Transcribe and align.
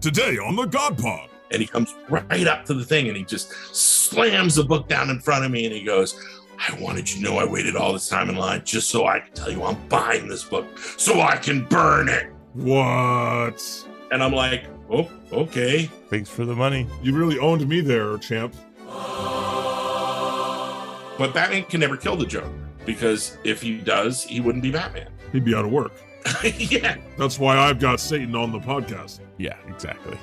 Today 0.00 0.38
on 0.38 0.54
the 0.54 0.64
God 0.64 0.96
Pod. 0.96 1.28
And 1.50 1.60
he 1.60 1.66
comes 1.66 1.94
right 2.08 2.46
up 2.46 2.64
to 2.66 2.74
the 2.74 2.84
thing 2.84 3.08
and 3.08 3.16
he 3.16 3.24
just 3.24 3.50
slams 3.74 4.54
the 4.54 4.62
book 4.62 4.86
down 4.86 5.10
in 5.10 5.18
front 5.18 5.44
of 5.44 5.50
me 5.50 5.64
and 5.64 5.74
he 5.74 5.82
goes, 5.82 6.20
I 6.58 6.78
wanted 6.80 7.10
you 7.10 7.16
to 7.16 7.22
know 7.22 7.38
I 7.38 7.44
waited 7.44 7.74
all 7.74 7.92
this 7.92 8.08
time 8.08 8.28
in 8.28 8.36
line 8.36 8.62
just 8.64 8.90
so 8.90 9.06
I 9.06 9.20
can 9.20 9.32
tell 9.32 9.50
you 9.50 9.64
I'm 9.64 9.76
buying 9.88 10.28
this 10.28 10.44
book 10.44 10.66
so 10.78 11.20
I 11.20 11.36
can 11.36 11.64
burn 11.64 12.08
it. 12.08 12.30
What? 12.52 13.88
And 14.12 14.22
I'm 14.22 14.32
like, 14.32 14.66
oh, 14.90 15.10
okay. 15.32 15.90
Thanks 16.10 16.28
for 16.28 16.44
the 16.44 16.54
money. 16.54 16.86
You 17.02 17.16
really 17.16 17.38
owned 17.38 17.66
me 17.66 17.80
there, 17.80 18.18
champ. 18.18 18.54
But 21.18 21.34
Batman 21.34 21.64
can 21.64 21.80
never 21.80 21.96
kill 21.96 22.14
the 22.14 22.26
Joker 22.26 22.52
because 22.86 23.38
if 23.42 23.62
he 23.62 23.78
does, 23.78 24.22
he 24.22 24.40
wouldn't 24.40 24.62
be 24.62 24.70
Batman. 24.70 25.10
He'd 25.32 25.44
be 25.44 25.54
out 25.54 25.64
of 25.64 25.72
work. 25.72 25.92
yeah. 26.44 26.96
That's 27.16 27.38
why 27.38 27.56
I've 27.56 27.80
got 27.80 28.00
Satan 28.00 28.36
on 28.36 28.52
the 28.52 28.60
podcast. 28.60 29.20
Yeah, 29.38 29.56
exactly. 29.68 30.18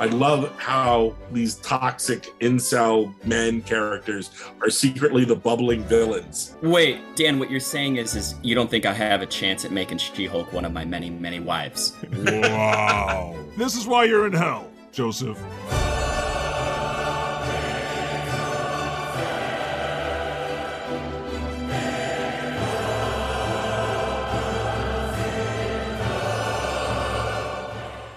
I 0.00 0.06
love 0.06 0.50
how 0.58 1.14
these 1.30 1.56
toxic 1.56 2.32
incel 2.40 3.12
men 3.26 3.60
characters 3.60 4.30
are 4.62 4.70
secretly 4.70 5.26
the 5.26 5.36
bubbling 5.36 5.84
villains. 5.84 6.56
Wait, 6.62 6.98
Dan, 7.16 7.38
what 7.38 7.50
you're 7.50 7.60
saying 7.60 7.96
is 7.96 8.14
is 8.16 8.34
you 8.42 8.54
don't 8.54 8.70
think 8.70 8.86
I 8.86 8.94
have 8.94 9.20
a 9.20 9.26
chance 9.26 9.66
at 9.66 9.72
making 9.72 9.98
She-Hulk 9.98 10.54
one 10.54 10.64
of 10.64 10.72
my 10.72 10.86
many, 10.86 11.10
many 11.10 11.40
wives. 11.40 11.96
Wow. 12.12 13.36
this 13.58 13.76
is 13.76 13.86
why 13.86 14.04
you're 14.04 14.26
in 14.26 14.32
hell, 14.32 14.70
Joseph. 14.90 15.38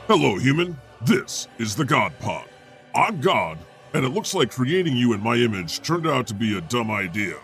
Hello, 0.08 0.38
human. 0.38 0.76
This 1.04 1.48
is 1.60 1.78
the 1.78 1.86
God 1.86 2.12
Pod. 2.20 2.46
I'm 2.94 3.22
God, 3.22 3.58
and 3.94 4.04
it 4.04 4.10
looks 4.10 4.34
like 4.34 4.52
creating 4.52 4.98
you 4.98 5.14
in 5.14 5.24
my 5.24 5.36
image 5.36 5.82
turned 5.82 6.06
out 6.06 6.28
to 6.28 6.34
be 6.34 6.58
a 6.58 6.62
dumb 6.62 6.92
idea. 6.92 7.36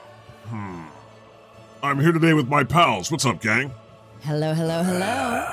Hmm. 0.48 0.84
I'm 1.82 2.02
here 2.02 2.12
today 2.12 2.34
with 2.34 2.50
my 2.50 2.66
pals. 2.66 3.10
What's 3.10 3.26
up, 3.26 3.40
gang? 3.40 3.72
Hello, 4.24 4.54
hello, 4.54 4.84
hello. 4.84 5.46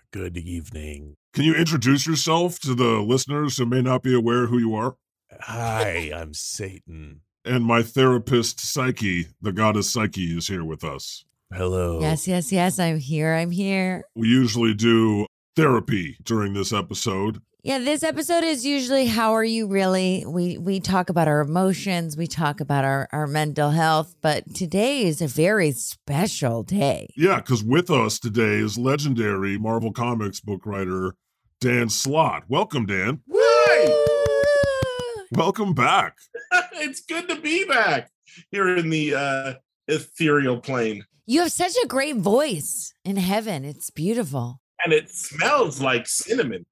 Good 0.10 0.36
evening. 0.36 1.14
Can 1.32 1.44
you 1.44 1.54
introduce 1.54 2.08
yourself 2.08 2.58
to 2.60 2.74
the 2.74 3.00
listeners 3.00 3.56
who 3.56 3.66
may 3.66 3.82
not 3.82 4.02
be 4.02 4.16
aware 4.16 4.46
who 4.46 4.58
you 4.58 4.74
are? 4.74 4.96
Hi, 5.42 6.10
I'm 6.12 6.34
Satan. 6.34 7.20
And 7.44 7.64
my 7.64 7.84
therapist, 7.84 8.58
Psyche, 8.58 9.28
the 9.40 9.52
goddess 9.52 9.88
Psyche, 9.92 10.36
is 10.36 10.48
here 10.48 10.64
with 10.64 10.82
us. 10.82 11.24
Hello. 11.52 12.00
Yes, 12.00 12.28
yes, 12.28 12.52
yes. 12.52 12.78
I'm 12.78 12.98
here. 12.98 13.34
I'm 13.34 13.50
here. 13.50 14.04
We 14.14 14.28
usually 14.28 14.74
do 14.74 15.26
therapy 15.56 16.18
during 16.22 16.52
this 16.52 16.74
episode. 16.74 17.40
Yeah, 17.62 17.78
this 17.78 18.02
episode 18.02 18.44
is 18.44 18.66
usually 18.66 19.06
how 19.06 19.32
are 19.32 19.44
you 19.44 19.66
really? 19.66 20.24
We 20.26 20.58
we 20.58 20.78
talk 20.78 21.08
about 21.08 21.26
our 21.26 21.40
emotions, 21.40 22.16
we 22.16 22.26
talk 22.26 22.60
about 22.60 22.84
our 22.84 23.08
our 23.12 23.26
mental 23.26 23.70
health, 23.70 24.14
but 24.20 24.54
today 24.54 25.04
is 25.04 25.22
a 25.22 25.26
very 25.26 25.72
special 25.72 26.62
day. 26.62 27.08
Yeah, 27.16 27.36
because 27.36 27.64
with 27.64 27.90
us 27.90 28.18
today 28.18 28.58
is 28.58 28.78
legendary 28.78 29.58
Marvel 29.58 29.92
Comics 29.92 30.40
book 30.40 30.66
writer 30.66 31.14
Dan 31.60 31.88
Slott. 31.88 32.44
Welcome, 32.48 32.86
Dan. 32.86 33.22
Hi! 33.34 35.24
Welcome 35.32 35.74
back. 35.74 36.16
it's 36.74 37.00
good 37.00 37.28
to 37.28 37.40
be 37.40 37.64
back 37.64 38.10
here 38.50 38.76
in 38.76 38.90
the 38.90 39.14
uh, 39.14 39.54
ethereal 39.88 40.60
plane. 40.60 41.04
You 41.26 41.42
have 41.42 41.52
such 41.52 41.74
a 41.82 41.86
great 41.86 42.16
voice 42.16 42.94
in 43.04 43.16
heaven. 43.16 43.64
It's 43.64 43.90
beautiful. 43.90 44.60
And 44.84 44.92
it 44.92 45.10
smells 45.10 45.80
like 45.80 46.06
cinnamon. 46.06 46.64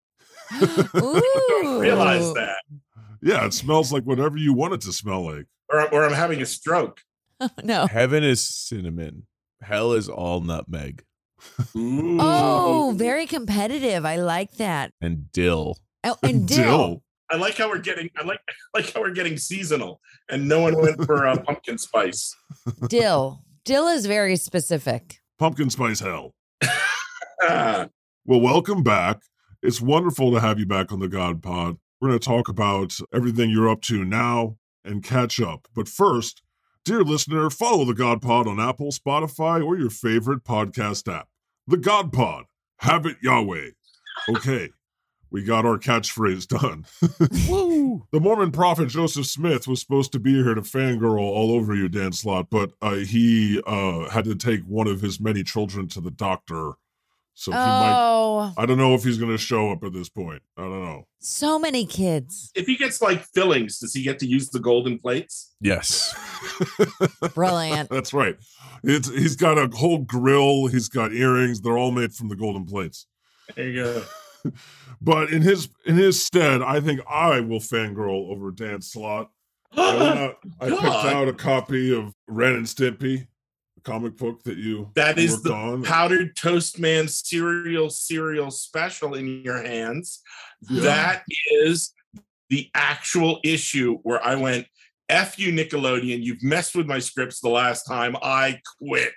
Ooh. 0.96 1.80
Realize 1.80 2.32
that. 2.34 2.62
Yeah, 3.22 3.44
it 3.46 3.54
smells 3.54 3.92
like 3.92 4.04
whatever 4.04 4.36
you 4.36 4.52
want 4.52 4.74
it 4.74 4.80
to 4.82 4.92
smell 4.92 5.24
like. 5.24 5.46
Or, 5.68 5.92
or 5.92 6.04
I'm 6.04 6.12
having 6.12 6.40
a 6.40 6.46
stroke. 6.46 7.00
Oh, 7.40 7.50
no. 7.64 7.86
Heaven 7.86 8.22
is 8.22 8.40
cinnamon. 8.40 9.26
Hell 9.62 9.92
is 9.92 10.08
all 10.08 10.40
nutmeg 10.42 11.02
Ooh. 11.76 12.18
Oh, 12.20 12.92
very 12.96 13.26
competitive. 13.26 14.04
I 14.04 14.16
like 14.16 14.52
that. 14.56 14.92
and 15.00 15.30
dill. 15.32 15.78
Oh, 16.04 16.16
and 16.22 16.46
dill. 16.46 17.02
I 17.30 17.36
like 17.36 17.56
how 17.56 17.68
we're 17.68 17.78
getting. 17.78 18.10
I 18.16 18.24
like 18.24 18.40
like 18.74 18.92
how 18.92 19.00
we're 19.00 19.12
getting 19.12 19.36
seasonal, 19.36 20.00
and 20.28 20.48
no 20.48 20.60
one 20.60 20.76
went 20.80 21.04
for 21.04 21.26
uh, 21.26 21.36
pumpkin 21.38 21.78
spice. 21.78 22.34
Dill. 22.88 23.42
Dill 23.64 23.88
is 23.88 24.06
very 24.06 24.36
specific. 24.36 25.20
Pumpkin 25.38 25.70
spice 25.70 26.00
hell. 26.00 26.34
Well, 28.28 28.40
welcome 28.40 28.82
back. 28.82 29.20
It's 29.62 29.80
wonderful 29.80 30.32
to 30.32 30.40
have 30.40 30.58
you 30.58 30.66
back 30.66 30.90
on 30.90 30.98
the 30.98 31.06
God 31.06 31.44
Pod. 31.44 31.76
We're 32.00 32.08
going 32.08 32.18
to 32.18 32.24
talk 32.24 32.48
about 32.48 32.92
everything 33.14 33.50
you're 33.50 33.68
up 33.68 33.82
to 33.82 34.04
now 34.04 34.56
and 34.84 35.00
catch 35.00 35.40
up. 35.40 35.68
But 35.76 35.86
first, 35.86 36.42
dear 36.84 37.04
listener, 37.04 37.48
follow 37.50 37.84
the 37.84 37.94
God 37.94 38.20
Pod 38.20 38.48
on 38.48 38.58
Apple, 38.58 38.90
Spotify, 38.90 39.64
or 39.64 39.78
your 39.78 39.90
favorite 39.90 40.42
podcast 40.42 41.06
app. 41.12 41.28
The 41.68 41.76
God 41.76 42.12
Pod. 42.12 42.46
Have 42.78 43.06
it 43.06 43.16
Yahweh. 43.22 43.70
Okay, 44.28 44.70
we 45.30 45.42
got 45.42 45.66
our 45.66 45.78
catchphrase 45.78 46.46
done. 46.46 46.84
Woo! 47.50 48.06
The 48.12 48.20
Mormon 48.20 48.52
prophet 48.52 48.88
Joseph 48.88 49.26
Smith 49.26 49.66
was 49.66 49.80
supposed 49.80 50.12
to 50.12 50.18
be 50.18 50.34
here 50.42 50.54
to 50.54 50.62
fangirl 50.62 51.18
all 51.20 51.52
over 51.52 51.74
you, 51.74 51.88
Dan 51.88 52.12
Slott, 52.12 52.48
but 52.50 52.72
uh, 52.80 52.96
he 52.96 53.60
uh, 53.66 54.08
had 54.10 54.24
to 54.26 54.34
take 54.34 54.62
one 54.62 54.86
of 54.86 55.00
his 55.00 55.20
many 55.20 55.42
children 55.42 55.88
to 55.88 56.00
the 56.00 56.10
doctor. 56.10 56.72
So 57.38 57.52
he 57.52 57.58
might 57.58 57.94
Oh, 57.94 58.54
I 58.56 58.64
don't 58.64 58.78
know 58.78 58.94
if 58.94 59.04
he's 59.04 59.18
going 59.18 59.30
to 59.32 59.36
show 59.36 59.70
up 59.70 59.84
at 59.84 59.92
this 59.92 60.08
point. 60.08 60.40
I 60.56 60.62
don't 60.62 60.84
know. 60.84 61.06
so 61.18 61.58
many 61.58 61.84
kids. 61.84 62.50
if 62.54 62.66
he 62.66 62.76
gets 62.76 63.02
like 63.02 63.22
fillings, 63.34 63.78
does 63.78 63.92
he 63.92 64.02
get 64.02 64.18
to 64.20 64.26
use 64.26 64.48
the 64.48 64.58
golden 64.58 64.98
plates? 64.98 65.54
Yes. 65.60 66.14
Brilliant. 67.34 67.90
That's 67.90 68.14
right. 68.14 68.36
It's 68.82 69.10
he's 69.10 69.36
got 69.36 69.58
a 69.58 69.68
whole 69.76 69.98
grill. 69.98 70.68
He's 70.68 70.88
got 70.88 71.12
earrings. 71.12 71.60
They're 71.60 71.76
all 71.76 71.90
made 71.92 72.14
from 72.14 72.28
the 72.28 72.36
golden 72.36 72.64
plates. 72.64 73.06
There 73.54 73.68
you 73.68 73.82
go. 73.84 74.02
But 75.00 75.30
in 75.30 75.42
his 75.42 75.68
in 75.84 75.96
his 75.96 76.24
stead, 76.24 76.62
I 76.62 76.80
think 76.80 77.00
I 77.08 77.40
will 77.40 77.60
fangirl 77.60 78.30
over 78.30 78.50
Dan 78.50 78.80
Slott. 78.80 79.30
I, 79.76 79.94
went 79.96 80.18
out, 80.18 80.38
I 80.60 80.70
picked 80.70 80.82
out 80.84 81.28
a 81.28 81.34
copy 81.34 81.94
of 81.94 82.14
Ren 82.26 82.54
and 82.54 82.64
Stimpy, 82.66 83.26
the 83.74 83.80
comic 83.82 84.16
book 84.16 84.42
that 84.44 84.56
you 84.56 84.90
That 84.94 85.18
is 85.18 85.42
the 85.42 85.52
on. 85.52 85.82
powdered 85.82 86.34
toast 86.34 86.78
man 86.80 87.08
cereal 87.08 87.90
cereal 87.90 88.50
special 88.50 89.14
in 89.14 89.42
your 89.44 89.62
hands. 89.62 90.22
Yeah. 90.62 90.80
That 90.80 91.22
is 91.52 91.92
the 92.48 92.70
actual 92.74 93.38
issue 93.44 93.98
where 94.02 94.24
I 94.24 94.36
went, 94.36 94.66
F 95.10 95.38
you, 95.38 95.52
Nickelodeon. 95.52 96.22
You've 96.22 96.42
messed 96.42 96.74
with 96.74 96.86
my 96.86 97.00
scripts 97.00 97.40
the 97.40 97.50
last 97.50 97.82
time. 97.84 98.16
I 98.22 98.60
quit. 98.80 99.12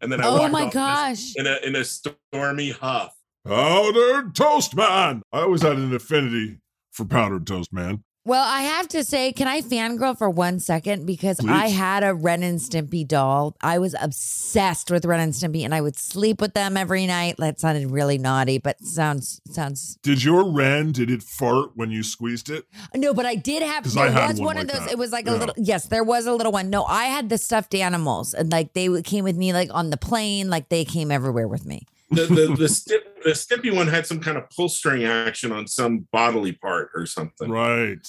And 0.00 0.12
then 0.12 0.20
I 0.20 0.28
Oh 0.28 0.38
walked 0.38 0.52
my 0.52 0.66
off 0.66 0.72
gosh. 0.72 1.34
in 1.34 1.48
a 1.48 1.56
in 1.64 1.74
a 1.74 1.84
stormy 1.84 2.70
huff. 2.70 3.12
Powdered 3.44 4.34
Toast 4.34 4.74
Man. 4.74 5.22
I 5.32 5.40
always 5.40 5.62
had 5.62 5.76
an 5.76 5.94
affinity 5.94 6.60
for 6.92 7.04
Powdered 7.04 7.46
Toast 7.46 7.72
Man. 7.72 8.02
Well, 8.26 8.42
I 8.42 8.62
have 8.62 8.88
to 8.88 9.04
say, 9.04 9.32
can 9.32 9.46
I 9.48 9.60
fangirl 9.60 10.16
for 10.16 10.30
one 10.30 10.58
second? 10.58 11.04
Because 11.04 11.38
I 11.46 11.68
had 11.68 12.02
a 12.02 12.14
Ren 12.14 12.42
and 12.42 12.58
Stimpy 12.58 13.06
doll. 13.06 13.54
I 13.60 13.78
was 13.78 13.94
obsessed 14.00 14.90
with 14.90 15.04
Ren 15.04 15.20
and 15.20 15.34
Stimpy, 15.34 15.62
and 15.62 15.74
I 15.74 15.82
would 15.82 15.94
sleep 15.94 16.40
with 16.40 16.54
them 16.54 16.78
every 16.78 17.06
night. 17.06 17.34
That 17.36 17.60
sounded 17.60 17.90
really 17.90 18.16
naughty, 18.16 18.56
but 18.56 18.80
sounds 18.80 19.42
sounds 19.50 19.98
Did 20.02 20.24
your 20.24 20.50
Ren? 20.50 20.92
Did 20.92 21.10
it 21.10 21.22
fart 21.22 21.72
when 21.74 21.90
you 21.90 22.02
squeezed 22.02 22.48
it? 22.48 22.64
no. 22.94 23.12
But 23.12 23.26
I 23.26 23.34
did 23.34 23.62
have. 23.62 23.84
There 23.92 24.04
I 24.04 24.08
had 24.08 24.28
was 24.30 24.40
one 24.40 24.46
one, 24.46 24.56
of 24.56 24.62
like 24.68 24.72
those. 24.72 24.86
that. 24.86 24.92
It 24.92 24.98
was 24.98 25.12
like 25.12 25.26
Yeah. 25.26 25.32
a 25.32 25.36
little. 25.36 25.54
Yes, 25.58 25.86
there 25.88 26.04
was 26.04 26.24
a 26.24 26.32
little 26.32 26.52
one. 26.52 26.70
No, 26.70 26.84
I 26.86 27.04
had 27.04 27.28
the 27.28 27.36
stuffed 27.36 27.74
animals, 27.74 28.32
and 28.32 28.50
like 28.50 28.72
they 28.72 29.02
came 29.02 29.24
with 29.24 29.36
me, 29.36 29.52
like 29.52 29.68
on 29.74 29.90
the 29.90 29.98
plane. 29.98 30.48
Like 30.48 30.70
they 30.70 30.86
came 30.86 31.10
everywhere 31.10 31.46
with 31.46 31.66
me. 31.66 31.86
The 32.10 32.26
the 32.26 32.54
the, 32.58 32.68
stip, 32.68 33.22
the 33.22 33.30
Stimpy 33.30 33.74
one 33.74 33.88
had 33.88 34.06
some 34.06 34.20
kind 34.20 34.36
of 34.36 34.48
pull 34.50 34.68
string 34.68 35.04
action 35.04 35.52
on 35.52 35.66
some 35.66 36.06
bodily 36.12 36.52
part 36.52 36.90
or 36.94 37.06
something. 37.06 37.50
Right. 37.50 38.06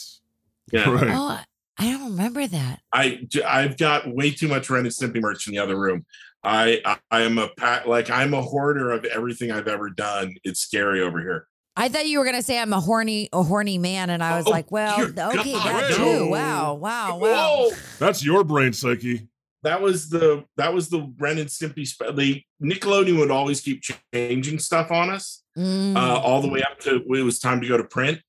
Yeah. 0.72 0.90
Right. 0.90 1.10
Oh, 1.12 1.40
I 1.78 1.92
don't 1.92 2.12
remember 2.12 2.48
that. 2.48 2.80
I 2.94 3.28
I've 3.46 3.78
got 3.78 4.14
way 4.14 4.32
too 4.32 4.48
much 4.48 4.70
Ren 4.70 4.86
and 4.86 4.94
Stimpy 4.94 5.22
merch 5.22 5.48
in 5.48 5.54
the 5.54 5.60
other 5.60 5.80
room. 5.80 6.06
I 6.44 6.82
I, 6.86 6.98
I 7.12 7.22
am 7.22 7.38
a 7.38 7.50
pat 7.58 7.88
like 7.88 8.10
I'm 8.10 8.34
a 8.34 8.42
hoarder 8.42 8.92
of 8.92 9.06
everything 9.06 9.52
I've 9.52 9.68
ever 9.68 9.90
done. 9.90 10.36
It's 10.44 10.60
scary 10.60 11.02
over 11.02 11.20
here. 11.20 11.48
I 11.78 11.90
thought 11.90 12.08
you 12.08 12.20
were 12.20 12.26
gonna 12.26 12.42
say 12.42 12.58
I'm 12.58 12.72
a 12.72 12.80
horny, 12.80 13.28
a 13.34 13.44
horny 13.44 13.78
man, 13.78 14.10
and 14.10 14.24
I 14.24 14.38
was 14.38 14.48
Oh, 14.48 14.52
like, 14.52 14.72
well, 14.72 15.02
okay, 15.02 15.12
God, 15.14 15.36
that 15.36 15.94
too. 15.96 16.30
Wow, 16.30 16.76
wow, 16.76 17.18
wow. 17.18 17.68
Whoa! 17.70 17.72
That's 18.00 18.24
your 18.24 18.46
brain 18.46 18.72
psyche. 18.72 19.28
That 19.66 19.82
was 19.82 20.10
the 20.10 20.46
that 20.58 20.74
was 20.74 20.90
the 20.90 21.12
Ren 21.18 21.40
and 21.40 21.50
Stimpy. 21.50 21.86
Spe- 21.88 22.16
the 22.16 22.42
Nickelodeon 22.64 23.18
would 23.20 23.32
always 23.32 23.62
keep 23.62 23.82
changing 24.14 24.60
stuff 24.60 24.92
on 24.92 25.10
us, 25.10 25.42
Mm. 25.58 25.96
uh, 25.98 26.20
all 26.20 26.42
the 26.42 26.48
way 26.50 26.62
up 26.62 26.80
to 26.82 27.02
when 27.08 27.20
it 27.20 27.24
was 27.24 27.40
time 27.40 27.62
to 27.62 27.68
go 27.68 27.76
to 27.78 27.84
print, 27.84 28.22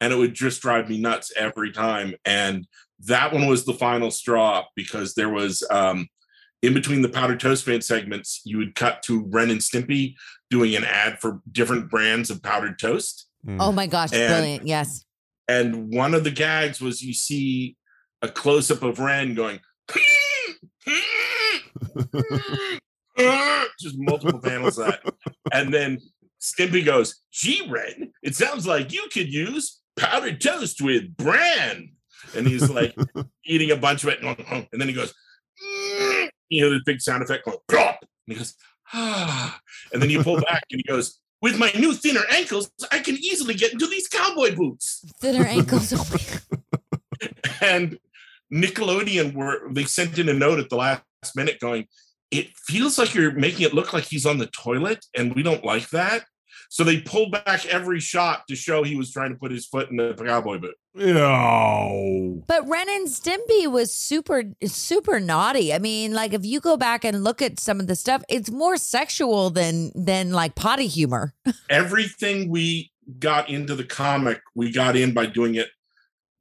and 0.00 0.12
it 0.12 0.16
would 0.16 0.34
just 0.34 0.62
drive 0.62 0.88
me 0.88 0.98
nuts 1.00 1.32
every 1.36 1.72
time. 1.72 2.14
And 2.24 2.66
that 3.06 3.32
one 3.32 3.46
was 3.48 3.64
the 3.64 3.74
final 3.74 4.10
straw 4.10 4.64
because 4.76 5.14
there 5.14 5.28
was 5.30 5.66
um, 5.70 6.06
in 6.62 6.74
between 6.74 7.02
the 7.02 7.08
powdered 7.08 7.40
toast 7.40 7.66
man 7.66 7.80
segments, 7.82 8.40
you 8.44 8.58
would 8.58 8.74
cut 8.76 9.02
to 9.04 9.24
Ren 9.30 9.50
and 9.50 9.60
Stimpy 9.60 10.14
doing 10.48 10.76
an 10.76 10.84
ad 10.84 11.18
for 11.20 11.40
different 11.50 11.90
brands 11.90 12.30
of 12.30 12.40
powdered 12.42 12.78
toast. 12.78 13.26
Mm. 13.46 13.56
Oh 13.60 13.72
my 13.72 13.86
gosh, 13.88 14.10
And- 14.12 14.28
brilliant. 14.30 14.66
Yes. 14.66 15.04
And 15.48 15.92
one 15.92 16.14
of 16.14 16.22
the 16.24 16.30
gags 16.30 16.80
was 16.80 17.02
you 17.02 17.12
see 17.12 17.76
a 18.22 18.28
close 18.28 18.70
up 18.70 18.82
of 18.82 18.98
Ren 18.98 19.34
going, 19.34 19.58
just 23.80 23.96
multiple 23.98 24.40
panels 24.40 24.78
of 24.78 24.86
that. 24.86 25.00
And 25.52 25.72
then 25.72 25.98
Stimpy 26.40 26.84
goes, 26.84 27.22
Gee, 27.32 27.66
Ren, 27.68 28.12
it 28.22 28.34
sounds 28.36 28.66
like 28.66 28.92
you 28.92 29.08
could 29.12 29.32
use 29.32 29.80
powdered 29.96 30.40
toast 30.40 30.80
with 30.80 31.16
bran. 31.16 31.90
And 32.36 32.46
he's 32.46 32.70
like 32.70 32.94
eating 33.44 33.70
a 33.70 33.76
bunch 33.76 34.02
of 34.04 34.10
it. 34.10 34.22
And 34.22 34.66
then 34.72 34.88
he 34.88 34.94
goes, 34.94 35.12
"Mm." 35.62 36.28
you 36.48 36.62
know, 36.62 36.70
the 36.70 36.80
big 36.84 37.00
sound 37.00 37.22
effect 37.22 37.44
going, 37.44 37.58
plop. 37.68 37.98
And 38.00 38.08
he 38.32 38.34
goes, 38.36 38.54
ah. 38.92 39.58
And 39.92 40.00
then 40.02 40.10
you 40.10 40.22
pull 40.22 40.40
back 40.40 40.62
and 40.70 40.80
he 40.84 40.90
goes, 40.90 41.20
with 41.42 41.58
my 41.58 41.70
new 41.76 41.92
thinner 41.92 42.22
ankles, 42.32 42.70
I 42.90 43.00
can 43.00 43.16
easily 43.16 43.54
get 43.54 43.72
into 43.72 43.86
these 43.86 44.08
cowboy 44.08 44.54
boots 44.56 45.04
Thinner 45.20 45.44
ankles. 45.44 45.92
And 47.60 47.98
Nickelodeon 48.52 49.34
were 49.34 49.68
they 49.70 49.84
sent 49.84 50.18
in 50.18 50.28
a 50.28 50.34
note 50.34 50.58
at 50.58 50.68
the 50.68 50.76
last 50.76 51.02
minute 51.34 51.58
going, 51.60 51.86
it 52.30 52.48
feels 52.56 52.98
like 52.98 53.14
you're 53.14 53.32
making 53.32 53.66
it 53.66 53.74
look 53.74 53.92
like 53.92 54.04
he's 54.04 54.26
on 54.26 54.38
the 54.38 54.46
toilet, 54.46 55.04
and 55.16 55.34
we 55.34 55.42
don't 55.42 55.64
like 55.64 55.88
that. 55.90 56.24
So 56.68 56.82
they 56.82 57.00
pulled 57.00 57.30
back 57.30 57.66
every 57.66 58.00
shot 58.00 58.48
to 58.48 58.56
show 58.56 58.82
he 58.82 58.96
was 58.96 59.12
trying 59.12 59.30
to 59.30 59.36
put 59.36 59.52
his 59.52 59.66
foot 59.66 59.90
in 59.90 59.96
the 59.96 60.14
cowboy 60.14 60.58
boot. 60.58 60.74
Ew. 60.94 62.42
But 62.48 62.68
Ren 62.68 62.88
and 62.88 63.06
Stimpy 63.06 63.70
was 63.70 63.94
super, 63.94 64.42
super 64.64 65.20
naughty. 65.20 65.72
I 65.72 65.78
mean, 65.78 66.14
like 66.14 66.32
if 66.32 66.44
you 66.44 66.60
go 66.60 66.76
back 66.76 67.04
and 67.04 67.22
look 67.22 67.40
at 67.42 67.60
some 67.60 67.78
of 67.78 67.86
the 67.86 67.94
stuff, 67.94 68.24
it's 68.28 68.50
more 68.50 68.76
sexual 68.76 69.50
than 69.50 69.92
than 69.94 70.32
like 70.32 70.56
potty 70.56 70.88
humor. 70.88 71.34
Everything 71.70 72.50
we 72.50 72.90
got 73.18 73.48
into 73.48 73.74
the 73.76 73.84
comic, 73.84 74.40
we 74.54 74.72
got 74.72 74.96
in 74.96 75.12
by 75.12 75.26
doing 75.26 75.54
it 75.54 75.68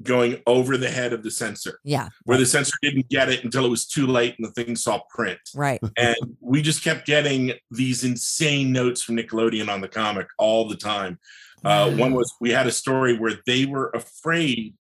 going 0.02 0.42
over 0.48 0.78
the 0.78 0.90
head 0.90 1.14
of 1.14 1.24
the 1.24 1.32
censor, 1.32 1.80
Yeah. 1.84 2.10
where 2.24 2.38
the 2.38 2.46
censor 2.46 2.76
didn't 2.82 3.10
get 3.10 3.30
it 3.30 3.44
until 3.44 3.66
it 3.66 3.70
was 3.70 3.86
too 3.86 4.08
late 4.08 4.36
and 4.38 4.48
the 4.48 4.52
thing 4.52 4.76
saw 4.76 5.02
print. 5.14 5.40
Right. 5.56 5.80
and 5.98 6.16
we 6.42 6.62
just 6.62 6.84
kept 6.84 7.06
getting 7.06 7.54
these 7.72 8.04
insane 8.04 8.72
notes 8.72 9.04
from 9.04 9.16
Nickelodeon 9.18 9.70
on 9.70 9.82
the 9.82 9.88
comic 9.88 10.28
all 10.38 10.68
the 10.68 10.76
time. 10.76 11.20
Uh, 11.64 11.92
one 11.92 12.14
was 12.14 12.34
we 12.42 12.50
had 12.50 12.68
a 12.68 12.72
story 12.72 13.18
where 13.18 13.36
they 13.46 13.66
were 13.66 13.90
afraid. 13.94 14.76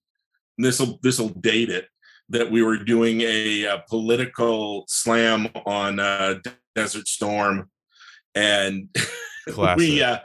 This 0.57 0.79
will 0.79 0.99
this 1.01 1.17
will 1.17 1.29
date 1.29 1.69
it 1.69 1.87
that 2.29 2.51
we 2.51 2.61
were 2.61 2.77
doing 2.77 3.21
a, 3.21 3.65
uh 3.67 3.77
political 3.89 4.83
slam 4.87 5.47
on 5.65 5.99
uh, 5.99 6.35
Desert 6.75 7.07
Storm, 7.07 7.69
and 8.35 8.89
we. 9.77 10.01
Uh, 10.03 10.17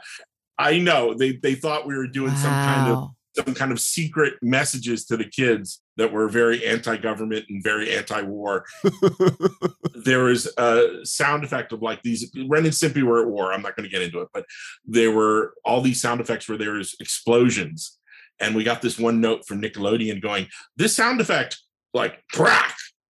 I 0.57 0.79
know 0.79 1.13
they 1.13 1.37
they 1.37 1.55
thought 1.55 1.87
we 1.87 1.95
were 1.95 2.07
doing 2.07 2.35
some 2.35 2.51
kind 2.51 2.91
of 2.91 2.97
Wow. 2.97 3.15
Some 3.45 3.53
kind 3.55 3.71
of 3.71 3.79
secret 3.79 4.35
messages 4.41 5.05
to 5.05 5.17
the 5.17 5.25
kids 5.25 5.81
that 5.97 6.11
were 6.11 6.27
very 6.27 6.65
anti-government 6.65 7.45
and 7.49 7.63
very 7.63 7.95
anti-war 7.95 8.65
there 10.05 10.23
was 10.23 10.51
a 10.57 10.99
sound 11.03 11.43
effect 11.43 11.71
of 11.73 11.81
like 11.81 12.01
these 12.03 12.31
Ren 12.47 12.63
and 12.65 12.73
Stimpy 12.73 13.03
were 13.03 13.21
at 13.21 13.27
war. 13.27 13.51
I'm 13.51 13.61
not 13.61 13.75
going 13.75 13.83
to 13.87 13.93
get 13.93 14.01
into 14.01 14.21
it, 14.21 14.29
but 14.33 14.45
there 14.85 15.11
were 15.11 15.53
all 15.65 15.81
these 15.81 16.01
sound 16.01 16.21
effects 16.21 16.47
where 16.47 16.57
there 16.57 16.73
was 16.73 16.95
explosions. 16.99 17.97
And 18.39 18.55
we 18.55 18.63
got 18.63 18.81
this 18.81 18.97
one 18.97 19.19
note 19.19 19.45
from 19.45 19.61
Nickelodeon 19.61 20.21
going, 20.21 20.47
this 20.77 20.95
sound 20.95 21.19
effect, 21.19 21.59
like 21.93 22.23
crack, 22.31 22.75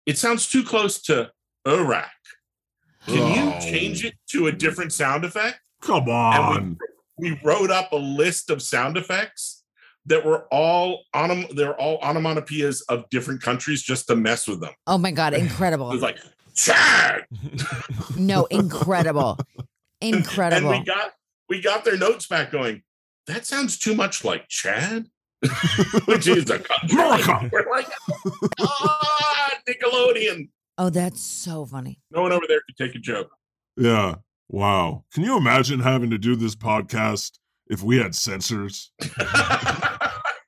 it 0.06 0.16
sounds 0.16 0.48
too 0.48 0.62
close 0.64 1.00
to 1.02 1.30
Iraq. 1.66 2.10
Can 3.06 3.18
Oh. 3.18 3.34
you 3.34 3.60
change 3.70 4.04
it 4.04 4.14
to 4.30 4.46
a 4.46 4.52
different 4.52 4.92
sound 4.92 5.24
effect? 5.24 5.60
Come 5.82 6.08
on. 6.08 6.78
we, 7.18 7.32
we 7.32 7.40
wrote 7.44 7.70
up 7.70 7.92
a 7.92 7.96
list 7.96 8.48
of 8.50 8.62
sound 8.62 8.96
effects 8.96 9.59
that 10.10 10.24
were 10.26 10.46
all 10.52 11.04
onom- 11.16 11.48
they're 11.56 11.74
all 11.80 11.98
onomatopoeias 12.02 12.82
of 12.90 13.08
different 13.10 13.40
countries 13.40 13.82
just 13.82 14.06
to 14.08 14.14
mess 14.16 14.46
with 14.46 14.60
them. 14.60 14.72
Oh 14.86 14.98
my 14.98 15.10
god, 15.10 15.32
It 15.34 15.40
incredible. 15.40 15.88
was 15.88 16.02
like, 16.02 16.18
Chad, 16.54 17.24
no, 18.18 18.44
incredible. 18.46 19.38
and 20.02 20.16
Incredible. 20.16 20.68
we 20.70 20.84
got 20.84 21.12
we 21.48 21.62
got 21.62 21.84
their 21.84 21.96
notes 21.96 22.26
back 22.26 22.50
going 22.52 22.82
that 23.26 23.46
sounds 23.46 23.78
too 23.78 23.94
much 23.94 24.24
like 24.24 24.46
chad 24.48 25.06
which 26.06 26.26
is 26.26 26.50
a 26.50 26.58
country 26.58 26.92
America. 27.00 27.48
we're 27.52 27.70
like 27.70 27.86
ah 28.60 29.50
nickelodeon 29.68 30.48
oh, 30.78 30.90
that's 30.90 31.20
so 31.22 31.64
funny. 31.64 32.00
no 32.10 32.22
one 32.22 32.32
over 32.32 32.44
there 32.48 32.60
could 32.66 32.76
take 32.76 32.94
a 32.94 32.98
joke 32.98 33.30
Yeah. 33.76 34.16
Wow. 34.48 35.04
Can 35.14 35.22
you 35.22 35.36
imagine 35.36 35.78
having 35.80 36.10
to 36.10 36.18
do 36.18 36.34
this 36.34 36.56
podcast 36.56 37.38
if 37.68 37.82
we 37.84 37.98
had 37.98 38.14
censors? 38.16 38.90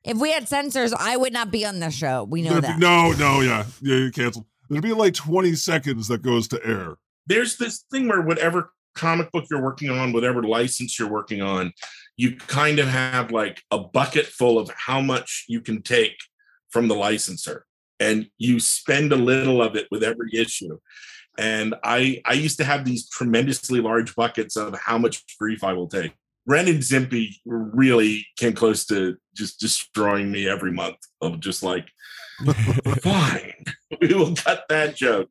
If 0.05 0.19
we 0.19 0.33
had 0.33 0.49
censors, 0.49 0.93
I 0.93 1.17
would 1.17 1.33
not 1.33 1.51
be 1.51 1.65
on 1.65 1.79
the 1.81 1.91
show. 1.91 2.25
We 2.25 2.43
know 2.43 2.51
There'd 2.53 2.65
that. 2.65 2.79
be- 2.79 2.85
no, 2.85 3.13
no, 3.13 3.41
yeah. 3.41 3.65
Yeah, 3.81 3.97
you 3.97 4.11
cancel. 4.11 4.47
There'd 4.69 4.83
be 4.83 4.93
like 4.93 5.15
20 5.15 5.55
seconds 5.55 6.09
that 6.09 6.23
goes 6.23 6.49
to 6.49 6.65
air. 6.67 6.97
there's 7.27 7.57
this 7.57 7.85
thing 7.91 8.09
where 8.09 8.21
whatever 8.23 8.73
comic 8.95 9.31
book 9.31 9.45
you're 9.51 9.63
working 9.63 9.91
on 9.91 10.13
whatever 10.13 10.43
license 10.43 10.99
you're 10.99 11.09
working 11.09 11.41
on 11.41 11.73
you 12.19 12.37
kind 12.37 12.79
of 12.79 12.87
have 12.87 13.31
like 13.31 13.63
a 13.71 13.79
bucket 13.79 14.27
full 14.27 14.59
of 14.59 14.71
how 14.77 15.01
much 15.01 15.47
you 15.49 15.61
can 15.63 15.81
take 15.81 16.17
from 16.69 16.89
the 16.89 16.95
licensor 16.95 17.65
and 18.01 18.29
you 18.37 18.61
spend 18.61 19.13
a 19.13 19.17
little 19.17 19.63
of 19.63 19.77
it 19.77 19.87
with 19.91 20.03
every 20.03 20.29
issue 20.35 20.79
and 21.39 21.75
i 21.85 22.21
i 22.27 22.35
used 22.35 22.59
to 22.59 22.65
have 22.65 22.85
these 22.85 23.09
tremendously 23.09 23.81
large 23.81 24.15
buckets 24.15 24.57
of 24.57 24.75
how 24.79 24.99
much 24.99 25.25
grief 25.39 25.65
i 25.65 25.73
will 25.73 25.89
take 25.89 26.13
ren 26.47 26.69
and 26.69 26.81
stimpy 26.81 27.35
really 27.45 28.27
came 28.37 28.53
close 28.53 28.85
to 28.87 29.17
just 29.35 29.61
destroying 29.61 30.31
me 30.31 30.49
every 30.49 30.73
month 30.73 30.97
of 31.21 31.41
just 31.41 31.63
like 31.63 31.89
fine 33.03 33.65
we 34.01 34.15
will 34.15 34.35
cut 34.35 34.65
that 34.69 34.97
joke 34.97 35.29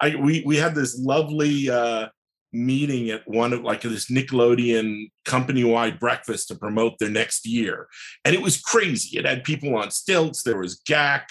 i 0.00 0.14
we 0.16 0.42
we 0.44 0.56
had 0.56 0.74
this 0.74 0.98
lovely 0.98 1.70
uh 1.70 2.08
meeting 2.50 3.10
at 3.10 3.20
one 3.28 3.52
of 3.52 3.60
like 3.60 3.82
this 3.82 4.10
nickelodeon 4.10 5.10
company-wide 5.26 6.00
breakfast 6.00 6.48
to 6.48 6.54
promote 6.54 6.94
their 6.98 7.10
next 7.10 7.46
year 7.46 7.86
and 8.24 8.34
it 8.34 8.40
was 8.40 8.58
crazy 8.60 9.18
it 9.18 9.26
had 9.26 9.44
people 9.44 9.76
on 9.76 9.90
stilts 9.90 10.42
there 10.42 10.56
was 10.56 10.76
gack 10.86 11.28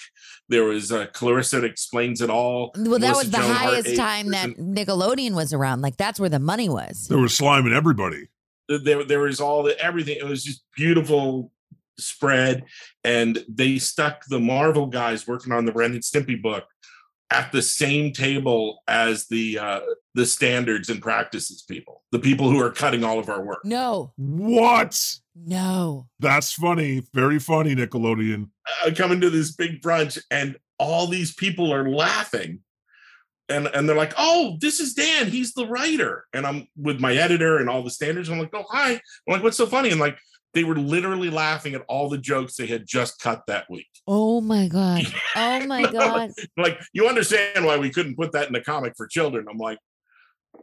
there 0.48 0.64
was 0.64 0.92
uh, 0.92 1.06
clarissa 1.12 1.60
that 1.60 1.66
explains 1.66 2.20
it 2.20 2.30
all 2.30 2.72
Well, 2.76 3.00
that 3.00 3.00
Melissa 3.00 3.18
was 3.18 3.30
the 3.30 3.38
Joan 3.38 3.50
highest 3.50 3.88
Abe 3.88 3.96
time 3.96 4.30
that 4.30 4.48
Nickelodeon 4.50 5.32
was 5.32 5.52
around. 5.52 5.82
Like 5.82 5.96
that's 5.96 6.18
where 6.18 6.30
the 6.30 6.38
money 6.38 6.68
was. 6.68 7.08
There 7.08 7.18
was 7.18 7.34
slime 7.34 7.64
sliming 7.64 7.74
everybody. 7.74 8.28
There, 8.68 9.04
there 9.04 9.20
was 9.20 9.40
all 9.40 9.62
the 9.62 9.78
everything. 9.82 10.16
It 10.18 10.26
was 10.26 10.44
just 10.44 10.62
beautiful 10.76 11.50
spread, 11.98 12.64
and 13.04 13.44
they 13.48 13.78
stuck 13.78 14.24
the 14.28 14.38
Marvel 14.40 14.86
guys 14.86 15.26
working 15.26 15.52
on 15.52 15.64
the 15.64 15.72
Ren 15.72 15.92
and 15.92 16.02
Stimpy 16.02 16.40
book 16.40 16.64
at 17.30 17.52
the 17.52 17.60
same 17.60 18.12
table 18.12 18.82
as 18.88 19.26
the 19.28 19.58
uh, 19.58 19.80
the 20.14 20.24
standards 20.26 20.88
and 20.88 21.02
practices 21.02 21.62
people, 21.68 22.02
the 22.12 22.18
people 22.18 22.50
who 22.50 22.60
are 22.60 22.70
cutting 22.70 23.04
all 23.04 23.18
of 23.18 23.28
our 23.28 23.42
work. 23.44 23.64
No, 23.64 24.12
What? 24.16 25.14
no. 25.34 26.08
That's 26.20 26.52
funny. 26.52 27.02
Very 27.14 27.38
funny, 27.38 27.74
Nickelodeon. 27.74 28.48
uh, 28.84 28.90
coming 28.96 29.20
to 29.20 29.30
this 29.30 29.52
big 29.52 29.80
brunch 29.82 30.18
and 30.30 30.56
all 30.78 31.06
these 31.06 31.34
people 31.34 31.72
are 31.74 31.88
laughing 31.88 32.60
and 33.48 33.66
and 33.68 33.88
they're 33.88 33.96
like 33.96 34.14
oh 34.16 34.56
this 34.60 34.80
is 34.80 34.94
dan. 34.94 35.28
He's 35.28 35.54
the 35.54 35.66
writer. 35.66 36.24
And 36.32 36.46
i'm 36.46 36.66
with 36.76 37.00
my 37.00 37.14
editor 37.14 37.58
and 37.58 37.68
all 37.68 37.82
the 37.82 37.90
standards. 37.90 38.28
I'm 38.28 38.38
like 38.38 38.54
oh 38.54 38.64
hi. 38.68 38.92
I'm 38.92 39.00
like 39.28 39.42
what's 39.42 39.56
so 39.56 39.66
funny? 39.66 39.90
And 39.90 40.00
like 40.00 40.18
they 40.54 40.64
were 40.64 40.76
literally 40.76 41.30
laughing 41.30 41.74
at 41.74 41.82
all 41.88 42.08
the 42.08 42.18
jokes 42.18 42.56
they 42.56 42.66
had 42.66 42.86
just 42.86 43.20
cut 43.20 43.42
that 43.46 43.66
week. 43.70 43.88
Oh 44.06 44.40
my 44.40 44.68
god. 44.68 45.04
Oh 45.36 45.66
my 45.66 45.90
god. 45.90 46.30
like 46.56 46.80
you 46.92 47.06
understand 47.06 47.64
why 47.64 47.76
we 47.76 47.90
couldn't 47.90 48.16
put 48.16 48.32
that 48.32 48.46
in 48.46 48.52
the 48.52 48.60
comic 48.60 48.94
for 48.96 49.06
children. 49.06 49.46
I'm 49.50 49.58
like 49.58 49.78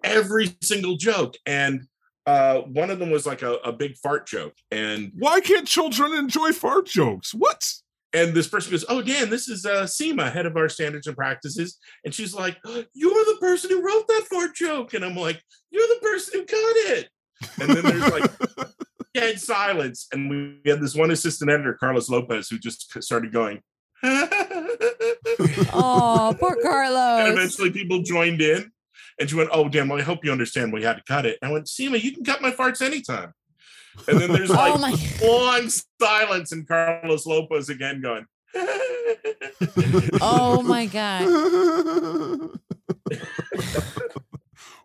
every 0.03 0.55
single 0.61 0.97
joke. 0.97 1.35
And 1.45 1.83
uh 2.25 2.61
one 2.61 2.89
of 2.89 2.99
them 2.99 3.11
was 3.11 3.25
like 3.25 3.41
a, 3.41 3.53
a 3.55 3.71
big 3.71 3.95
fart 3.97 4.27
joke. 4.27 4.53
And 4.71 5.11
Why 5.17 5.39
can't 5.39 5.67
children 5.67 6.13
enjoy 6.13 6.51
fart 6.51 6.87
jokes? 6.87 7.33
What? 7.33 7.71
And 8.15 8.33
this 8.33 8.47
person 8.47 8.71
goes, 8.71 8.85
"Oh, 8.87 9.01
Dan, 9.01 9.29
this 9.29 9.47
is 9.49 9.65
uh, 9.65 9.83
Seema, 9.83 10.31
head 10.31 10.45
of 10.45 10.55
our 10.55 10.69
standards 10.69 11.05
and 11.05 11.15
practices," 11.15 11.77
and 12.03 12.13
she's 12.13 12.33
like, 12.33 12.57
"You're 12.65 13.25
the 13.25 13.37
person 13.39 13.69
who 13.69 13.85
wrote 13.85 14.07
that 14.07 14.25
fart 14.29 14.55
joke," 14.55 14.93
and 14.93 15.03
I'm 15.03 15.15
like, 15.15 15.41
"You're 15.69 15.87
the 15.87 15.99
person 16.01 16.39
who 16.39 16.45
cut 16.45 16.75
it," 16.93 17.09
and 17.59 17.69
then 17.69 17.83
there's 17.83 18.11
like 18.11 18.31
dead 19.13 19.39
silence, 19.39 20.07
and 20.11 20.29
we 20.29 20.61
had 20.65 20.81
this 20.81 20.95
one 20.95 21.11
assistant 21.11 21.51
editor, 21.51 21.73
Carlos 21.73 22.09
Lopez, 22.09 22.47
who 22.49 22.57
just 22.57 23.03
started 23.03 23.31
going. 23.31 23.61
Oh, 25.77 26.35
poor 26.39 26.55
Carlos. 26.61 27.27
and 27.27 27.33
eventually 27.37 27.69
people 27.71 28.01
joined 28.01 28.41
in 28.41 28.71
and 29.19 29.29
she 29.29 29.35
went, 29.35 29.49
Oh, 29.51 29.67
Dan, 29.69 29.87
well, 29.87 29.99
I 29.99 30.03
hope 30.03 30.23
you 30.23 30.31
understand 30.31 30.73
we 30.73 30.83
had 30.83 30.97
to 30.97 31.03
cut 31.03 31.25
it. 31.25 31.37
And 31.41 31.49
I 31.49 31.53
went, 31.53 31.65
Seema, 31.65 32.01
you 32.01 32.11
can 32.11 32.23
cut 32.23 32.41
my 32.41 32.51
farts 32.51 32.81
anytime. 32.81 33.33
And 34.07 34.19
then 34.19 34.31
there's 34.31 34.51
oh 34.51 34.53
like 34.53 34.73
Oh 34.73 34.77
my 34.77 34.97
long 35.27 35.69
silence 36.01 36.51
and 36.51 36.67
Carlos 36.67 37.25
Lopez 37.25 37.69
again 37.69 38.01
going. 38.01 38.25
Oh 40.21 40.61
my 40.65 40.85
god. 40.85 41.27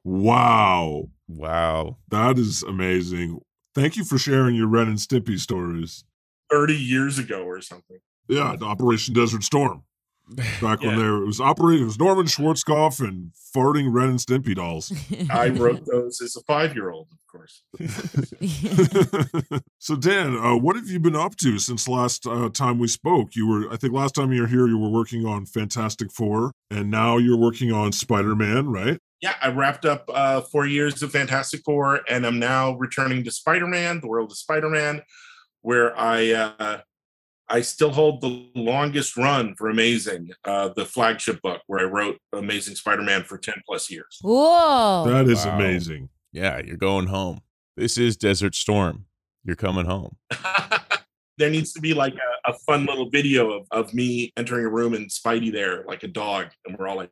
wow. 0.04 1.08
Wow. 1.28 1.98
That 2.08 2.38
is 2.38 2.62
amazing. 2.62 3.40
Thank 3.74 3.96
you 3.96 4.04
for 4.04 4.18
sharing 4.18 4.56
your 4.56 4.66
Ren 4.66 4.88
and 4.88 4.98
Stimpy 4.98 5.38
stories. 5.38 6.04
30 6.50 6.74
years 6.74 7.18
ago 7.18 7.42
or 7.44 7.60
something. 7.60 7.98
Yeah, 8.28 8.56
the 8.58 8.64
Operation 8.64 9.14
Desert 9.14 9.44
Storm. 9.44 9.84
Back 10.60 10.80
when 10.80 10.90
Yeah. 10.90 10.96
there 10.98 11.16
it 11.16 11.26
was 11.26 11.40
operating, 11.40 11.82
it 11.82 11.86
was 11.86 11.98
Norman 11.98 12.26
Schwarzkopf 12.26 13.00
and 13.00 13.32
farting 13.54 13.92
Ren 13.92 14.10
and 14.10 14.18
Stimpy 14.18 14.54
dolls. 14.54 14.92
I 15.30 15.48
wrote 15.48 15.84
those 15.86 16.20
as 16.20 16.36
a 16.36 16.40
five 16.42 16.74
year 16.74 16.90
old, 16.90 17.08
of 17.12 17.18
course. 17.26 17.62
so 19.78 19.96
Dan, 19.96 20.36
uh, 20.36 20.56
what 20.56 20.76
have 20.76 20.88
you 20.88 21.00
been 21.00 21.16
up 21.16 21.36
to 21.36 21.58
since 21.58 21.88
last 21.88 22.26
uh, 22.26 22.48
time 22.50 22.78
we 22.78 22.88
spoke? 22.88 23.34
You 23.34 23.46
were, 23.48 23.72
I 23.72 23.76
think, 23.76 23.92
last 23.92 24.14
time 24.14 24.32
you 24.32 24.42
were 24.42 24.46
here, 24.48 24.66
you 24.68 24.78
were 24.78 24.90
working 24.90 25.26
on 25.26 25.46
Fantastic 25.46 26.12
Four, 26.12 26.52
and 26.70 26.90
now 26.90 27.16
you're 27.18 27.36
working 27.38 27.72
on 27.72 27.92
Spider 27.92 28.36
Man, 28.36 28.68
right? 28.68 28.98
Yeah, 29.20 29.34
I 29.42 29.48
wrapped 29.48 29.84
up 29.84 30.08
uh, 30.12 30.40
four 30.42 30.66
years 30.66 31.02
of 31.02 31.10
Fantastic 31.12 31.62
Four, 31.64 32.00
and 32.08 32.24
I'm 32.26 32.38
now 32.38 32.72
returning 32.74 33.24
to 33.24 33.30
Spider 33.30 33.66
Man, 33.66 34.00
the 34.00 34.08
world 34.08 34.30
of 34.30 34.36
Spider 34.38 34.70
Man, 34.70 35.02
where 35.62 35.98
I 35.98 36.30
uh, 36.32 36.80
I 37.52 37.62
still 37.62 37.90
hold 37.90 38.20
the 38.20 38.46
longest 38.54 39.16
run 39.16 39.56
for 39.56 39.68
Amazing, 39.70 40.30
uh, 40.44 40.70
the 40.76 40.84
flagship 40.86 41.42
book 41.42 41.60
where 41.66 41.80
I 41.80 41.90
wrote 41.90 42.18
Amazing 42.32 42.76
Spider 42.76 43.02
Man 43.02 43.24
for 43.24 43.38
ten 43.38 43.56
plus 43.66 43.90
years. 43.90 44.18
Whoa. 44.22 45.04
That 45.08 45.28
is 45.28 45.44
Wow. 45.44 45.56
amazing. 45.56 46.08
Yeah, 46.32 46.60
you're 46.64 46.76
going 46.76 47.08
home. 47.08 47.40
This 47.76 47.98
is 47.98 48.16
Desert 48.16 48.54
Storm. 48.54 49.06
You're 49.44 49.56
coming 49.56 49.84
home. 49.86 50.16
there 51.38 51.50
needs 51.50 51.72
to 51.72 51.80
be 51.80 51.92
like 51.92 52.14
a, 52.14 52.50
a 52.52 52.54
fun 52.66 52.86
little 52.86 53.10
video 53.10 53.50
of, 53.50 53.66
of 53.72 53.92
me 53.92 54.32
entering 54.36 54.64
a 54.64 54.68
room 54.68 54.94
and 54.94 55.10
Spidey 55.10 55.52
there 55.52 55.84
like 55.88 56.04
a 56.04 56.08
dog, 56.08 56.48
and 56.66 56.78
we're 56.78 56.86
all 56.86 56.96
like, 56.96 57.10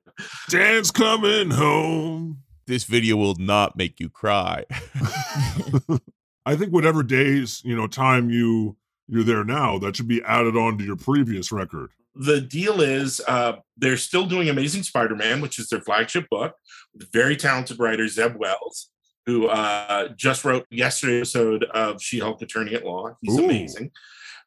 Dan's 0.51 0.93
coming 0.93 1.51
home. 1.51 2.43
This 2.69 2.85
video 2.85 3.17
will 3.17 3.37
not 3.37 3.77
make 3.77 3.99
you 3.99 4.09
cry. 4.09 4.65
I 6.47 6.55
think 6.55 6.73
whatever 6.73 7.03
days, 7.03 7.61
you 7.65 7.75
know, 7.75 7.87
time 7.87 8.31
you 8.31 8.77
you're 9.09 9.25
there 9.25 9.45
now, 9.45 9.79
that 9.79 9.97
should 9.97 10.09
be 10.09 10.23
added 10.23 10.57
on 10.57 10.79
to 10.79 10.85
your 10.85 10.97
previous 10.97 11.51
record. 11.51 11.91
the 12.19 12.41
deal 12.41 12.81
is 12.81 13.21
uh, 13.29 13.55
they're 13.77 13.97
still 13.97 14.27
doing 14.27 14.49
Amazing 14.49 14.83
Spider-Man, 14.83 15.41
which 15.41 15.59
is 15.59 15.69
their 15.69 15.81
flagship 15.81 16.27
book, 16.31 16.55
with 16.93 17.11
very 17.13 17.37
talented 17.37 17.79
writer 17.79 18.09
Zeb 18.09 18.37
Wells, 18.37 18.91
who 19.27 19.47
uh, 19.47 20.09
just 20.17 20.45
wrote 20.45 20.67
yesterday's 20.71 21.35
episode 21.35 21.65
of 21.65 22.03
She-Hulk 22.03 22.43
Attorney 22.43 22.75
at 22.75 22.85
Law. 22.85 23.17
He's 23.23 23.39
Ooh. 23.39 23.45
amazing. 23.45 23.93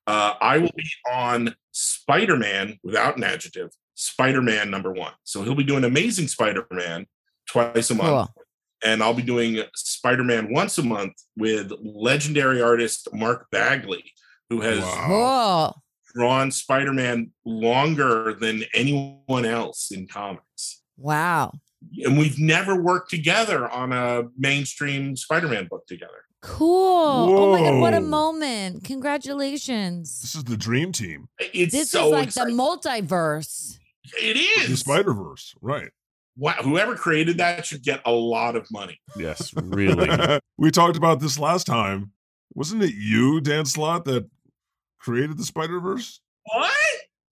Uh, 0.06 0.34
I 0.42 0.58
will 0.58 0.72
be 0.76 0.90
on 1.10 1.56
Spider-Man 1.72 2.78
without 2.84 3.16
an 3.18 3.24
adjective, 3.24 3.70
Spider-Man 3.96 4.70
number 4.70 4.92
one. 4.92 5.14
So 5.24 5.44
he'll 5.44 5.56
be 5.56 5.64
doing 5.64 5.86
Amazing 5.86 6.28
Spider-Man 6.28 7.06
twice 7.48 7.90
a 7.90 7.96
month. 7.96 8.10
Cool. 8.10 8.44
And 8.84 9.04
I'll 9.04 9.14
be 9.14 9.22
doing 9.22 9.64
Spider-Man 9.76 10.52
once 10.52 10.78
a 10.80 10.84
month 10.84 11.14
with 11.38 11.72
legendary 11.84 12.62
artist 12.64 13.08
Mark 13.14 13.46
Bagley, 13.52 14.12
who 14.52 14.60
has 14.62 14.80
Wow. 14.82 15.76
Drawn 16.14 16.52
Spider-Man 16.52 17.32
longer 17.46 18.34
than 18.34 18.64
anyone 18.74 19.46
else 19.46 19.92
in 19.92 20.08
comics. 20.08 20.82
Wow. 20.98 21.54
And 22.04 22.18
we've 22.18 22.38
never 22.38 22.76
worked 22.82 23.10
together 23.10 23.70
on 23.70 23.94
a 23.94 24.24
mainstream 24.38 25.16
Spider-Man 25.16 25.68
book 25.70 25.88
together. 25.88 26.26
Cool. 26.42 26.68
Oh 26.70 27.52
my 27.54 27.60
God. 27.62 27.80
What 27.80 27.94
a 27.94 28.02
moment. 28.02 28.84
Congratulations. 28.84 30.20
This 30.22 30.36
is 30.36 30.44
the 30.44 30.58
dream 30.58 30.92
team, 30.92 31.30
It's 31.40 31.72
This 31.72 31.92
so 31.92 32.08
is 32.08 32.12
like 32.12 32.28
exciting. 32.28 32.58
the 32.58 32.62
multiverse. 32.62 33.78
It 34.22 34.36
is. 34.36 34.70
the. 34.70 34.76
Spider 34.78 35.14
Verse, 35.14 35.56
right? 35.62 35.90
Wow, 36.38 36.56
whoever 36.62 36.96
created 36.96 37.38
that 37.38 37.66
should 37.66 37.84
get 37.84 38.02
a 38.06 38.12
lot 38.12 38.56
of 38.58 38.70
money. 38.72 39.00
yes, 39.16 39.54
really. 39.56 40.10
we 40.58 40.72
talked 40.72 40.98
about 40.98 41.20
this 41.22 41.40
last 41.40 41.66
time. 41.68 42.12
Wasn't 42.54 42.84
it 42.84 42.94
you, 42.96 43.40
Dan 43.40 43.64
Slott, 43.66 44.04
that 44.06 44.28
created 45.02 45.38
the 45.38 45.44
Spider 45.44 45.80
Verse? 45.80 46.22
What? 46.44 46.72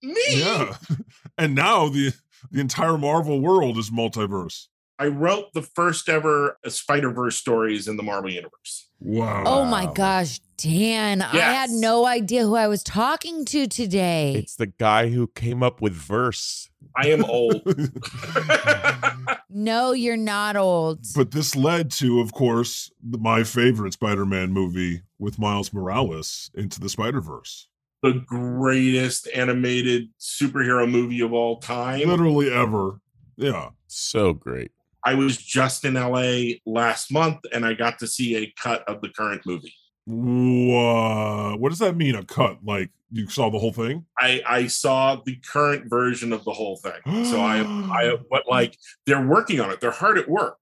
Me? 0.02 0.22
Yeah. 0.30 0.76
and 1.38 1.56
now 1.56 1.90
the 1.90 2.14
the 2.52 2.60
entire 2.60 2.98
Marvel 2.98 3.42
world 3.42 3.78
is 3.78 3.90
multiverse. 3.90 4.68
I 4.98 5.08
wrote 5.08 5.54
the 5.54 5.62
first 5.62 6.10
ever 6.10 6.58
Spider-Verse 6.68 7.38
stories 7.38 7.88
in 7.88 7.96
the 7.96 8.04
Marvel 8.04 8.32
Universe. 8.32 8.90
Wow. 9.00 9.44
Oh 9.46 9.66
my 9.66 9.92
gosh, 9.94 10.40
Dan. 10.62 11.22
I 11.22 11.38
had 11.38 11.70
no 11.70 12.06
idea 12.06 12.44
who 12.44 12.56
I 12.56 12.68
was 12.68 12.84
talking 12.84 13.46
to 13.46 13.68
today. 13.68 14.34
It's 14.36 14.56
the 14.56 14.68
guy 14.68 15.10
who 15.10 15.28
came 15.28 15.64
up 15.64 15.82
with 15.82 15.94
verse. 15.94 16.70
I 16.96 17.08
am 17.08 17.24
old. 17.26 17.62
no, 19.50 19.92
you're 19.94 20.18
not 20.18 20.56
old. 20.56 21.06
but 21.16 21.32
this 21.32 21.56
led 21.56 21.92
to, 21.92 22.20
of 22.20 22.34
course, 22.34 22.92
my 23.04 23.44
favorite 23.44 23.94
Spider 23.94 24.26
Man 24.26 24.52
movie 24.52 25.02
with 25.18 25.40
Miles 25.40 25.74
Morales 25.74 26.52
into 26.54 26.80
the 26.80 26.90
Spider 26.90 27.22
Verse. 27.22 27.68
the 28.02 28.14
greatest 28.26 29.28
animated 29.36 30.10
superhero 30.20 30.90
movie 30.90 31.22
of 31.22 31.34
all 31.34 31.58
time. 31.60 32.08
Literally 32.08 32.52
ever. 32.52 33.00
Yeah. 33.38 33.70
So 33.88 34.34
great. 34.34 34.72
I 35.06 35.14
was 35.16 35.38
just 35.38 35.86
in 35.86 35.94
LA 35.94 36.56
last 36.66 37.12
month 37.12 37.40
and 37.54 37.66
I 37.66 37.74
got 37.74 38.00
to 38.00 38.08
see 38.08 38.36
a 38.36 38.54
cut 38.62 38.84
of 38.88 39.02
the 39.02 39.10
current 39.10 39.42
movie. 39.46 39.74
Wha- 40.10 41.56
what 41.58 41.70
does 41.70 41.80
that 41.80 41.96
mean? 41.96 42.16
A 42.16 42.26
cut? 42.26 42.58
Like 42.64 42.90
you 43.12 43.28
saw 43.28 43.50
the 43.50 43.60
whole 43.60 43.74
thing? 43.74 44.06
I, 44.18 44.42
I 44.48 44.68
saw 44.68 45.18
the 45.24 45.36
current 45.36 45.88
version 45.88 46.34
of 46.34 46.44
the 46.46 46.54
whole 46.54 46.78
thing. 46.78 47.26
So 47.26 47.40
I 47.40 47.62
I 47.62 48.18
but 48.32 48.44
like 48.48 48.76
they're 49.06 49.26
working 49.26 49.60
on 49.60 49.72
it. 49.72 49.82
They're 49.82 49.92
hard 49.92 50.18
at 50.18 50.28
work. 50.28 50.58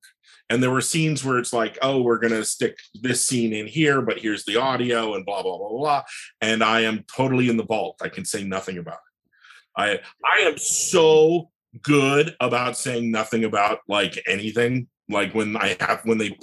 And 0.49 0.63
there 0.63 0.71
were 0.71 0.81
scenes 0.81 1.25
where 1.25 1.39
it's 1.39 1.51
like, 1.51 1.77
oh, 1.81 2.01
we're 2.01 2.19
gonna 2.19 2.43
stick 2.43 2.77
this 3.01 3.23
scene 3.23 3.53
in 3.53 3.67
here, 3.67 4.01
but 4.01 4.19
here's 4.19 4.43
the 4.45 4.57
audio 4.57 5.15
and 5.15 5.25
blah 5.25 5.43
blah 5.43 5.57
blah 5.57 5.69
blah. 5.69 6.03
And 6.41 6.63
I 6.63 6.81
am 6.81 7.05
totally 7.13 7.49
in 7.49 7.57
the 7.57 7.65
vault. 7.65 8.01
I 8.01 8.09
can 8.09 8.25
say 8.25 8.43
nothing 8.43 8.77
about 8.77 8.95
it. 8.95 9.31
I 9.77 9.99
I 10.25 10.41
am 10.41 10.57
so 10.57 11.51
good 11.81 12.35
about 12.41 12.77
saying 12.77 13.11
nothing 13.11 13.45
about 13.45 13.79
like 13.87 14.21
anything. 14.27 14.87
Like 15.09 15.33
when 15.33 15.55
I 15.55 15.77
have 15.79 16.01
when 16.03 16.17
they 16.17 16.37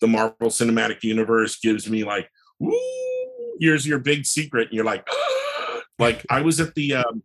the 0.00 0.08
Marvel 0.08 0.48
Cinematic 0.48 1.02
Universe 1.02 1.58
gives 1.58 1.88
me 1.88 2.04
like, 2.04 2.30
Woo, 2.58 2.78
here's 3.60 3.86
your 3.86 3.98
big 3.98 4.26
secret, 4.26 4.68
and 4.68 4.74
you're 4.74 4.84
like, 4.84 5.06
like 5.98 6.24
I 6.30 6.42
was 6.42 6.60
at 6.60 6.74
the 6.74 6.96
um, 6.96 7.22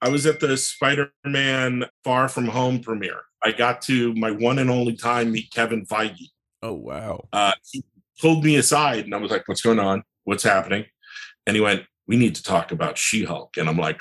I 0.00 0.08
was 0.08 0.26
at 0.26 0.40
the 0.40 0.56
Spider-Man 0.56 1.84
Far 2.04 2.28
From 2.28 2.46
Home 2.46 2.80
premiere. 2.80 3.22
I 3.44 3.52
got 3.52 3.82
to 3.82 4.14
my 4.14 4.30
one 4.30 4.58
and 4.58 4.70
only 4.70 4.96
time 4.96 5.32
meet 5.32 5.50
Kevin 5.52 5.86
Feige. 5.86 6.28
Oh 6.62 6.74
wow. 6.74 7.28
Uh, 7.32 7.52
he 7.70 7.84
pulled 8.20 8.44
me 8.44 8.56
aside, 8.56 9.04
and 9.04 9.14
I 9.14 9.18
was 9.18 9.30
like, 9.30 9.46
"What's 9.48 9.62
going 9.62 9.80
on? 9.80 10.04
What's 10.24 10.44
happening?" 10.44 10.86
And 11.46 11.56
he 11.56 11.60
went, 11.60 11.84
"We 12.06 12.16
need 12.16 12.36
to 12.36 12.42
talk 12.42 12.72
about 12.72 12.98
She-Hulk." 12.98 13.56
And 13.56 13.68
I'm 13.68 13.78
like, 13.78 14.00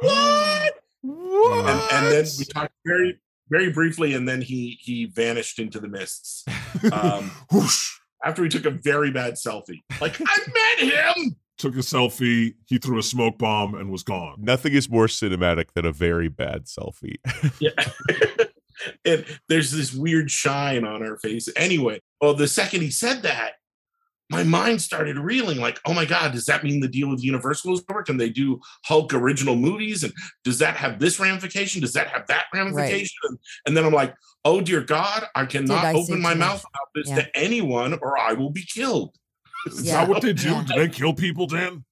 "What?" 0.00 0.74
What? 1.02 1.68
And, 1.68 1.92
and 1.92 2.12
then 2.12 2.24
we 2.38 2.44
talked 2.44 2.74
very, 2.86 3.20
very 3.52 3.70
briefly, 3.70 4.14
and 4.14 4.26
then 4.26 4.40
he 4.40 4.78
he 4.80 5.04
vanished 5.04 5.58
into 5.58 5.78
the 5.78 5.88
mists 5.88 6.44
um, 6.92 7.30
Whoosh. 7.52 7.90
after 8.24 8.42
he 8.42 8.48
took 8.48 8.64
a 8.64 8.70
very 8.70 9.10
bad 9.10 9.34
selfie. 9.34 9.80
Like 10.00 10.20
I 10.20 10.38
met 10.80 10.92
him. 10.92 11.36
Took 11.58 11.74
a 11.74 11.78
selfie. 11.78 12.54
He 12.66 12.78
threw 12.78 12.98
a 12.98 13.02
smoke 13.02 13.38
bomb 13.38 13.74
and 13.74 13.92
was 13.92 14.02
gone. 14.02 14.36
Nothing 14.38 14.72
is 14.72 14.90
more 14.90 15.06
cinematic 15.06 15.66
than 15.74 15.84
a 15.84 15.92
very 15.92 16.28
bad 16.28 16.64
selfie. 16.64 17.16
Yeah. 17.60 17.70
and 19.04 19.24
there's 19.48 19.70
this 19.70 19.92
weird 19.92 20.30
shine 20.30 20.84
on 20.84 21.02
her 21.02 21.18
face. 21.18 21.48
Anyway, 21.54 22.00
well, 22.20 22.34
the 22.34 22.48
second 22.48 22.80
he 22.80 22.90
said 22.90 23.22
that, 23.22 23.52
my 24.32 24.42
mind 24.42 24.82
started 24.82 25.18
reeling 25.18 25.58
like, 25.60 25.78
oh 25.86 25.92
my 25.94 26.04
God, 26.04 26.32
does 26.32 26.46
that 26.46 26.64
mean 26.64 26.80
the 26.80 26.88
deal 26.88 27.08
with 27.08 27.22
Universal 27.22 27.74
is 27.74 27.84
over? 27.88 28.02
Can 28.02 28.16
they 28.16 28.30
do 28.30 28.60
Hulk 28.84 29.14
original 29.14 29.54
movies? 29.54 30.02
And 30.02 30.12
does 30.42 30.58
that 30.58 30.76
have 30.76 30.98
this 30.98 31.20
ramification? 31.20 31.80
Does 31.80 31.92
that 31.92 32.08
have 32.08 32.26
that 32.28 32.46
ramification? 32.52 33.16
And, 33.28 33.38
and 33.66 33.76
then 33.76 33.84
I'm 33.84 33.92
like, 33.92 34.14
oh 34.44 34.60
dear 34.60 34.80
God, 34.80 35.24
I 35.36 35.44
cannot 35.46 35.84
I 35.84 35.92
open 35.94 36.20
my 36.20 36.34
mouth 36.34 36.60
about 36.64 36.88
this 36.94 37.08
Yeah. 37.08 37.16
to 37.22 37.36
anyone 37.36 37.98
or 38.02 38.18
I 38.18 38.32
will 38.32 38.50
be 38.50 38.64
killed. 38.64 39.14
Is 39.66 39.84
Yeah. 39.84 40.00
that 40.00 40.08
what 40.08 40.22
they 40.22 40.32
do? 40.32 40.50
Yeah. 40.50 40.64
Do 40.66 40.74
they 40.80 40.88
kill 40.88 41.14
people, 41.14 41.46
Dan? 41.46 41.84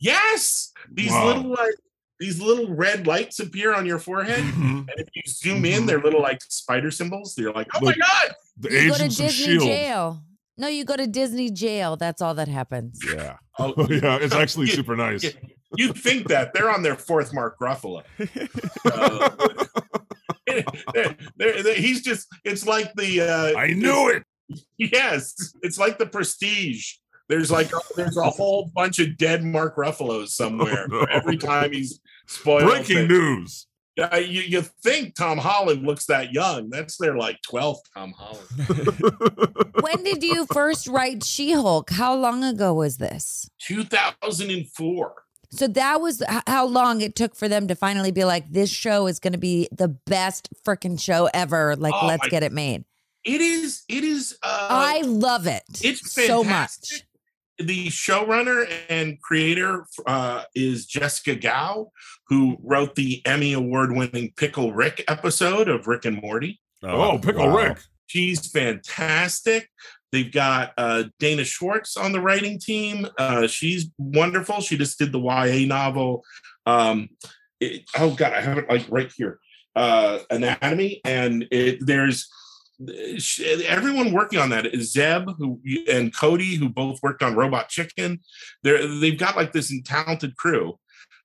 Yes. 0.00 0.72
These 0.90 1.10
Wow. 1.12 1.26
little 1.26 1.50
like 1.50 1.74
these 2.20 2.40
little 2.40 2.72
red 2.74 3.06
lights 3.06 3.40
appear 3.40 3.74
on 3.74 3.84
your 3.86 3.98
forehead. 3.98 4.42
Mhm. 4.42 4.88
And 4.88 4.92
if 4.96 5.08
you 5.14 5.22
zoom 5.26 5.64
in, 5.64 5.84
they're 5.86 6.00
little 6.00 6.22
like 6.22 6.40
spider 6.48 6.90
symbols. 6.90 7.34
They're 7.34 7.52
like, 7.52 7.66
oh 7.74 7.84
Like- 7.84 7.98
my 7.98 8.06
God. 8.06 8.34
The 8.56 8.70
you 8.70 8.88
go 8.90 8.96
to 8.96 9.04
agents 9.04 9.20
of 9.20 9.30
Shield. 9.32 9.62
jail. 9.64 10.24
No, 10.56 10.68
you 10.68 10.84
go 10.84 10.96
to 10.96 11.06
Disney 11.06 11.50
jail. 11.50 11.96
That's 11.96 12.22
all 12.22 12.34
that 12.34 12.48
happens. 12.48 13.00
yeah. 13.14 13.36
Oh, 13.56 13.72
yeah, 13.88 14.16
it's 14.20 14.34
actually 14.34 14.66
Yeah, 14.66 14.74
super 14.74 14.96
nice. 14.96 15.22
yeah. 15.22 15.30
you 15.76 15.92
think 15.92 16.26
that 16.26 16.52
they're 16.54 16.68
on 16.70 16.82
their 16.82 16.96
fourth 16.96 17.32
Mark 17.32 17.56
Ruffalo. 17.60 18.02
Uh, 18.84 19.30
they're- 20.46 20.64
they're- 21.36 21.62
they're- 21.62 21.74
he's 21.74 22.02
just, 22.02 22.26
it's 22.44 22.66
like 22.66 22.92
the, 22.94 23.20
uh, 23.20 23.56
I 23.58 23.68
knew 23.68 24.08
it. 24.08 24.24
yes, 24.76 25.34
it's 25.62 25.78
like 25.78 25.98
the 25.98 26.06
prestige. 26.06 26.94
There's 27.28 27.50
like, 27.50 27.72
a, 27.72 27.78
there's 27.96 28.16
a 28.16 28.24
whole 28.28 28.70
bunch 28.74 28.98
of 28.98 29.16
dead 29.16 29.42
Mark 29.44 29.76
Ruffalos 29.76 30.28
somewhere 30.30 30.86
Oh, 30.90 31.00
no. 31.02 31.06
every 31.10 31.36
time 31.38 31.72
he's 31.72 32.00
spoiled. 32.26 32.68
Breaking 32.68 33.06
news. 33.08 33.66
Yeah, 33.96 34.16
you, 34.16 34.40
you 34.42 34.62
think 34.82 35.14
Tom 35.14 35.38
Holland 35.38 35.86
looks 35.86 36.06
that 36.06 36.32
young? 36.32 36.68
That's 36.68 36.96
their 36.96 37.16
like 37.16 37.38
12th 37.48 37.78
Tom 37.96 38.12
Holland. 38.16 39.72
when 39.80 40.02
did 40.02 40.24
you 40.24 40.46
first 40.46 40.88
write 40.88 41.22
She 41.22 41.52
Hulk? 41.52 41.90
How 41.90 42.14
long 42.14 42.42
ago 42.42 42.74
was 42.74 42.96
this? 42.96 43.48
2004. 43.60 45.14
So 45.50 45.68
that 45.68 46.00
was 46.00 46.22
how 46.48 46.66
long 46.66 47.00
it 47.00 47.14
took 47.14 47.36
for 47.36 47.48
them 47.48 47.68
to 47.68 47.76
finally 47.76 48.10
be 48.10 48.24
like, 48.24 48.50
this 48.50 48.70
show 48.70 49.06
is 49.06 49.20
going 49.20 49.34
to 49.34 49.38
be 49.38 49.68
the 49.70 49.86
best 49.88 50.48
freaking 50.66 51.00
show 51.00 51.28
ever. 51.32 51.76
Like, 51.76 51.94
Oh 51.96 52.06
let's 52.08 52.24
my- 52.24 52.28
get 52.28 52.42
it 52.42 52.52
made. 52.52 52.84
It 53.24 53.40
is. 53.40 53.84
It 53.88 54.04
is. 54.04 54.36
Uh, 54.42 54.66
I 54.70 55.00
love 55.02 55.46
it 55.46 55.62
it's 55.82 56.12
so 56.12 56.44
much. 56.44 57.04
The 57.58 57.86
showrunner 57.88 58.68
and 58.88 59.20
creator 59.20 59.86
uh, 60.06 60.44
is 60.54 60.86
Jessica 60.86 61.34
Gao, 61.36 61.90
who 62.28 62.56
wrote 62.62 62.94
the 62.94 63.22
Emmy 63.26 63.52
Award-winning 63.52 64.32
Pickle 64.36 64.72
Rick 64.72 65.04
episode 65.08 65.68
of 65.68 65.86
Rick 65.86 66.04
and 66.04 66.20
Morty. 66.20 66.60
oh, 66.82 67.18
Pickle 67.18 67.48
wow. 67.48 67.56
Rick. 67.56 67.78
She's 68.06 68.50
fantastic. 68.50 69.68
They've 70.12 70.30
got 70.30 70.72
uh, 70.78 71.04
Dana 71.18 71.44
Schwartz 71.44 71.96
on 71.96 72.12
the 72.12 72.20
writing 72.20 72.58
team. 72.58 73.06
Uh, 73.18 73.46
she's 73.46 73.90
wonderful. 73.98 74.60
She 74.60 74.76
just 74.78 74.98
did 74.98 75.10
the 75.12 75.18
YA 75.20 75.66
novel. 75.66 76.24
Um, 76.66 77.08
it- 77.60 77.82
oh 77.98 78.14
God, 78.14 78.32
I 78.32 78.40
have 78.40 78.58
it 78.58 78.68
like 78.68 78.86
right 78.90 79.12
here. 79.16 79.38
Uh, 79.74 80.20
Anatomy, 80.30 81.00
and 81.04 81.48
it, 81.50 81.78
there's 81.80 82.28
everyone 83.66 84.12
working 84.12 84.38
on 84.38 84.50
that 84.50 84.66
is 84.66 84.92
Zeb 84.92 85.28
who 85.38 85.60
and 85.90 86.14
Cody 86.14 86.56
who 86.56 86.68
both 86.68 87.02
worked 87.02 87.22
on 87.22 87.34
Robot 87.34 87.68
Chicken. 87.68 88.20
They're 88.62 88.86
they've 88.86 89.18
got 89.18 89.36
like 89.36 89.52
this 89.52 89.72
talented 89.84 90.36
crew 90.36 90.78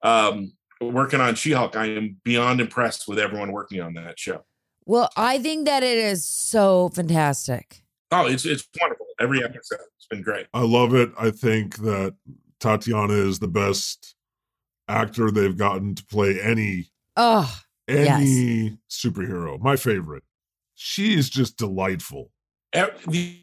um, 0.04 0.54
working 0.82 1.22
on 1.22 1.36
She-Hulk. 1.36 1.76
I 1.76 1.88
am 1.88 2.18
beyond 2.24 2.62
impressed 2.62 3.08
with 3.08 3.20
everyone 3.20 3.52
working 3.52 3.82
on 3.82 3.94
that 3.96 4.20
show. 4.20 4.46
Well, 4.86 5.10
I 5.16 5.40
think 5.40 5.66
that 5.66 5.84
it 5.84 5.98
is 5.98 6.26
so 6.26 6.90
fantastic. 6.90 7.84
Oh, 8.12 8.28
it's 8.28 8.46
it's 8.46 8.68
wonderful. 8.80 9.06
Every 9.20 9.44
episode, 9.44 9.80
it's 9.98 10.08
been 10.10 10.22
great. 10.22 10.48
I 10.54 10.62
love 10.62 10.96
it. 10.96 11.12
I 11.20 11.32
think 11.32 11.78
that 11.78 12.16
Tatiana 12.60 13.14
is 13.14 13.40
the 13.40 13.48
best 13.48 14.16
actor 14.88 15.30
they've 15.30 15.58
gotten 15.58 15.94
to 15.96 16.06
play 16.06 16.42
any 16.42 16.90
Oh, 17.22 17.54
any 17.88 18.78
superhero. 18.90 19.60
My 19.60 19.76
favorite. 19.76 20.24
She 20.82 21.14
is 21.14 21.30
just 21.30 21.58
delightful. 21.58 22.32
The, 22.72 22.94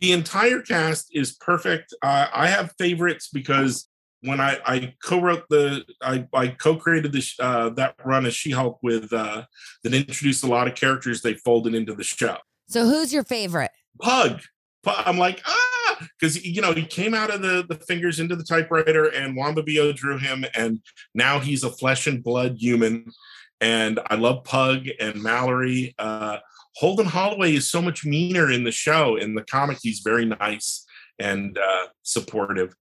the 0.01 0.13
entire 0.13 0.63
cast 0.63 1.11
is 1.13 1.35
perfect. 1.35 1.93
Uh, 2.01 2.29
I 2.33 2.47
have 2.47 2.73
favorites 2.79 3.29
because 3.31 3.91
when 4.23 4.41
I, 4.41 4.59
I 4.65 4.95
co-wrote 5.05 5.45
the, 5.51 5.85
I, 6.01 6.27
I 6.33 6.49
co-created 6.49 7.13
this 7.13 7.35
uh, 7.39 7.69
that 7.71 7.95
run 8.07 8.25
of 8.25 8.33
She-Hulk 8.33 8.79
with 8.83 9.13
uh, 9.13 9.45
that 9.85 9.93
introduced 9.93 10.45
a 10.45 10.47
lot 10.47 10.67
of 10.67 10.77
characters 10.77 11.21
they 11.21 11.35
folded 11.35 11.75
into 11.75 11.95
the 11.95 12.05
show. 12.05 12.39
so 12.69 12.87
who's 12.87 13.13
your 13.13 13.23
favorite? 13.25 13.71
Pug. 14.01 14.41
Pu- 14.83 14.93
I'm 14.97 15.19
like 15.19 15.43
ah, 15.47 16.09
because 16.19 16.43
you 16.43 16.63
know 16.63 16.73
he 16.73 16.87
came 16.87 17.13
out 17.13 17.31
of 17.31 17.43
the 17.43 17.67
the 17.69 17.75
fingers 17.75 18.19
into 18.19 18.35
the 18.35 18.45
typewriter, 18.45 19.09
and 19.09 19.37
Juan 19.37 19.55
Bobillo 19.55 19.95
drew 19.95 20.17
him, 20.17 20.47
and 20.55 20.81
now 21.15 21.39
he's 21.39 21.65
a 21.65 21.71
flesh 21.71 22.07
and 22.07 22.25
blood 22.25 22.57
human. 22.59 23.13
And 23.61 24.01
I 24.07 24.15
love 24.15 24.45
Pug 24.45 24.87
and 24.99 25.23
Mallory. 25.23 25.95
Uh, 25.99 26.39
Holden 26.77 27.07
Holloway 27.07 27.55
is 27.55 27.69
so 27.69 27.81
much 27.81 28.05
meaner 28.05 28.51
in 28.51 28.65
the 28.65 28.73
show. 28.73 29.17
In 29.17 29.35
the 29.35 29.43
comic, 29.45 29.79
he's 29.83 30.01
very 30.01 30.25
nice 30.27 30.85
and 31.19 31.57
uh, 31.59 31.87
supportive. 32.03 32.75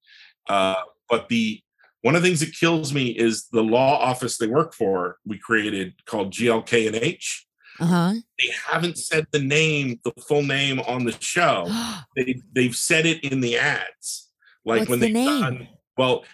Uh, 0.50 0.76
but 1.10 1.30
the 1.30 1.62
one 2.02 2.16
of 2.16 2.22
the 2.22 2.28
things 2.28 2.42
that 2.42 2.54
kills 2.54 2.94
me 2.94 3.08
is 3.08 3.48
the 3.52 3.64
law 3.64 3.98
office 4.00 4.38
they 4.38 4.48
work 4.48 4.74
for. 4.74 5.18
We 5.26 5.40
created 5.40 5.94
called 6.06 6.32
GLK 6.34 6.88
and 6.88 6.96
H 6.96 7.48
Uh 7.80 7.86
huh. 7.86 8.14
they 8.40 8.50
haven't 8.68 8.98
said 8.98 9.26
the 9.32 9.40
name, 9.40 10.00
the 10.04 10.12
full 10.28 10.44
name 10.44 10.80
on 10.82 11.06
the 11.06 11.16
show. 11.20 11.66
They 12.16 12.42
they've 12.54 12.76
said 12.76 13.06
it 13.06 13.24
in 13.24 13.42
the 13.42 13.58
ads. 13.58 14.30
Like 14.66 14.80
What's 14.82 14.90
when 14.92 15.00
the 15.00 15.08
they 15.08 15.14
name? 15.14 15.42
done 15.42 15.68
well, 15.98 16.26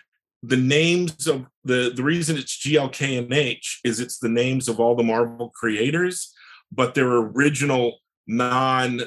the 0.44 0.58
names 0.58 1.28
of 1.28 1.46
the 1.64 1.92
the 1.96 2.04
reason 2.04 2.38
it's 2.38 2.58
GLK 2.66 3.20
and 3.20 3.32
H 3.34 3.80
is 3.84 4.00
it's 4.00 4.18
the 4.20 4.30
names 4.30 4.68
of 4.68 4.80
all 4.80 4.96
the 4.96 5.04
Marvel 5.04 5.50
creators, 5.56 6.34
but 6.72 6.94
they're 6.96 7.08
original 7.18 8.00
non 8.28 9.02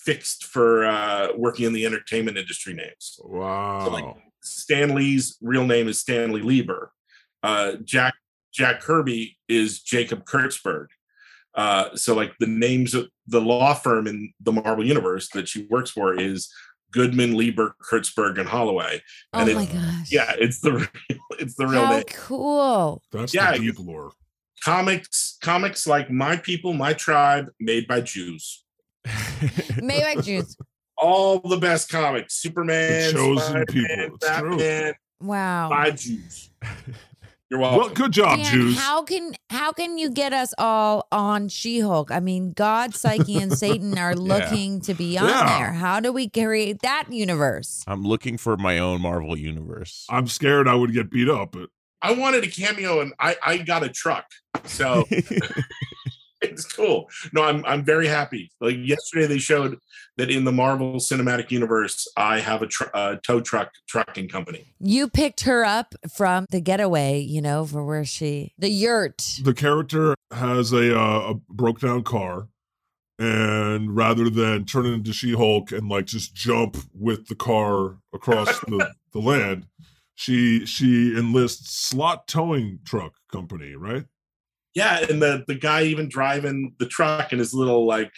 fixed 0.00 0.44
for 0.46 0.84
uh 0.84 1.28
working 1.36 1.64
in 1.66 1.72
the 1.72 1.86
entertainment 1.86 2.36
industry 2.36 2.74
names. 2.74 3.18
Wow. 3.22 4.16
Stan 4.42 4.94
Lee's 4.94 5.36
real 5.40 5.64
name 5.66 5.86
is 5.88 5.98
Stanley 5.98 6.42
Lieber. 6.42 6.92
Uh, 7.42 7.74
Jack 7.84 8.14
Jack 8.52 8.80
Kirby 8.80 9.38
is 9.48 9.80
Jacob 9.80 10.24
Kurtzberg. 10.24 10.86
Uh, 11.54 11.94
so 11.96 12.14
like 12.14 12.32
the 12.40 12.46
names 12.46 12.94
of 12.94 13.08
the 13.26 13.40
law 13.40 13.74
firm 13.74 14.06
in 14.06 14.32
the 14.40 14.52
Marvel 14.52 14.84
universe 14.84 15.28
that 15.30 15.46
she 15.48 15.66
works 15.70 15.90
for 15.90 16.18
is 16.18 16.52
Goodman, 16.92 17.36
Lieber, 17.36 17.74
Kurtzberg, 17.88 18.38
and 18.38 18.48
Holloway. 18.48 19.00
Oh 19.32 19.44
my 19.54 19.62
it- 19.62 19.72
gosh. 19.72 20.10
Yeah, 20.10 20.32
it's 20.38 20.60
the 20.60 20.72
real, 20.72 20.86
it's 21.38 21.54
the 21.54 21.66
real 21.66 21.84
How 21.84 21.92
name. 21.96 22.04
cool. 22.12 23.02
That's 23.12 23.32
Yeah, 23.34 23.52
the 23.52 23.58
deep 23.58 23.78
lore. 23.78 24.12
Comics, 24.64 25.38
comics 25.42 25.86
like 25.86 26.10
My 26.10 26.36
People, 26.36 26.72
My 26.72 26.92
Tribe, 26.92 27.48
made 27.58 27.86
by 27.88 28.00
Jews. 28.00 28.64
Maybe 29.82 30.22
Jews. 30.22 30.56
All 30.96 31.40
the 31.40 31.56
best 31.56 31.88
comics: 31.90 32.34
Superman, 32.34 33.06
The 33.08 33.12
chosen 33.12 33.42
Spider-Man, 33.42 33.66
people. 33.66 34.14
It's 34.16 34.38
true. 34.38 34.56
Batman, 34.58 34.94
Wow. 35.20 35.68
by 35.68 35.90
Jews. 35.90 36.50
You're 37.50 37.60
welcome. 37.60 37.80
Well, 37.80 37.88
good 37.90 38.12
job, 38.12 38.38
Dan, 38.38 38.46
Jews. 38.52 38.78
how 38.78 39.02
can 39.02 39.34
how 39.50 39.72
can 39.72 39.98
you 39.98 40.10
get 40.10 40.32
us 40.32 40.54
all 40.56 41.06
on 41.12 41.48
She-Hulk? 41.48 42.10
I 42.10 42.20
mean, 42.20 42.52
God, 42.52 42.94
Psyche, 42.94 43.36
and 43.38 43.52
Satan 43.52 43.98
are 43.98 44.14
looking 44.16 44.80
to 44.82 44.94
be 44.94 45.18
on 45.18 45.28
Yeah. 45.28 45.58
there. 45.58 45.72
How 45.72 46.00
do 46.00 46.12
we 46.12 46.28
create 46.30 46.80
that 46.82 47.12
universe? 47.12 47.84
I'm 47.86 48.04
looking 48.04 48.38
for 48.38 48.56
my 48.56 48.78
own 48.78 49.02
Marvel 49.02 49.36
universe. 49.36 50.06
I'm 50.08 50.28
scared 50.28 50.66
I 50.68 50.74
would 50.74 50.92
get 50.94 51.10
beat 51.10 51.28
up, 51.28 51.52
but 51.52 51.68
I 52.02 52.12
wanted 52.12 52.44
a 52.44 52.48
cameo 52.48 53.00
and 53.00 53.14
I, 53.18 53.36
I 53.44 53.58
got 53.58 53.84
a 53.84 53.88
truck. 53.88 54.26
So 54.64 55.04
it's 56.42 56.70
cool. 56.70 57.08
No, 57.32 57.44
I'm 57.44 57.64
I'm 57.64 57.84
very 57.84 58.08
happy. 58.08 58.50
Like 58.60 58.76
yesterday 58.78 59.26
they 59.26 59.38
showed 59.38 59.78
that 60.16 60.30
in 60.30 60.44
the 60.44 60.52
Marvel 60.52 60.94
Cinematic 60.96 61.50
Universe, 61.50 62.06
I 62.16 62.40
have 62.40 62.62
a 62.62 62.66
tr- 62.66 62.90
uh, 62.92 63.16
tow 63.24 63.40
truck 63.40 63.70
trucking 63.88 64.28
company. 64.28 64.74
You 64.80 65.08
picked 65.08 65.42
her 65.42 65.64
up 65.64 65.94
from 66.14 66.46
the 66.50 66.60
getaway, 66.60 67.20
you 67.20 67.40
know, 67.40 67.64
for 67.64 67.84
where 67.84 68.04
she 68.04 68.52
the 68.58 68.68
yurt. 68.68 69.22
the 69.42 69.54
character 69.54 70.14
has 70.32 70.72
a, 70.72 70.98
uh, 70.98 71.30
a 71.30 71.34
broke 71.52 71.80
down 71.80 72.02
car 72.02 72.48
and 73.18 73.94
rather 73.94 74.28
than 74.28 74.64
turn 74.64 74.86
it 74.86 74.92
into 74.92 75.12
she-hulk 75.12 75.70
and 75.70 75.88
like 75.88 76.06
just 76.06 76.34
jump 76.34 76.76
with 76.92 77.28
the 77.28 77.34
car 77.34 77.98
across 78.12 78.58
the, 78.66 78.92
the 79.12 79.20
land 79.20 79.66
she 80.14 80.66
she 80.66 81.16
enlists 81.16 81.88
Slott 81.88 82.26
towing 82.28 82.80
truck 82.84 83.12
company 83.30 83.74
right 83.74 84.04
Yeah, 84.74 85.04
and 85.08 85.20
the 85.22 85.44
the 85.46 85.54
guy 85.54 85.82
even 85.84 86.08
driving 86.08 86.74
the 86.78 86.86
truck 86.86 87.32
in 87.32 87.38
his 87.38 87.54
little 87.54 87.86
like 87.86 88.12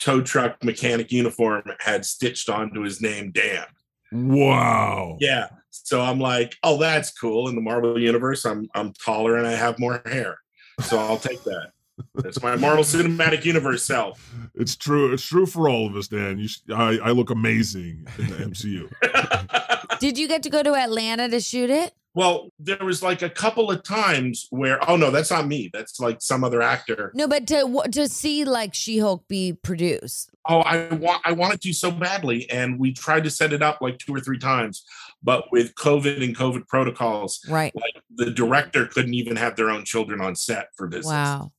tow 0.00 0.20
truck 0.20 0.62
mechanic 0.64 1.12
uniform 1.12 1.62
had 1.80 2.04
stitched 2.04 2.48
onto 2.48 2.82
his 2.82 3.00
name 3.00 3.30
Dan. 3.32 3.66
wow 4.12 5.16
Yeah. 5.20 5.48
So 5.70 6.00
I'm 6.00 6.20
like, 6.20 6.54
oh, 6.62 6.78
that's 6.78 7.10
cool. 7.12 7.48
In 7.48 7.56
the 7.56 7.60
Marvel 7.60 7.98
universe, 8.00 8.44
I'm 8.44 8.68
I'm 8.74 8.92
taller 8.92 9.36
and 9.36 9.46
I 9.46 9.52
have 9.52 9.78
more 9.78 10.02
hair. 10.06 10.38
So 10.80 10.98
I'll 10.98 11.18
take 11.18 11.42
that. 11.44 11.70
That's 12.16 12.42
my 12.42 12.56
Marvel 12.56 12.84
Cinematic 12.84 13.44
Universe 13.44 13.84
self. 13.84 14.32
it's 14.54 14.76
true 14.76 15.12
it's 15.12 15.24
true 15.24 15.46
for 15.46 15.68
all 15.68 15.86
of 15.86 15.96
us 15.96 16.08
dan 16.08 16.38
you 16.38 16.48
I, 16.74 16.98
I 17.02 17.10
look 17.10 17.30
amazing 17.30 18.06
in 18.18 18.26
the 18.28 18.36
mcu 18.36 18.88
Did 20.04 20.18
you 20.18 20.28
get 20.28 20.42
to 20.42 20.50
go 20.50 20.62
to 20.62 20.74
Atlanta 20.74 21.30
to 21.30 21.40
shoot 21.40 21.70
it? 21.70 21.94
well, 22.16 22.50
there 22.58 22.76
was 22.82 23.02
like 23.02 23.22
a 23.22 23.30
couple 23.30 23.70
of 23.70 23.82
times 23.82 24.46
where, 24.50 24.78
oh 24.88 24.96
no, 24.96 25.10
that's 25.10 25.30
not 25.30 25.46
me. 25.48 25.70
That's 25.72 25.98
like 25.98 26.20
some 26.20 26.44
other 26.44 26.60
actor. 26.60 27.10
No, 27.14 27.26
but 27.26 27.46
to 27.46 27.82
to 27.90 28.06
see 28.06 28.44
like 28.44 28.74
She-Hulk 28.74 29.26
be 29.28 29.54
produced. 29.54 30.28
Oh, 30.46 30.58
I 30.60 30.92
want 30.92 31.22
I 31.24 31.32
wanted 31.32 31.62
to 31.62 31.72
so 31.72 31.90
badly, 31.90 32.48
and 32.50 32.78
we 32.78 32.92
tried 32.92 33.24
to 33.24 33.30
set 33.30 33.54
it 33.54 33.62
up 33.62 33.78
like 33.80 33.96
two 33.96 34.14
or 34.14 34.20
three 34.20 34.38
times, 34.38 34.84
but 35.22 35.46
with 35.50 35.74
COVID 35.76 36.22
and 36.22 36.36
COVID 36.36 36.68
protocols, 36.68 37.40
Right. 37.48 37.72
like 37.74 37.94
the 38.14 38.30
director 38.30 38.84
couldn't 38.86 39.14
even 39.14 39.36
have 39.36 39.56
their 39.56 39.70
own 39.70 39.86
children 39.86 40.20
on 40.20 40.36
set 40.36 40.68
for 40.76 40.86
business. 40.86 41.06
Wow. 41.06 41.50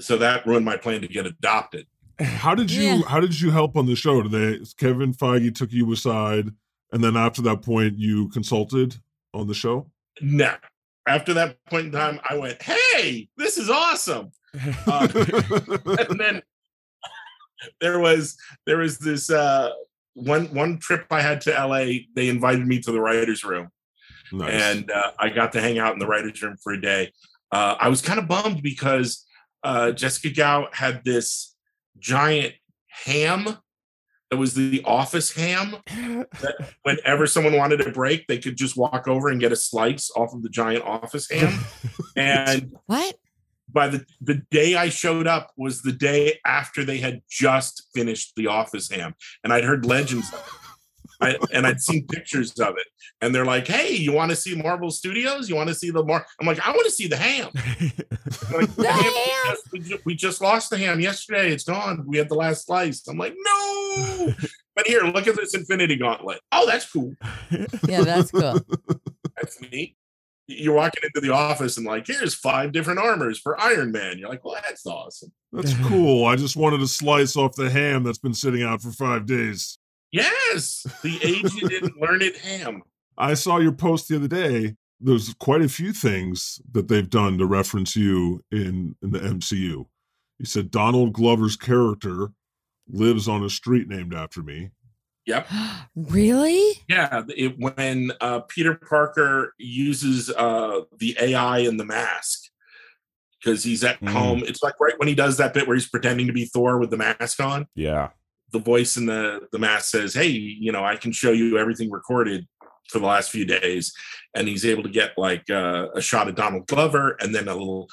So 0.00 0.16
that 0.16 0.46
ruined 0.46 0.64
my 0.64 0.78
plan 0.78 1.02
to 1.02 1.08
get 1.08 1.26
adopted. 1.26 1.86
how 2.18 2.54
did 2.54 2.70
you 2.72 2.82
Yeah. 2.82 3.02
how 3.06 3.20
did 3.20 3.38
you 3.40 3.50
help 3.50 3.76
on 3.76 3.84
the 3.84 3.94
show 3.94 4.22
did 4.22 4.32
they 4.32 4.64
kevin 4.76 5.12
feige 5.14 5.54
took 5.54 5.70
you 5.72 5.90
aside 5.92 6.48
and 6.92 7.02
then 7.02 7.16
after 7.16 7.42
that 7.42 7.62
point 7.62 7.98
you 7.98 8.28
consulted 8.28 8.96
on 9.32 9.46
the 9.46 9.54
show 9.54 9.90
No. 10.20 10.54
After 11.06 11.32
that 11.34 11.56
point 11.66 11.86
in 11.86 11.92
time, 11.92 12.20
I 12.28 12.36
went, 12.36 12.62
"Hey, 12.62 13.28
this 13.36 13.56
is 13.56 13.70
awesome!" 13.70 14.30
Uh, 14.86 15.08
and 16.08 16.20
then 16.20 16.42
there 17.80 17.98
was 17.98 18.36
there 18.66 18.76
was 18.78 18.98
this 18.98 19.30
uh, 19.30 19.70
one 20.14 20.46
one 20.54 20.78
trip 20.78 21.06
I 21.10 21.22
had 21.22 21.40
to 21.42 21.50
LA. 21.52 22.02
They 22.14 22.28
invited 22.28 22.66
me 22.66 22.80
to 22.80 22.92
the 22.92 23.00
writers' 23.00 23.44
room, 23.44 23.70
nice. 24.30 24.52
and 24.52 24.90
uh, 24.90 25.12
I 25.18 25.30
got 25.30 25.52
to 25.52 25.60
hang 25.60 25.78
out 25.78 25.94
in 25.94 25.98
the 25.98 26.06
writers' 26.06 26.42
room 26.42 26.56
for 26.62 26.74
a 26.74 26.80
day. 26.80 27.12
Uh, 27.50 27.76
I 27.80 27.88
was 27.88 28.02
kind 28.02 28.18
of 28.18 28.28
bummed 28.28 28.62
because 28.62 29.26
uh, 29.64 29.92
Jessica 29.92 30.30
Gao 30.30 30.68
had 30.72 31.02
this 31.02 31.56
giant 31.98 32.54
ham 32.88 33.56
that 34.30 34.36
was 34.36 34.54
the 34.54 34.82
office 34.84 35.32
ham. 35.32 35.76
That 36.40 36.74
whenever 36.82 37.26
someone 37.26 37.56
wanted 37.56 37.80
a 37.86 37.90
break, 37.90 38.26
they 38.26 38.38
could 38.38 38.56
just 38.56 38.76
walk 38.76 39.08
over 39.08 39.28
and 39.28 39.40
get 39.40 39.52
a 39.52 39.56
slice 39.56 40.10
off 40.16 40.32
of 40.32 40.42
the 40.42 40.48
giant 40.48 40.84
office 40.84 41.28
ham. 41.30 41.60
and 42.16 42.72
What? 42.86 43.16
by 43.72 43.88
the 43.88 44.04
the 44.20 44.42
day 44.50 44.74
I 44.74 44.88
showed 44.88 45.26
up 45.26 45.52
was 45.56 45.82
the 45.82 45.92
day 45.92 46.38
after 46.44 46.84
they 46.84 46.98
had 46.98 47.22
just 47.28 47.88
finished 47.94 48.32
the 48.36 48.46
office 48.46 48.90
ham, 48.90 49.14
and 49.44 49.52
I'd 49.52 49.64
heard 49.64 49.84
legends 49.84 50.32
of 50.32 50.38
it. 50.38 50.59
I, 51.20 51.36
and 51.52 51.66
I'd 51.66 51.80
seen 51.80 52.06
pictures 52.06 52.52
of 52.60 52.76
it, 52.76 52.86
and 53.20 53.34
they're 53.34 53.44
like, 53.44 53.66
"Hey, 53.66 53.94
you 53.94 54.12
want 54.12 54.30
to 54.30 54.36
see 54.36 54.54
Marvel 54.54 54.90
Studios? 54.90 55.48
You 55.48 55.56
want 55.56 55.68
to 55.68 55.74
see 55.74 55.90
the 55.90 56.02
Mar?" 56.02 56.26
I'm 56.40 56.46
like, 56.46 56.66
"I 56.66 56.70
want 56.70 56.84
to 56.86 56.90
see 56.90 57.06
the 57.06 57.16
ham." 57.16 57.50
Like, 58.52 58.74
The 58.74 58.90
ham- 58.90 59.12
ham! 59.46 59.56
we, 59.72 59.78
just, 59.78 60.04
we 60.04 60.14
just 60.14 60.40
lost 60.40 60.70
the 60.70 60.78
ham 60.78 60.98
yesterday. 61.00 61.52
It's 61.52 61.64
gone. 61.64 62.04
We 62.06 62.18
had 62.18 62.28
the 62.28 62.34
last 62.34 62.66
slice. 62.66 63.06
I'm 63.06 63.16
like, 63.16 63.34
no. 63.36 64.32
but 64.76 64.86
here, 64.86 65.02
look 65.02 65.26
at 65.26 65.36
this 65.36 65.54
Infinity 65.54 65.96
Gauntlet. 65.96 66.40
Oh, 66.50 66.66
that's 66.66 66.90
cool. 66.90 67.14
Yeah, 67.88 68.02
that's 68.02 68.30
cool. 68.30 68.58
That's 69.36 69.60
neat. 69.60 69.96
You're 70.46 70.74
walking 70.74 71.04
into 71.04 71.20
the 71.26 71.32
office 71.32 71.76
and 71.76 71.86
like, 71.86 72.06
here's 72.06 72.34
five 72.34 72.72
different 72.72 72.98
armors 72.98 73.38
for 73.38 73.60
Iron 73.60 73.92
Man. 73.92 74.18
You're 74.18 74.28
like, 74.28 74.44
well, 74.44 74.56
that's 74.62 74.84
awesome. 74.84 75.32
That's 75.52 75.74
cool. 75.88 76.26
I 76.26 76.36
just 76.36 76.56
wanted 76.56 76.80
a 76.80 76.86
slice 76.86 77.36
off 77.36 77.56
the 77.56 77.68
ham 77.68 78.04
that's 78.04 78.18
been 78.18 78.34
sitting 78.34 78.62
out 78.62 78.82
for 78.82 78.92
five 78.92 79.26
days. 79.26 79.78
Yes, 80.12 80.86
the 81.02 81.18
age 81.22 81.52
you 81.54 81.68
didn't 81.68 82.00
learn 82.00 82.22
it 82.22 82.36
ham. 82.38 82.82
I 83.16 83.34
saw 83.34 83.58
your 83.58 83.72
post 83.72 84.08
the 84.08 84.16
other 84.16 84.28
day. 84.28 84.76
There's 85.00 85.32
quite 85.34 85.62
a 85.62 85.68
few 85.68 85.92
things 85.92 86.60
that 86.72 86.88
they've 86.88 87.08
done 87.08 87.38
to 87.38 87.46
reference 87.46 87.96
you 87.96 88.44
in, 88.50 88.96
in 89.02 89.10
the 89.12 89.20
MCU. 89.20 89.86
You 90.38 90.44
said 90.44 90.70
Donald 90.70 91.12
Glover's 91.12 91.56
character 91.56 92.32
lives 92.88 93.28
on 93.28 93.44
a 93.44 93.50
street 93.50 93.88
named 93.88 94.14
after 94.14 94.42
me. 94.42 94.70
Yep. 95.26 95.46
really? 95.94 96.72
Yeah, 96.88 97.22
it, 97.28 97.54
when 97.58 98.12
uh, 98.20 98.40
Peter 98.40 98.74
Parker 98.74 99.54
uses 99.58 100.28
uh, 100.30 100.80
the 100.98 101.16
AI 101.20 101.58
in 101.58 101.76
the 101.76 101.84
mask 101.84 102.40
because 103.42 103.62
he's 103.64 103.84
at 103.84 104.00
Mm. 104.00 104.08
home. 104.10 104.42
It's 104.46 104.62
like 104.62 104.78
right 104.80 104.98
when 104.98 105.08
he 105.08 105.14
does 105.14 105.36
that 105.38 105.54
bit 105.54 105.66
where 105.66 105.76
he's 105.76 105.88
pretending 105.88 106.26
to 106.26 106.32
be 106.32 106.44
Thor 106.46 106.78
with 106.78 106.90
the 106.90 106.96
mask 106.98 107.40
on. 107.40 107.66
yeah. 107.74 108.08
The 108.52 108.58
voice 108.58 108.96
in 108.96 109.06
the 109.06 109.40
the 109.52 109.58
mask 109.58 109.90
says, 109.90 110.14
"Hey, 110.14 110.28
you 110.28 110.72
know, 110.72 110.84
I 110.84 110.96
can 110.96 111.12
show 111.12 111.32
you 111.32 111.58
everything 111.58 111.90
recorded 111.90 112.46
for 112.88 112.98
the 112.98 113.06
last 113.06 113.30
few 113.30 113.44
days," 113.44 113.92
and 114.34 114.48
he's 114.48 114.64
able 114.64 114.82
to 114.82 114.88
get 114.88 115.12
like 115.16 115.48
uh, 115.50 115.88
a 115.94 116.00
shot 116.00 116.28
of 116.28 116.34
Donald 116.34 116.66
Glover, 116.66 117.16
and 117.20 117.34
then 117.34 117.48
a 117.48 117.54
little. 117.54 117.88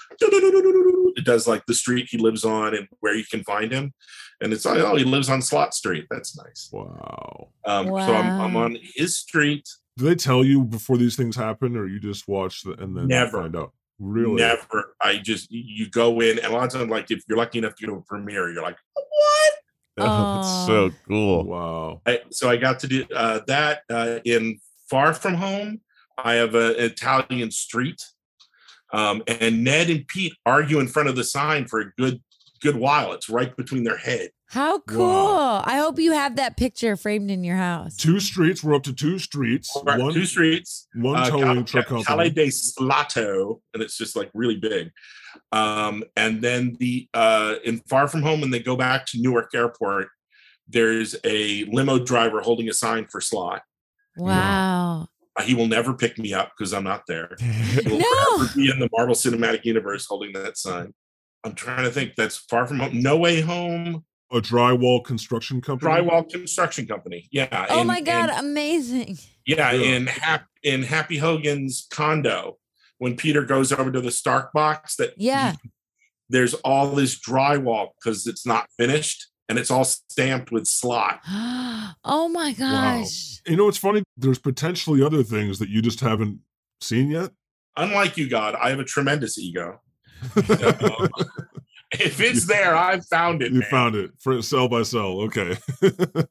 It 1.15 1.25
does 1.25 1.47
like 1.47 1.65
the 1.65 1.73
street 1.73 2.07
he 2.11 2.19
lives 2.19 2.45
on 2.45 2.75
and 2.75 2.87
where 2.99 3.15
you 3.15 3.23
can 3.29 3.43
find 3.43 3.71
him, 3.71 3.93
and 4.41 4.53
it's 4.53 4.65
like, 4.65 4.79
oh, 4.79 4.95
he 4.95 5.03
lives 5.03 5.29
on 5.29 5.41
Slott 5.41 5.73
Street. 5.73 6.05
That's 6.09 6.37
nice. 6.37 6.69
Wow. 6.71 7.49
Um, 7.65 7.87
So 7.87 8.13
I'm, 8.13 8.41
I'm 8.41 8.55
on 8.55 8.77
his 8.95 9.15
street. 9.15 9.67
Do 9.97 10.05
they 10.05 10.15
tell 10.15 10.43
you 10.43 10.63
before 10.63 10.97
these 10.97 11.15
things 11.15 11.35
happen, 11.35 11.75
or 11.75 11.87
you 11.87 11.99
just 11.99 12.27
watch 12.27 12.61
the, 12.63 12.73
and 12.73 12.95
then 12.95 13.07
Never. 13.07 13.41
find 13.41 13.55
out? 13.55 13.73
Really? 13.99 14.35
Never. 14.35 14.95
I 15.01 15.17
just 15.17 15.47
you 15.49 15.89
go 15.89 16.19
in, 16.21 16.37
and 16.37 16.47
a 16.47 16.51
lot 16.51 16.65
of 16.65 16.71
times, 16.71 16.91
like 16.91 17.09
if 17.09 17.23
you're 17.27 17.37
lucky 17.37 17.57
enough 17.57 17.75
to 17.75 17.87
go 17.87 17.93
to 17.93 17.99
a 17.99 18.01
premiere, 18.03 18.51
you're 18.53 18.61
like, 18.61 18.77
what? 18.93 19.26
That's 20.05 20.67
so 20.67 20.91
cool. 21.07 21.45
Wow. 21.45 22.01
I, 22.05 22.21
so 22.29 22.49
I 22.49 22.57
got 22.57 22.79
to 22.81 22.87
do 22.87 23.05
uh, 23.15 23.39
that 23.47 23.81
uh, 23.89 24.19
in 24.25 24.59
Far 24.89 25.13
From 25.13 25.33
Home. 25.33 25.81
I 26.19 26.35
have 26.35 26.55
an 26.55 26.75
Italian 26.77 27.51
street, 27.51 28.03
um, 28.93 29.23
and 29.27 29.63
Ned 29.63 29.89
and 29.89 30.07
Pete 30.07 30.33
argue 30.45 30.79
in 30.79 30.87
front 30.87 31.09
of 31.09 31.15
the 31.15 31.23
sign 31.23 31.67
for 31.67 31.79
a 31.79 31.91
good 31.97 32.21
good 32.61 32.75
while. 32.75 33.13
It's 33.13 33.29
right 33.29 33.55
between 33.55 33.83
their 33.83 33.97
head. 33.97 34.29
How 34.49 34.79
cool. 34.79 34.99
Wow. 35.07 35.61
I 35.65 35.77
hope 35.77 35.99
you 35.99 36.13
have 36.13 36.37
that 36.37 36.55
picture 36.55 36.95
framed 36.95 37.29
in 37.29 37.43
your 37.43 37.57
house. 37.57 37.97
Two 37.97 38.19
streets. 38.21 38.63
We're 38.63 38.75
up 38.75 38.83
to 38.83 38.93
two 38.93 39.19
streets. 39.19 39.75
Right, 39.83 39.99
One, 39.99 40.13
Two 40.13 40.25
streets, 40.25 40.87
one 40.95 41.17
uh, 41.17 41.29
towing 41.29 41.43
Cal- 41.43 41.63
truck 41.65 41.87
Calle 41.87 42.03
company. 42.03 42.29
de 42.29 42.49
Slato, 42.49 43.61
and 43.73 43.83
it's 43.83 43.97
just 43.97 44.15
like 44.15 44.29
really 44.33 44.55
big. 44.55 44.91
Um, 45.51 46.03
and 46.15 46.41
then 46.41 46.77
the 46.79 47.09
uh, 47.13 47.55
in 47.65 47.79
Far 47.89 48.07
From 48.07 48.21
Home, 48.23 48.39
when 48.41 48.49
they 48.49 48.59
go 48.59 48.75
back 48.77 49.05
to 49.07 49.21
Newark 49.21 49.53
Airport, 49.53 50.07
there's 50.67 51.15
a 51.25 51.65
limo 51.65 51.99
driver 51.99 52.39
holding 52.41 52.69
a 52.69 52.73
sign 52.73 53.05
for 53.07 53.19
Slott. 53.19 53.61
Wow. 54.17 55.07
Uh, 55.35 55.43
He 55.43 55.53
will 55.55 55.67
never 55.67 55.93
pick 55.93 56.17
me 56.17 56.33
up 56.33 56.51
because 56.57 56.73
I'm 56.73 56.83
not 56.85 57.03
there. 57.07 57.35
He 57.39 57.89
will 57.89 57.99
No. 57.99 58.37
forever 58.37 58.51
be 58.55 58.71
in 58.71 58.79
the 58.79 58.89
Marvel 58.91 59.13
Cinematic 59.15 59.65
Universe 59.65 60.05
holding 60.05 60.31
that 60.33 60.57
sign. 60.57 60.93
I'm 61.43 61.53
trying 61.53 61.83
to 61.83 61.91
think. 61.91 62.15
That's 62.15 62.37
far 62.37 62.65
from 62.65 62.79
home. 62.79 63.01
No 63.01 63.17
Way 63.17 63.41
Home, 63.41 64.03
A 64.31 64.41
drywall 64.41 65.03
construction 65.03 65.61
company. 65.61 65.89
Drywall 65.91 66.29
Construction 66.29 66.85
Company. 66.85 67.27
Yeah. 67.31 67.65
Oh 67.69 67.81
in- 67.81 67.87
my 67.87 68.01
God. 68.01 68.29
in- 68.29 68.35
Amazing. 68.39 69.17
yeah, 69.45 69.71
Yeah. 69.71 69.95
in 69.95 70.07
Hap- 70.07 70.47
in 70.63 70.83
Happy 70.83 71.17
Hogan's 71.17 71.87
condo, 71.89 72.57
when 72.97 73.15
Peter 73.15 73.43
goes 73.43 73.71
over 73.71 73.89
to 73.91 74.01
the 74.01 74.11
Stark 74.11 74.51
box, 74.51 74.95
that 74.97 75.13
Yeah. 75.17 75.55
there's 76.29 76.53
all 76.55 76.89
this 76.93 77.17
drywall 77.17 77.89
because 77.95 78.27
it's 78.27 78.45
not 78.45 78.67
finished 78.77 79.27
and 79.47 79.57
it's 79.57 79.71
all 79.71 79.85
stamped 79.85 80.51
with 80.51 80.67
Slott. 80.67 81.21
oh 82.03 82.27
my 82.29 82.51
gosh. 82.51 83.39
You 83.47 83.55
know 83.55 83.63
what's 83.65 83.77
funny? 83.77 84.03
There's 84.17 84.39
potentially 84.39 85.01
other 85.01 85.23
things 85.23 85.57
that 85.59 85.69
you 85.69 85.81
just 85.81 86.01
haven't 86.01 86.39
seen 86.81 87.09
yet. 87.11 87.31
Unlike 87.77 88.17
you, 88.17 88.27
God, 88.29 88.55
I 88.55 88.71
have 88.71 88.79
a 88.79 88.83
tremendous 88.83 89.37
ego. 89.37 89.79
Um, 90.35 91.09
So, 91.95 91.99
if 92.03 92.19
it's 92.19 92.45
there, 92.45 92.75
I've 92.75 93.05
found 93.05 93.41
it. 93.41 93.51
You 93.51 93.59
man. 93.59 93.69
found 93.69 93.95
it 93.95 94.11
for 94.19 94.41
cell 94.41 94.67
by 94.67 94.83
cell. 94.83 95.21
Okay. 95.21 95.57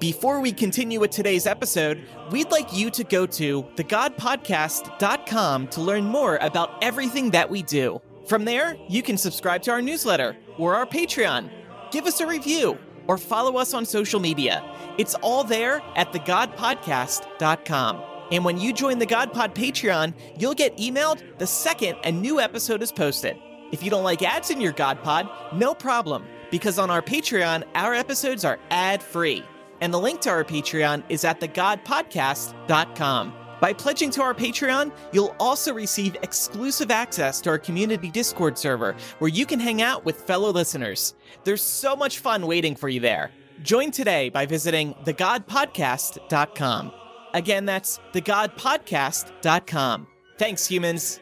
Before 0.00 0.40
we 0.40 0.50
continue 0.50 0.98
with 0.98 1.12
today's 1.12 1.46
episode, 1.46 2.02
we'd 2.32 2.50
like 2.50 2.72
you 2.72 2.90
to 2.90 3.04
go 3.04 3.24
to 3.24 3.62
thegodpodcast.com 3.76 5.68
to 5.68 5.80
learn 5.80 6.04
more 6.04 6.38
about 6.38 6.82
everything 6.82 7.30
that 7.30 7.48
we 7.48 7.62
do. 7.62 8.00
From 8.26 8.44
there, 8.44 8.76
you 8.88 9.00
can 9.00 9.16
subscribe 9.16 9.62
to 9.62 9.70
our 9.70 9.80
newsletter 9.80 10.36
or 10.58 10.74
our 10.74 10.86
Patreon, 10.86 11.48
give 11.92 12.06
us 12.06 12.20
a 12.20 12.26
review, 12.26 12.76
or 13.06 13.16
follow 13.16 13.58
us 13.58 13.74
on 13.74 13.86
social 13.86 14.18
media. 14.18 14.64
It's 14.98 15.14
all 15.16 15.44
there 15.44 15.80
at 15.94 16.12
thegodpodcast.com. 16.12 18.11
And 18.32 18.44
when 18.44 18.58
you 18.58 18.72
join 18.72 18.98
the 18.98 19.06
GodPod 19.06 19.54
Patreon, 19.54 20.14
you'll 20.38 20.54
get 20.54 20.76
emailed 20.78 21.22
the 21.38 21.46
second 21.46 21.98
a 22.02 22.10
new 22.10 22.40
episode 22.40 22.82
is 22.82 22.90
posted. 22.90 23.36
If 23.72 23.82
you 23.82 23.90
don't 23.90 24.04
like 24.04 24.22
ads 24.22 24.48
in 24.50 24.58
your 24.58 24.72
GodPod, 24.72 25.54
no 25.54 25.74
problem, 25.74 26.24
because 26.50 26.78
on 26.78 26.90
our 26.90 27.02
Patreon, 27.02 27.64
our 27.74 27.94
episodes 27.94 28.46
are 28.46 28.58
ad 28.70 29.02
free. 29.02 29.44
And 29.82 29.92
the 29.92 30.00
link 30.00 30.22
to 30.22 30.30
our 30.30 30.44
Patreon 30.44 31.04
is 31.10 31.24
at 31.24 31.40
thegodpodcast.com. 31.40 33.34
By 33.60 33.72
pledging 33.74 34.10
to 34.12 34.22
our 34.22 34.34
Patreon, 34.34 34.92
you'll 35.12 35.36
also 35.38 35.74
receive 35.74 36.16
exclusive 36.22 36.90
access 36.90 37.40
to 37.42 37.50
our 37.50 37.58
community 37.58 38.10
Discord 38.10 38.56
server 38.56 38.96
where 39.18 39.28
you 39.28 39.44
can 39.44 39.60
hang 39.60 39.82
out 39.82 40.06
with 40.06 40.22
fellow 40.22 40.50
listeners. 40.50 41.14
There's 41.44 41.62
so 41.62 41.94
much 41.94 42.18
fun 42.18 42.46
waiting 42.46 42.76
for 42.76 42.88
you 42.88 43.00
there. 43.00 43.30
Join 43.62 43.90
today 43.90 44.30
by 44.30 44.46
visiting 44.46 44.94
thegodpodcast.com. 45.04 46.92
Again, 47.34 47.64
that's 47.64 47.98
thegodpodcast.com. 48.12 50.06
Thanks, 50.38 50.66
humans. 50.66 51.20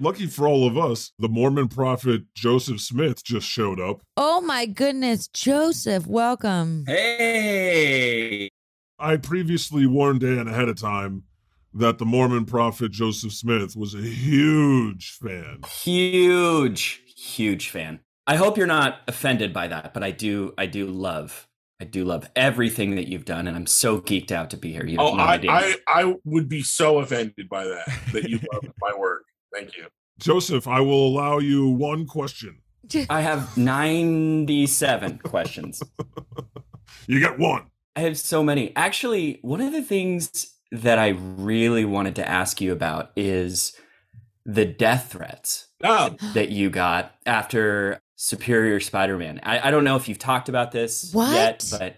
Lucky 0.00 0.26
for 0.26 0.48
all 0.48 0.66
of 0.66 0.76
us, 0.76 1.12
the 1.18 1.28
Mormon 1.28 1.68
prophet 1.68 2.22
Joseph 2.34 2.80
Smith 2.80 3.22
just 3.22 3.46
showed 3.46 3.78
up. 3.78 4.02
Oh 4.16 4.40
my 4.40 4.66
goodness. 4.66 5.28
Joseph, 5.28 6.06
welcome. 6.06 6.84
Hey. 6.86 8.48
I 8.98 9.16
previously 9.16 9.86
warned 9.86 10.20
Dan 10.20 10.48
ahead 10.48 10.68
of 10.68 10.80
time 10.80 11.24
that 11.74 11.98
the 11.98 12.04
Mormon 12.04 12.46
prophet 12.46 12.92
Joseph 12.92 13.32
Smith 13.32 13.76
was 13.76 13.94
a 13.94 14.02
huge 14.02 15.12
fan. 15.12 15.60
Huge, 15.68 17.02
huge 17.16 17.68
fan. 17.68 18.00
I 18.26 18.36
hope 18.36 18.56
you're 18.56 18.66
not 18.66 19.00
offended 19.08 19.52
by 19.52 19.68
that, 19.68 19.94
but 19.94 20.02
I 20.02 20.10
do 20.10 20.54
I 20.56 20.66
do 20.66 20.86
love 20.86 21.48
I 21.82 21.84
do 21.84 22.04
love 22.04 22.30
everything 22.36 22.94
that 22.94 23.08
you've 23.08 23.24
done, 23.24 23.48
and 23.48 23.56
I'm 23.56 23.66
so 23.66 24.00
geeked 24.00 24.30
out 24.30 24.50
to 24.50 24.56
be 24.56 24.72
here. 24.72 24.86
You 24.86 24.98
have 24.98 25.06
Oh, 25.08 25.16
no 25.16 25.24
I, 25.24 25.34
idea. 25.34 25.50
I, 25.50 25.76
I 25.88 26.14
would 26.24 26.48
be 26.48 26.62
so 26.62 27.00
offended 27.00 27.48
by 27.48 27.64
that, 27.64 27.88
that 28.12 28.30
you 28.30 28.38
love 28.52 28.72
my 28.80 28.92
work. 28.96 29.24
Thank 29.52 29.76
you. 29.76 29.86
Joseph, 30.20 30.68
I 30.68 30.78
will 30.78 31.08
allow 31.08 31.38
you 31.38 31.68
one 31.68 32.06
question. 32.06 32.58
I 33.10 33.22
have 33.22 33.56
97 33.58 35.18
questions. 35.24 35.82
You 37.08 37.18
get 37.18 37.36
one. 37.40 37.64
I 37.96 38.00
have 38.02 38.16
so 38.16 38.44
many. 38.44 38.72
Actually, 38.76 39.40
one 39.42 39.60
of 39.60 39.72
the 39.72 39.82
things 39.82 40.54
that 40.70 41.00
I 41.00 41.08
really 41.08 41.84
wanted 41.84 42.14
to 42.14 42.28
ask 42.28 42.60
you 42.60 42.70
about 42.70 43.10
is 43.16 43.76
the 44.46 44.64
death 44.64 45.10
threats 45.10 45.66
Oh, 45.82 46.14
that 46.34 46.50
you 46.50 46.70
got 46.70 47.12
after 47.26 48.00
Superior 48.22 48.78
Spider-Man. 48.78 49.40
I, 49.42 49.66
I 49.66 49.70
don't 49.72 49.82
know 49.82 49.96
if 49.96 50.08
you've 50.08 50.16
talked 50.18 50.48
about 50.48 50.70
this 50.70 51.12
What? 51.12 51.32
yet, 51.34 51.66
but 51.72 51.96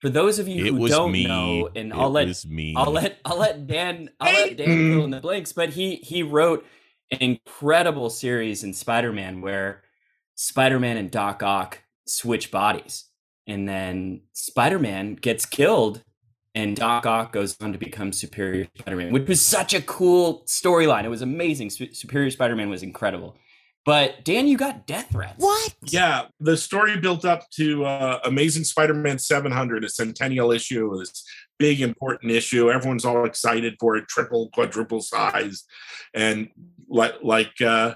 for 0.00 0.08
those 0.08 0.38
of 0.38 0.46
you 0.46 0.64
It 0.66 0.68
who 0.72 0.76
was 0.78 0.92
don't 0.92 1.10
me. 1.10 1.26
know, 1.26 1.68
and 1.74 1.90
it 1.90 1.96
I'll 1.98 2.10
let 2.10 2.28
was 2.28 2.46
me. 2.46 2.74
I'll 2.76 2.92
let 2.92 3.18
I'll 3.24 3.38
let 3.38 3.66
Dan 3.66 4.08
I'll 4.20 4.32
let 4.32 4.56
Dan 4.56 4.66
fill 4.92 5.04
in 5.04 5.10
the 5.10 5.20
blanks. 5.20 5.52
But 5.52 5.70
he 5.70 5.96
he 5.96 6.22
wrote 6.22 6.64
an 7.10 7.18
incredible 7.20 8.08
series 8.08 8.62
in 8.62 8.72
Spider-Man 8.72 9.40
where 9.40 9.82
Spider-Man 10.36 10.96
and 10.96 11.10
Doc 11.10 11.42
Ock 11.42 11.82
switch 12.06 12.52
bodies, 12.52 13.06
and 13.48 13.68
then 13.68 14.20
Spider-Man 14.34 15.16
gets 15.16 15.44
killed, 15.44 16.04
and 16.54 16.76
Doc 16.76 17.04
Ock 17.04 17.32
goes 17.32 17.56
on 17.60 17.72
to 17.72 17.78
become 17.80 18.12
Superior 18.12 18.68
Spider-Man, 18.78 19.12
which 19.12 19.26
was 19.26 19.40
such 19.44 19.74
a 19.74 19.82
cool 19.82 20.44
storyline. 20.46 21.02
It 21.02 21.08
was 21.08 21.22
amazing. 21.22 21.70
Su- 21.70 21.92
Superior 21.92 22.30
Spider-Man 22.30 22.70
was 22.70 22.84
incredible. 22.84 23.36
But 23.88 24.22
Dan, 24.22 24.46
you 24.46 24.58
got 24.58 24.86
death 24.86 25.12
threats. 25.12 25.42
What? 25.42 25.74
Yeah, 25.84 26.26
the 26.40 26.58
story 26.58 26.98
built 26.98 27.24
up 27.24 27.48
to 27.52 27.86
uh, 27.86 28.20
Amazing 28.22 28.64
Spider-Man 28.64 29.18
700, 29.18 29.82
a 29.82 29.88
centennial 29.88 30.52
issue, 30.52 30.98
this 30.98 31.24
big 31.58 31.80
important 31.80 32.30
issue. 32.30 32.70
Everyone's 32.70 33.06
all 33.06 33.24
excited 33.24 33.76
for 33.80 33.96
it, 33.96 34.06
triple, 34.06 34.50
quadruple 34.52 35.00
size, 35.00 35.64
and 36.12 36.50
like 36.86 37.14
like 37.22 37.58
uh, 37.62 37.94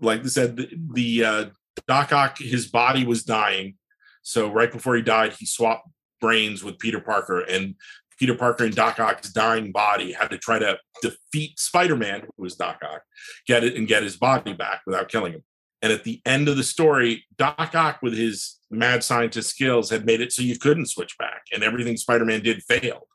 like 0.00 0.20
I 0.20 0.28
said, 0.28 0.56
the, 0.56 0.70
the 0.92 1.24
uh, 1.24 1.44
Doc 1.88 2.12
Ock, 2.12 2.38
his 2.38 2.68
body 2.68 3.04
was 3.04 3.24
dying, 3.24 3.74
so 4.22 4.48
right 4.48 4.70
before 4.70 4.94
he 4.94 5.02
died, 5.02 5.32
he 5.32 5.46
swapped 5.46 5.88
brains 6.20 6.62
with 6.62 6.78
Peter 6.78 7.00
Parker, 7.00 7.40
and 7.40 7.74
Peter 8.18 8.34
Parker 8.34 8.64
and 8.64 8.74
Doc 8.74 8.98
Ock's 8.98 9.32
dying 9.32 9.72
body 9.72 10.12
had 10.12 10.30
to 10.30 10.38
try 10.38 10.58
to 10.58 10.78
defeat 11.02 11.58
Spider-Man, 11.58 12.22
who 12.22 12.42
was 12.42 12.56
Doc 12.56 12.80
Ock, 12.82 13.02
get 13.46 13.64
it 13.64 13.76
and 13.76 13.86
get 13.86 14.02
his 14.02 14.16
body 14.16 14.52
back 14.52 14.82
without 14.86 15.08
killing 15.08 15.32
him. 15.34 15.44
And 15.80 15.92
at 15.92 16.02
the 16.02 16.20
end 16.26 16.48
of 16.48 16.56
the 16.56 16.64
story, 16.64 17.24
Doc 17.36 17.74
Ock, 17.74 18.00
with 18.02 18.16
his 18.16 18.58
mad 18.70 19.04
scientist 19.04 19.50
skills, 19.50 19.90
had 19.90 20.04
made 20.04 20.20
it 20.20 20.32
so 20.32 20.42
you 20.42 20.58
couldn't 20.58 20.86
switch 20.86 21.16
back, 21.18 21.42
and 21.52 21.62
everything 21.62 21.96
Spider-Man 21.96 22.42
did 22.42 22.62
failed. 22.64 23.06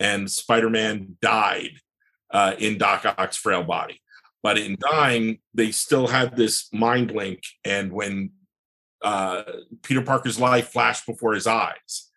And 0.00 0.28
Spider-Man 0.28 1.16
died 1.22 1.78
uh, 2.32 2.54
in 2.58 2.78
Doc 2.78 3.04
Ock's 3.16 3.36
frail 3.36 3.62
body. 3.62 4.00
But 4.42 4.58
in 4.58 4.76
dying, 4.78 5.38
they 5.54 5.70
still 5.70 6.08
had 6.08 6.36
this 6.36 6.68
mind 6.72 7.12
link. 7.12 7.40
And 7.64 7.92
when 7.92 8.32
uh, 9.02 9.44
Peter 9.82 10.02
Parker's 10.02 10.40
life 10.40 10.70
flashed 10.70 11.06
before 11.06 11.34
his 11.34 11.46
eyes, 11.46 12.10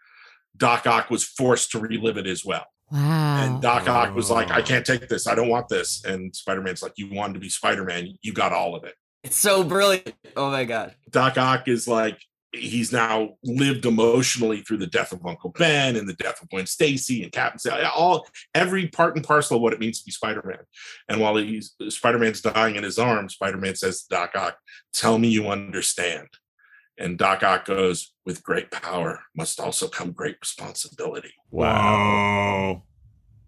Doc 0.57 0.85
Ock 0.87 1.09
was 1.09 1.23
forced 1.23 1.71
to 1.71 1.79
relive 1.79 2.17
it 2.17 2.27
as 2.27 2.43
well. 2.43 2.65
Wow. 2.91 3.37
And 3.43 3.61
Doc 3.61 3.87
Ock 3.87 4.15
was 4.15 4.29
like, 4.29 4.49
I 4.49 4.59
Oh. 4.59 4.63
can't 4.63 4.85
take 4.85 5.07
this. 5.09 5.27
I 5.27 5.35
don't 5.35 5.49
want 5.49 5.67
this. 5.69 6.03
And 6.05 6.35
Spider 6.35 6.61
Man's 6.61 6.81
like, 6.81 6.93
You 6.97 7.09
wanted 7.13 7.33
to 7.35 7.39
be 7.39 7.49
Spider 7.49 7.83
Man. 7.83 8.17
You 8.21 8.33
got 8.33 8.53
all 8.53 8.75
of 8.75 8.83
it. 8.85 8.95
It's 9.23 9.35
so 9.37 9.63
brilliant. 9.63 10.13
Oh 10.35 10.49
my 10.51 10.63
god. 10.63 10.95
Doc 11.09 11.37
Ock 11.37 11.67
is 11.67 11.87
like, 11.87 12.17
he's 12.53 12.93
now 12.93 13.31
lived 13.43 13.85
emotionally 13.85 14.61
through 14.61 14.77
the 14.77 14.87
death 14.87 15.11
of 15.11 15.23
Uncle 15.25 15.49
Ben 15.49 15.97
and 15.97 16.07
the 16.07 16.13
death 16.13 16.41
of 16.41 16.49
Gwen 16.49 16.65
Stacy 16.65 17.21
and 17.23 17.31
Captain 17.31 17.59
Sa- 17.59 17.91
all 17.93 18.25
every 18.55 18.87
part 18.87 19.17
and 19.17 19.25
parcel 19.25 19.57
of 19.57 19.61
what 19.61 19.73
it 19.73 19.79
means 19.81 19.99
to 19.99 20.05
be 20.05 20.11
Spider-Man. 20.11 20.59
And 21.09 21.19
while 21.19 21.35
he's 21.35 21.75
Spider-Man's 21.89 22.41
dying 22.41 22.77
in 22.77 22.83
his 22.83 22.97
arms, 22.97 23.33
Spider-Man 23.33 23.75
says 23.75 24.03
to 24.03 24.07
Doc 24.15 24.31
Ock, 24.35 24.57
"Tell 24.93 25.19
me 25.19 25.27
you 25.27 25.49
understand." 25.49 26.29
And 26.97 27.17
Doc 27.17 27.43
Ock 27.43 27.65
goes, 27.65 28.13
"With 28.25 28.43
great 28.43 28.71
power 28.71 29.21
must 29.35 29.59
also 29.59 29.87
come 29.87 30.11
great 30.11 30.37
responsibility." 30.41 31.33
Wow. 31.51 32.83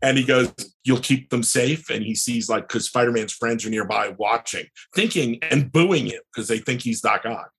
And 0.02 0.18
he 0.18 0.24
goes, 0.24 0.54
You'll 0.84 1.00
keep 1.00 1.30
them 1.30 1.44
safe. 1.44 1.90
And 1.90 2.04
he 2.04 2.16
sees, 2.16 2.50
like, 2.50 2.68
because 2.68 2.86
Spider 2.86 3.12
Man's 3.12 3.34
friends 3.34 3.66
are 3.66 3.70
nearby 3.70 4.16
watching, 4.18 4.66
thinking 4.96 5.40
and 5.44 5.72
booing 5.72 6.08
him 6.08 6.22
because 6.34 6.48
they 6.48 6.60
think 6.60 6.82
he's 6.82 7.02
Doc 7.02 7.26
Ock. 7.26 7.52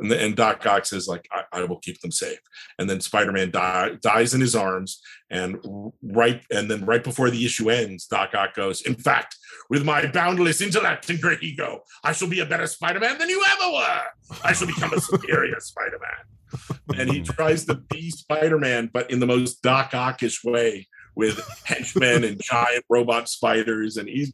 And, 0.00 0.10
the, 0.10 0.20
and 0.20 0.34
Doc 0.34 0.66
Ock 0.66 0.86
says, 0.86 1.06
like, 1.06 1.28
I, 1.30 1.44
I 1.52 1.64
will 1.64 1.78
keep 1.78 2.00
them 2.00 2.10
safe. 2.10 2.40
And 2.78 2.90
then 2.90 3.00
Spider 3.00 3.32
Man 3.32 3.50
die, 3.52 3.92
dies 4.02 4.34
in 4.34 4.40
his 4.40 4.56
arms. 4.56 5.00
And 5.30 5.58
right, 6.02 6.42
and 6.50 6.68
then 6.70 6.84
right 6.84 7.04
before 7.04 7.30
the 7.30 7.44
issue 7.44 7.70
ends, 7.70 8.06
Doc 8.06 8.34
Ock 8.34 8.54
goes, 8.54 8.82
In 8.82 8.96
fact, 8.96 9.36
with 9.70 9.84
my 9.84 10.06
boundless 10.06 10.60
intellect 10.60 11.10
and 11.10 11.20
great 11.20 11.42
ego, 11.42 11.82
I 12.02 12.12
shall 12.12 12.28
be 12.28 12.40
a 12.40 12.46
better 12.46 12.66
Spider 12.66 13.00
Man 13.00 13.18
than 13.18 13.28
you 13.28 13.42
ever 13.52 13.72
were. 13.72 14.38
I 14.42 14.52
shall 14.52 14.66
become 14.66 14.92
a 14.92 15.00
superior 15.00 15.56
Spider 15.60 15.98
Man. 16.00 16.98
And 16.98 17.10
he 17.10 17.22
tries 17.22 17.64
to 17.66 17.74
be 17.74 18.10
Spider 18.10 18.58
Man, 18.58 18.90
but 18.92 19.10
in 19.10 19.20
the 19.20 19.26
most 19.26 19.62
Doc 19.62 19.92
Ockish 19.92 20.44
way 20.44 20.86
with 21.14 21.40
henchmen 21.64 22.24
and 22.24 22.40
giant 22.42 22.84
robot 22.88 23.28
spiders, 23.28 23.96
and 23.96 24.08
he's 24.08 24.32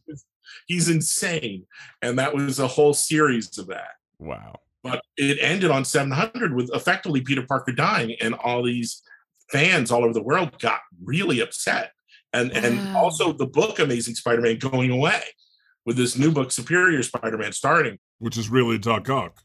he's 0.66 0.88
insane. 0.88 1.66
And 2.02 2.18
that 2.18 2.34
was 2.34 2.58
a 2.58 2.66
whole 2.66 2.94
series 2.94 3.56
of 3.58 3.68
that. 3.68 3.92
Wow. 4.18 4.56
But 4.82 5.02
it 5.16 5.38
ended 5.40 5.70
on 5.70 5.84
700 5.84 6.54
with 6.54 6.70
effectively 6.74 7.20
Peter 7.20 7.44
Parker 7.46 7.72
dying, 7.72 8.16
and 8.20 8.34
all 8.34 8.62
these 8.62 9.02
fans 9.50 9.90
all 9.90 10.04
over 10.04 10.14
the 10.14 10.22
world 10.22 10.58
got 10.58 10.80
really 11.02 11.40
upset. 11.40 11.92
And 12.32 12.52
and 12.52 12.96
also 12.96 13.32
the 13.32 13.46
book 13.46 13.78
Amazing 13.78 14.14
Spider-Man 14.14 14.58
going 14.58 14.90
away 14.90 15.22
with 15.84 15.96
this 15.96 16.16
new 16.16 16.30
book 16.30 16.52
Superior 16.52 17.02
Spider-Man 17.02 17.52
starting. 17.52 17.98
Which 18.18 18.36
is 18.36 18.48
really 18.48 18.78
Doc 18.78 19.08
Ock. 19.08 19.42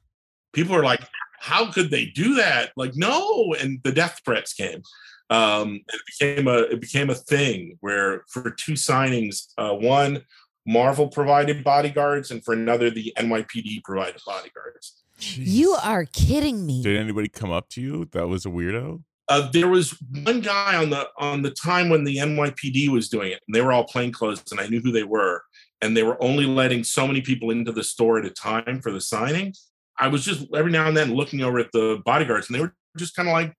People 0.54 0.76
are 0.76 0.84
like, 0.84 1.02
how 1.40 1.72
could 1.72 1.90
they 1.92 2.06
do 2.06 2.36
that? 2.36 2.72
Like, 2.76 2.92
no. 2.96 3.54
And 3.60 3.80
the 3.84 3.92
death 3.92 4.22
threats 4.26 4.54
came. 4.54 4.84
Um, 5.30 5.82
it 5.92 6.02
became 6.06 6.48
a 6.48 6.58
it 6.60 6.80
became 6.80 7.10
a 7.10 7.16
thing 7.16 7.78
where 7.82 8.24
for 8.30 8.52
two 8.52 8.74
signings, 8.74 9.48
uh, 9.58 9.74
one 9.74 10.24
Marvel 10.68 11.08
provided 11.08 11.64
bodyguards, 11.64 12.32
and 12.32 12.44
for 12.44 12.54
another 12.54 12.90
the 12.90 13.14
NYPD 13.18 13.84
provided 13.84 14.22
bodyguards. 14.26 15.04
You 15.20 15.78
are 15.84 16.06
kidding 16.06 16.66
me. 16.66 16.84
Did 16.84 16.98
anybody 16.98 17.30
come 17.30 17.52
up 17.52 17.70
to 17.70 17.82
you 17.82 18.06
that 18.12 18.28
was 18.28 18.46
a 18.46 18.50
weirdo? 18.50 19.02
Uh, 19.28 19.50
there 19.52 19.68
was 19.68 19.98
one 20.24 20.40
guy 20.40 20.76
on 20.76 20.90
the 20.90 21.08
on 21.18 21.42
the 21.42 21.52
time 21.52 21.90
when 21.90 22.04
the 22.04 22.18
NYPD 22.18 22.90
was 22.90 23.10
doing 23.10 23.32
it, 23.32 23.42
and 23.48 23.56
they 23.56 23.62
were 23.62 23.72
all 23.72 23.86
plainclothes, 23.86 24.44
and 24.52 24.60
I 24.60 24.68
knew 24.68 24.82
who 24.82 24.92
they 24.92 25.04
were, 25.04 25.44
and 25.82 25.98
they 25.98 26.04
were 26.04 26.22
only 26.22 26.46
letting 26.46 26.84
so 26.84 27.08
many 27.08 27.22
people 27.22 27.50
into 27.50 27.72
the 27.72 27.84
store 27.84 28.20
at 28.20 28.26
a 28.26 28.30
time 28.30 28.82
for 28.82 28.92
the 28.92 29.02
signing. 29.02 29.54
I 29.98 30.10
was 30.10 30.24
just 30.24 30.46
every 30.54 30.72
now 30.72 30.88
and 30.88 30.96
then 30.96 31.16
looking 31.16 31.42
over 31.42 31.60
at 31.60 31.72
the 31.72 32.02
bodyguards, 32.06 32.48
and 32.48 32.56
they 32.56 32.62
were 32.62 32.76
just 32.98 33.16
kind 33.16 33.28
of 33.28 33.34
like 33.34 33.54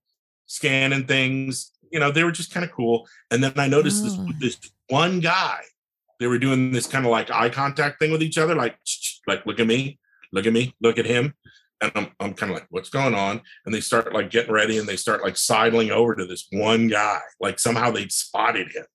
scanning 0.45 1.05
things. 1.05 1.71
You 1.91 1.99
know, 1.99 2.11
they 2.11 2.23
were 2.23 2.31
just 2.31 2.53
kind 2.53 2.65
of 2.65 2.71
cool. 2.71 3.07
And 3.31 3.43
then 3.43 3.53
I 3.57 3.67
noticed 3.67 4.03
this 4.03 4.17
this 4.39 4.57
one 4.89 5.19
guy. 5.19 5.61
They 6.19 6.27
were 6.27 6.39
doing 6.39 6.71
this 6.71 6.87
kind 6.87 7.05
of 7.05 7.11
like 7.11 7.29
eye 7.29 7.49
contact 7.49 7.99
thing 7.99 8.11
with 8.11 8.23
each 8.23 8.37
other, 8.37 8.55
like 8.55 8.77
like 9.27 9.45
look 9.45 9.59
at 9.59 9.67
me, 9.67 9.99
look 10.31 10.45
at 10.45 10.53
me, 10.53 10.75
look 10.81 10.97
at 10.97 11.05
him. 11.05 11.33
And 11.81 11.91
I'm, 11.95 12.07
I'm 12.19 12.33
kind 12.33 12.51
of 12.51 12.57
like, 12.57 12.67
what's 12.69 12.89
going 12.89 13.13
on? 13.13 13.41
And 13.65 13.73
they 13.73 13.81
start 13.81 14.13
like 14.13 14.31
getting 14.31 14.51
ready 14.51 14.79
and 14.79 14.87
they 14.87 14.95
start 14.95 15.23
like 15.23 15.37
sidling 15.37 15.91
over 15.91 16.15
to 16.15 16.25
this 16.25 16.47
one 16.51 16.87
guy. 16.87 17.19
Like 17.39 17.59
somehow 17.59 17.91
they'd 17.91 18.11
spotted 18.11 18.71
him. 18.71 18.85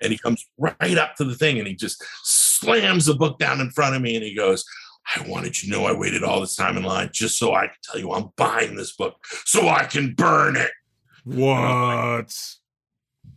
And 0.00 0.10
he 0.10 0.18
comes 0.18 0.44
right 0.58 0.98
up 0.98 1.16
to 1.16 1.24
the 1.24 1.34
thing 1.34 1.58
and 1.58 1.68
he 1.68 1.74
just 1.74 2.02
slams 2.22 3.06
the 3.06 3.14
book 3.14 3.38
down 3.38 3.60
in 3.60 3.70
front 3.70 3.94
of 3.94 4.02
me 4.02 4.16
and 4.16 4.24
he 4.24 4.34
goes, 4.34 4.64
I 5.14 5.28
wanted 5.28 5.62
you 5.62 5.70
to 5.70 5.78
know 5.78 5.86
I 5.86 5.92
waited 5.92 6.24
all 6.24 6.40
this 6.40 6.56
time 6.56 6.76
in 6.76 6.82
line 6.82 7.10
just 7.12 7.38
so 7.38 7.54
I 7.54 7.66
could 7.66 7.82
tell 7.82 8.00
you 8.00 8.12
I'm 8.12 8.30
buying 8.36 8.74
this 8.74 8.96
book 8.96 9.16
so 9.44 9.68
I 9.68 9.84
can 9.84 10.14
burn 10.14 10.56
it. 10.56 10.70
What? 11.24 12.34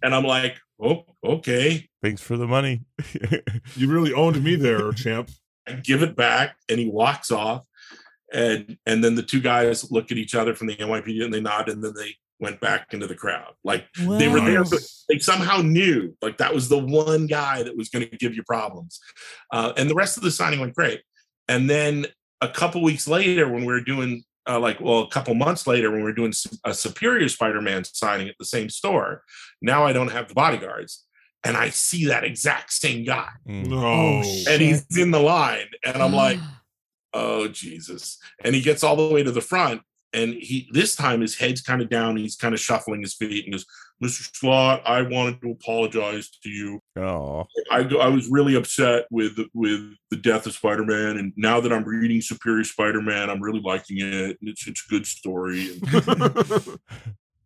And 0.02 0.15
I'm 0.15 0.23
like, 0.23 0.58
oh, 0.82 1.04
okay. 1.23 1.89
Thanks 2.02 2.21
for 2.21 2.38
the 2.38 2.47
money. 2.47 2.86
You 3.76 3.89
really 3.89 4.13
owned 4.13 4.43
me 4.43 4.56
there, 4.56 4.91
champ. 4.91 5.30
I 5.67 5.73
give 5.73 6.02
it 6.02 6.15
back 6.15 6.56
and 6.69 6.80
he 6.80 6.89
walks 6.89 7.32
off. 7.32 7.63
And 8.34 8.78
and 8.86 9.04
then 9.04 9.16
the 9.16 9.24
two 9.24 9.42
guys 9.42 9.90
look 9.92 10.12
at 10.12 10.18
each 10.18 10.36
other 10.36 10.54
from 10.54 10.68
the 10.68 10.76
NYPD 10.76 11.24
and 11.24 11.34
they 11.34 11.40
nod 11.42 11.70
and 11.70 11.84
then 11.84 11.94
they 11.96 12.16
went 12.40 12.60
back 12.60 12.94
into 12.94 13.08
the 13.08 13.16
crowd. 13.16 13.54
Like 13.63 13.86
they 13.98 14.28
were 14.28 14.42
there, 14.42 14.63
but 14.63 14.82
they 15.10 15.20
somehow 15.20 15.62
knew 15.62 16.16
like 16.22 16.38
that 16.38 16.54
was 16.54 16.70
the 16.70 16.78
one 16.78 17.26
guy 17.28 17.63
that 17.63 17.76
was 17.76 17.90
going 17.90 18.08
to 18.08 18.18
give 18.18 18.36
you 18.36 18.44
problems. 18.44 19.00
Uh, 19.52 19.74
and 19.78 19.90
the 19.90 19.96
rest 19.96 20.18
of 20.18 20.24
the 20.24 20.32
signing 20.32 20.60
went 20.60 20.76
great. 20.76 21.02
And 21.48 21.70
then 21.70 22.06
a 22.42 22.50
couple 22.50 22.84
weeks 22.84 23.08
later, 23.08 23.48
when 23.48 23.62
we 23.62 23.74
were 23.74 23.82
doing 23.82 24.24
uh, 24.48 24.60
like, 24.60 24.80
well, 24.80 25.02
a 25.02 25.10
couple 25.10 25.34
months 25.34 25.68
later, 25.68 25.90
when 25.90 26.00
we 26.00 26.04
were 26.06 26.13
doing 26.13 26.34
a 26.63 26.74
Superior 26.74 27.28
Spider-Man 27.28 27.84
signing 27.84 28.30
at 28.30 28.36
the 28.40 28.46
same 28.46 28.70
store, 28.70 29.24
now 29.62 29.86
I 29.86 29.94
don't 29.94 30.12
have 30.12 30.30
the 30.30 30.34
bodyguards, 30.34 31.06
and 31.44 31.58
I 31.58 31.70
see 31.70 32.06
that 32.06 32.24
exact 32.24 32.72
same 32.72 33.04
guy, 33.04 33.30
Mm. 33.48 33.68
No. 33.68 33.78
Oh, 33.78 34.44
and 34.50 34.62
he's 34.62 34.86
in 34.98 35.12
the 35.12 35.20
line, 35.20 35.68
and 35.84 36.02
I'm 36.02 36.13
like, 36.13 36.40
oh 37.13 37.48
Jesus! 37.48 38.17
And 38.43 38.56
he 38.56 38.62
gets 38.62 38.84
all 38.84 38.96
the 38.96 39.13
way 39.13 39.24
to 39.24 39.32
the 39.32 39.41
front, 39.41 39.82
and 40.13 40.34
he 40.34 40.70
this 40.72 40.96
time 40.96 41.22
his 41.22 41.36
head's 41.36 41.62
kind 41.62 41.82
of 41.82 41.89
down, 41.89 42.17
he's 42.17 42.36
kind 42.36 42.54
of 42.54 42.60
shuffling 42.60 43.02
his 43.02 43.13
feet, 43.13 43.46
and 43.46 43.54
goes, 43.54 43.65
"Mr. 44.04 44.36
Slott, 44.36 44.82
I 44.86 45.02
wanted 45.02 45.41
to 45.41 45.52
apologize 45.52 46.30
to 46.43 46.50
you. 46.50 46.82
Oh, 46.96 47.46
I, 47.70 47.80
I 47.80 48.08
was 48.08 48.30
really 48.30 48.56
upset 48.56 49.06
with 49.12 49.38
with 49.54 49.93
the 50.10 50.17
death 50.17 50.46
of 50.46 50.54
Spider-Man, 50.54 51.17
and 51.17 51.34
now 51.36 51.60
that 51.60 51.74
I'm 51.74 51.84
reading 51.84 52.22
Superior 52.22 52.63
Spider-Man, 52.63 53.30
I'm 53.30 53.41
really 53.41 53.62
liking 53.62 53.98
it. 54.00 54.38
And 54.39 54.50
it's 54.50 54.67
it's 54.67 54.86
a 54.86 54.89
good 54.89 55.06
story. 55.06 55.80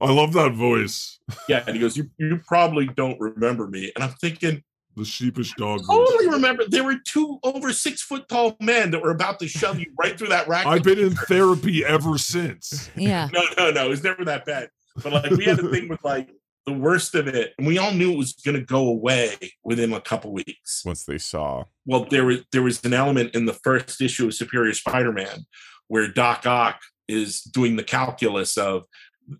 I 0.01 0.11
love 0.11 0.33
that 0.33 0.53
voice. 0.53 1.19
yeah, 1.47 1.63
and 1.67 1.75
he 1.75 1.81
goes, 1.81 1.97
"You 1.97 2.09
you 2.17 2.39
probably 2.47 2.87
don't 2.87 3.19
remember 3.19 3.67
me," 3.67 3.91
and 3.95 4.03
I'm 4.03 4.11
thinking, 4.11 4.63
The 4.97 5.05
sheepish 5.05 5.53
dog 5.53 5.79
voice. 5.79 5.87
totally 5.87 6.27
remember. 6.29 6.63
There 6.67 6.83
were 6.83 6.97
two 7.05 7.39
over 7.43 7.71
six 7.71 8.01
foot 8.01 8.27
tall 8.27 8.57
men 8.59 8.91
that 8.91 9.01
were 9.01 9.11
about 9.11 9.39
to 9.39 9.47
shove 9.47 9.79
you 9.79 9.91
right 9.97 10.17
through 10.17 10.29
that 10.29 10.47
rack. 10.47 10.65
I've 10.65 10.83
been 10.83 10.99
in 10.99 11.15
therapy 11.15 11.85
ever 11.85 12.17
since. 12.17 12.89
yeah. 12.95 13.29
no, 13.33 13.41
no, 13.57 13.71
no, 13.71 13.85
it 13.85 13.89
was 13.89 14.03
never 14.03 14.25
that 14.25 14.45
bad. 14.45 14.69
But 15.01 15.13
like 15.13 15.31
we 15.31 15.45
had 15.45 15.59
a 15.59 15.69
thing 15.69 15.87
with 15.87 16.03
like 16.03 16.29
the 16.65 16.73
worst 16.73 17.15
of 17.15 17.27
it, 17.27 17.53
and 17.57 17.65
we 17.65 17.77
all 17.77 17.91
knew 17.91 18.11
it 18.11 18.17
was 18.17 18.33
going 18.33 18.57
to 18.57 18.65
go 18.65 18.89
away 18.89 19.35
within 19.63 19.93
a 19.93 20.01
couple 20.01 20.33
weeks. 20.33 20.83
Once 20.85 21.05
they 21.05 21.17
saw. 21.17 21.63
Well, 21.85 22.05
there 22.05 22.25
was 22.25 22.39
there 22.51 22.61
was 22.61 22.83
an 22.83 22.93
element 22.93 23.33
in 23.33 23.45
the 23.45 23.53
first 23.53 24.01
issue 24.01 24.27
of 24.27 24.33
Superior 24.33 24.73
Spider-Man 24.73 25.45
where 25.87 26.07
Doc 26.07 26.45
Ock 26.45 26.79
is 27.07 27.41
doing 27.41 27.75
the 27.75 27.83
calculus 27.83 28.57
of 28.57 28.83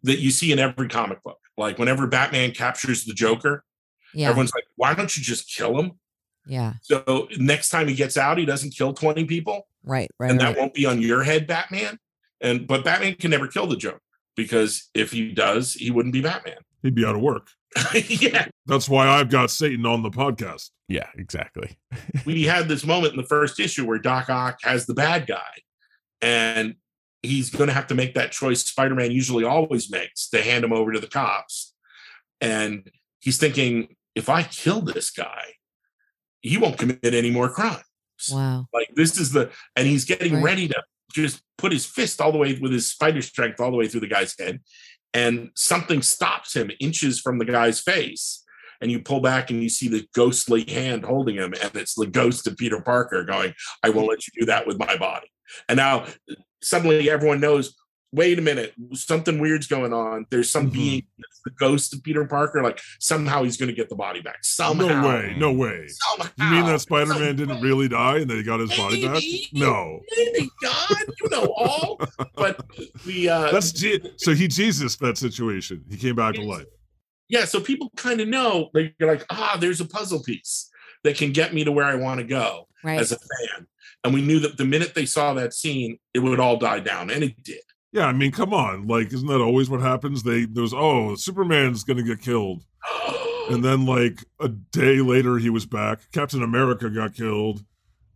that 0.03 0.19
you 0.19 0.31
see 0.31 0.51
in 0.51 0.59
every 0.59 0.87
comic 0.87 1.23
book. 1.23 1.37
Like 1.57 1.77
whenever 1.77 2.07
Batman 2.07 2.51
captures 2.51 3.05
the 3.05 3.13
Joker, 3.13 3.63
Yeah. 4.13 4.29
everyone's 4.29 4.53
like, 4.53 4.65
"Why 4.75 4.93
don't 4.93 5.15
you 5.15 5.23
just 5.23 5.53
kill 5.53 5.79
him?" 5.79 5.93
yeah. 6.45 6.73
So 6.81 7.27
next 7.37 7.69
time 7.69 7.87
he 7.87 7.95
gets 7.95 8.17
out, 8.17 8.37
he 8.37 8.45
doesn't 8.45 8.71
kill 8.71 8.93
twenty 8.93 9.25
people, 9.25 9.67
Right. 9.83 10.09
Right. 10.19 10.31
and 10.31 10.41
right. 10.41 10.53
that 10.53 10.59
won't 10.59 10.73
be 10.73 10.85
on 10.85 11.01
your 11.01 11.23
head, 11.23 11.47
Batman. 11.47 11.99
And 12.41 12.67
but 12.67 12.83
Batman 12.83 13.15
can 13.15 13.31
never 13.31 13.47
kill 13.47 13.67
the 13.67 13.75
Joker 13.77 14.01
because 14.35 14.89
if 14.93 15.11
he 15.11 15.31
does, 15.31 15.73
he 15.73 15.91
wouldn't 15.91 16.13
be 16.13 16.21
Batman. 16.21 16.57
He'd 16.81 16.95
be 16.95 17.05
out 17.05 17.15
of 17.15 17.21
work. 17.21 17.47
yeah, 17.93 18.47
That's 18.65 18.89
why 18.89 19.07
I've 19.07 19.29
got 19.29 19.49
Satan 19.49 19.85
on 19.85 20.03
the 20.03 20.09
podcast. 20.09 20.71
Yeah, 20.89 21.07
exactly. 21.15 21.77
we 22.25 22.43
had 22.43 22.67
this 22.67 22.85
moment 22.85 23.13
in 23.13 23.17
the 23.21 23.27
first 23.27 23.59
issue 23.61 23.85
where 23.85 23.99
Doc 23.99 24.29
Ock 24.29 24.59
has 24.63 24.85
the 24.85 24.93
bad 24.93 25.25
guy, 25.25 25.61
and 26.21 26.75
he's 27.21 27.49
going 27.49 27.67
to 27.67 27.73
have 27.73 27.87
to 27.87 27.95
make 27.95 28.15
that 28.15 28.31
choice 28.31 28.63
Spider-Man 28.65 29.11
usually 29.11 29.45
always 29.45 29.89
makes 29.89 30.27
to 30.29 30.41
hand 30.41 30.65
him 30.65 30.73
over 30.73 30.91
to 30.91 30.99
the 30.99 31.07
cops. 31.07 31.73
And 32.41 32.89
he's 33.19 33.37
thinking, 33.37 33.95
if 34.15 34.29
I 34.29 34.43
kill 34.43 34.81
this 34.81 35.11
guy, 35.11 35.53
he 36.41 36.57
won't 36.57 36.77
commit 36.77 36.99
any 37.03 37.31
more 37.31 37.49
crimes. 37.49 37.83
Wow. 38.31 38.67
Like 38.73 38.89
this 38.95 39.19
is 39.19 39.31
the, 39.31 39.51
and 39.75 39.87
he's 39.87 40.05
getting 40.05 40.35
Right. 40.35 40.43
ready 40.43 40.67
to 40.67 40.83
just 41.13 41.41
put 41.57 41.71
his 41.71 41.85
fist 41.85 42.21
all 42.21 42.31
the 42.31 42.37
way 42.37 42.57
with 42.59 42.71
his 42.71 42.89
spider 42.89 43.21
strength 43.21 43.59
all 43.59 43.71
the 43.71 43.77
way 43.77 43.87
through 43.87 43.99
the 44.01 44.07
guy's 44.07 44.35
head, 44.37 44.61
and 45.13 45.49
something 45.55 46.01
stops 46.01 46.55
him 46.55 46.71
inches 46.79 47.19
from 47.19 47.37
the 47.37 47.45
guy's 47.45 47.81
face. 47.81 48.43
And 48.79 48.89
you 48.89 48.99
pull 48.99 49.19
back 49.21 49.51
and 49.51 49.61
you 49.61 49.69
see 49.69 49.87
the 49.87 50.07
ghostly 50.15 50.63
hand 50.67 51.05
holding 51.05 51.35
him, 51.35 51.53
and 51.61 51.75
it's 51.75 51.93
the 51.93 52.07
ghost 52.07 52.47
of 52.47 52.57
Peter 52.57 52.81
Parker 52.81 53.23
going, 53.23 53.53
I 53.83 53.91
won't 53.91 54.09
let 54.09 54.25
you 54.25 54.33
do 54.39 54.45
that 54.47 54.65
with 54.65 54.79
my 54.79 54.97
body. 54.97 55.27
And 55.69 55.77
now 55.77 56.07
suddenly 56.63 57.07
everyone 57.07 57.39
knows, 57.39 57.75
wait 58.13 58.37
a 58.37 58.41
minute, 58.41 58.73
something 58.93 59.39
weird's 59.39 59.67
going 59.67 59.93
on. 59.93 60.25
There's 60.29 60.49
some 60.49 60.69
Mhm. 60.69 60.73
being, 60.73 61.03
the 61.45 61.51
ghost 61.51 61.93
of 61.93 62.03
Peter 62.03 62.25
Parker. 62.25 62.61
Like 62.61 62.79
somehow 62.99 63.43
he's 63.43 63.57
going 63.57 63.69
to 63.69 63.75
get 63.75 63.89
the 63.89 63.95
body 63.95 64.21
back. 64.21 64.43
Somehow. 64.43 65.01
No 65.01 65.07
way. 65.07 65.35
No 65.37 65.51
way. 65.53 65.87
Somehow. 65.87 66.29
You 66.37 66.45
mean 66.51 66.65
that 66.65 66.81
Spider 66.81 67.13
Man 67.17 67.35
didn't 67.35 67.61
really 67.61 67.87
die 67.87 68.17
and 68.19 68.29
that 68.29 68.35
he 68.37 68.43
got 68.43 68.59
his 68.59 68.75
body 68.77 69.07
back? 69.07 69.23
No. 69.53 70.01
Maybe 70.17 70.49
God, 70.61 70.97
you 71.21 71.29
know 71.29 71.45
all. 71.57 71.99
But 72.35 72.59
the 73.05 73.29
uh 73.29 73.51
That's 73.51 73.71
Je- 73.71 74.01
so 74.17 74.33
he 74.33 74.47
Jesus 74.47 74.95
that 74.97 75.17
situation. 75.17 75.83
He 75.89 75.97
came 75.97 76.15
back 76.15 76.35
to 76.35 76.41
life. 76.41 76.65
yeah, 77.29 77.45
so 77.45 77.59
people 77.61 77.91
kind 77.95 78.19
of 78.21 78.27
know 78.27 78.69
like 78.73 78.93
you're 78.99 79.09
like, 79.11 79.25
ah, 79.29 79.57
there's 79.59 79.79
a 79.81 79.85
puzzle 79.85 80.21
piece 80.21 80.69
that 81.03 81.15
can 81.17 81.31
get 81.31 81.53
me 81.53 81.63
to 81.63 81.71
where 81.71 81.85
I 81.85 81.95
want 81.95 82.19
to 82.19 82.25
go 82.25 82.67
Right. 82.83 82.99
as 82.99 83.11
a 83.11 83.15
fan. 83.17 83.67
And 84.03 84.13
we 84.13 84.21
knew 84.21 84.39
that 84.41 84.57
the 84.57 84.65
minute 84.65 84.93
they 84.95 85.05
saw 85.05 85.33
that 85.35 85.53
scene, 85.53 85.97
it 86.13 86.19
would 86.19 86.39
all 86.39 86.57
die 86.57 86.79
down, 86.81 87.09
and 87.09 87.23
it 87.23 87.41
did. 87.43 87.61
Yeah, 87.91 88.05
I 88.05 88.13
mean, 88.13 88.31
come 88.31 88.53
on. 88.53 88.87
Like, 88.87 89.11
isn't 89.11 89.27
that 89.27 89.41
always 89.41 89.69
what 89.69 89.81
happens? 89.81 90.23
They 90.23 90.45
there's 90.45 90.73
oh, 90.73 91.15
Superman's 91.15 91.83
gonna 91.83 92.03
get 92.03 92.21
killed. 92.21 92.63
And 93.49 93.63
then 93.65 93.85
like 93.85 94.23
a 94.39 94.47
day 94.47 95.01
later 95.01 95.37
he 95.37 95.49
was 95.49 95.65
back. 95.65 95.99
Captain 96.11 96.41
America 96.41 96.89
got 96.89 97.13
killed. 97.13 97.63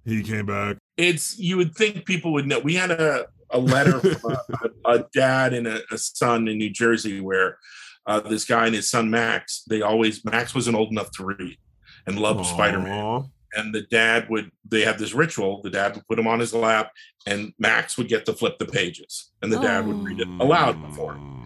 He 0.05 0.23
came 0.23 0.45
back. 0.45 0.77
it's 0.97 1.38
you 1.39 1.57
would 1.57 1.75
think 1.75 2.05
people 2.05 2.31
would 2.33 2.47
know. 2.47 2.59
We 2.59 2.75
had 2.75 2.91
a 2.91 3.27
a 3.49 3.59
letter 3.59 3.99
from 3.99 4.31
a, 4.31 4.69
a, 4.85 5.05
dad 5.13 5.53
and 5.53 5.67
a, 5.67 5.81
a 5.91 5.97
son 5.97 6.47
in 6.47 6.57
New 6.57 6.69
Jersey 6.69 7.21
where 7.21 7.57
uh, 8.05 8.19
this 8.19 8.45
guy 8.45 8.65
and 8.65 8.75
his 8.75 8.89
son 8.89 9.09
Max, 9.09 9.63
they 9.67 9.81
always 9.81 10.23
Max 10.25 10.53
wasn't 10.53 10.77
old 10.77 10.91
enough 10.91 11.11
to 11.11 11.25
read 11.25 11.57
and 12.05 12.19
loved 12.19 12.45
Spider 12.45 12.79
Man. 12.79 13.29
Aw. 13.55 13.59
and 13.61 13.73
the 13.73 13.81
dad 13.83 14.29
would 14.29 14.51
they 14.67 14.81
have 14.81 14.97
this 14.99 15.13
ritual 15.13 15.61
the 15.61 15.69
dad 15.69 15.95
would 15.95 16.07
put 16.07 16.19
him 16.19 16.27
on 16.27 16.39
his 16.39 16.53
lap 16.53 16.91
and 17.25 17.53
max 17.59 17.97
would 17.97 18.07
get 18.09 18.25
to 18.25 18.33
flip 18.33 18.57
the 18.59 18.65
pages 18.65 19.31
and 19.41 19.51
the 19.51 19.59
dad 19.59 19.85
would 19.87 20.03
read 20.03 20.19
it 20.19 20.27
aloud 20.39 20.81
before 20.87 21.13
him. 21.13 21.43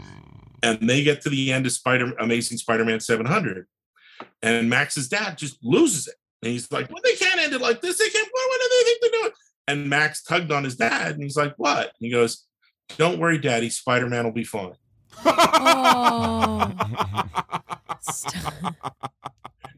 and 0.64 0.90
they 0.90 1.04
get 1.04 1.22
to 1.22 1.30
the 1.30 1.52
end 1.52 1.66
of 1.66 1.72
spider 1.72 2.12
amazing 2.20 2.58
spider-man 2.58 3.00
700 3.00 3.66
and 4.42 4.70
max's 4.70 5.08
dad 5.10 5.38
just 5.38 5.58
loses 5.64 6.08
it 6.08 6.16
and 6.44 6.52
he's 6.52 6.72
like 6.72 6.90
well 6.90 7.02
they 7.04 7.16
can't 7.16 7.40
end 7.40 7.54
it 7.54 7.62
like 7.62 7.82
this 7.82 7.98
they 7.98 8.10
can't 8.10 8.28
what, 8.32 8.50
what 8.50 8.62
do 8.62 8.70
they 8.78 8.84
think 8.86 9.02
they're 9.02 9.22
doing 9.22 9.34
and 9.68 9.90
max 9.90 10.24
tugged 10.24 10.52
on 10.52 10.64
his 10.64 10.76
dad 10.76 11.14
and 11.14 11.24
he's 11.24 11.38
like 11.38 11.54
what 11.58 11.86
and 11.86 11.92
he 12.00 12.10
goes 12.10 12.46
don't 12.98 13.20
worry 13.20 13.38
daddy 13.38 13.70
spider-man 13.70 14.26
will 14.26 14.32
be 14.32 14.44
fine 14.44 14.74
Oh. 15.26 16.72
Stop. 18.02 18.64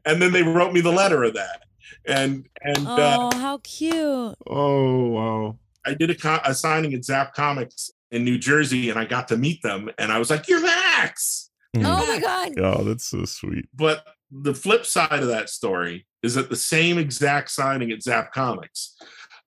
and 0.06 0.22
then 0.22 0.32
they 0.32 0.44
wrote 0.44 0.74
me 0.74 0.82
the 0.82 0.92
letter 0.92 1.24
of 1.24 1.34
that 1.34 1.64
and 2.06 2.48
and 2.62 2.88
uh, 2.88 3.18
Oh, 3.34 3.38
how 3.38 3.60
cute. 3.64 4.36
oh 4.48 5.08
wow. 5.08 5.58
I 5.86 5.94
did 5.96 6.10
a, 6.12 6.16
co- 6.16 6.40
a 6.46 6.54
signing 6.54 6.94
at 6.94 7.04
Zapp 7.04 7.34
Comics 7.34 7.90
in 8.12 8.24
New 8.24 8.38
Jersey, 8.38 8.90
and 8.92 9.00
I 9.00 9.06
got 9.06 9.28
to 9.30 9.38
meet 9.38 9.62
them, 9.64 9.90
and 9.98 10.12
I 10.12 10.20
was 10.20 10.30
like, 10.30 10.48
"You're 10.48 10.62
Max." 10.62 11.50
Oh 11.76 11.80
my 12.06 12.20
God. 12.20 12.60
Oh, 12.60 12.84
that's 12.84 13.06
so 13.06 13.26
sweet. 13.26 13.68
But 13.74 14.06
the 14.30 14.54
flip 14.54 14.86
side 14.86 15.22
of 15.24 15.28
that 15.30 15.50
story 15.50 16.06
is 16.22 16.36
that 16.36 16.50
the 16.50 16.56
same 16.56 16.98
exact 16.98 17.50
signing 17.50 17.92
at 17.92 18.04
Zapp 18.04 18.32
Comics, 18.34 18.96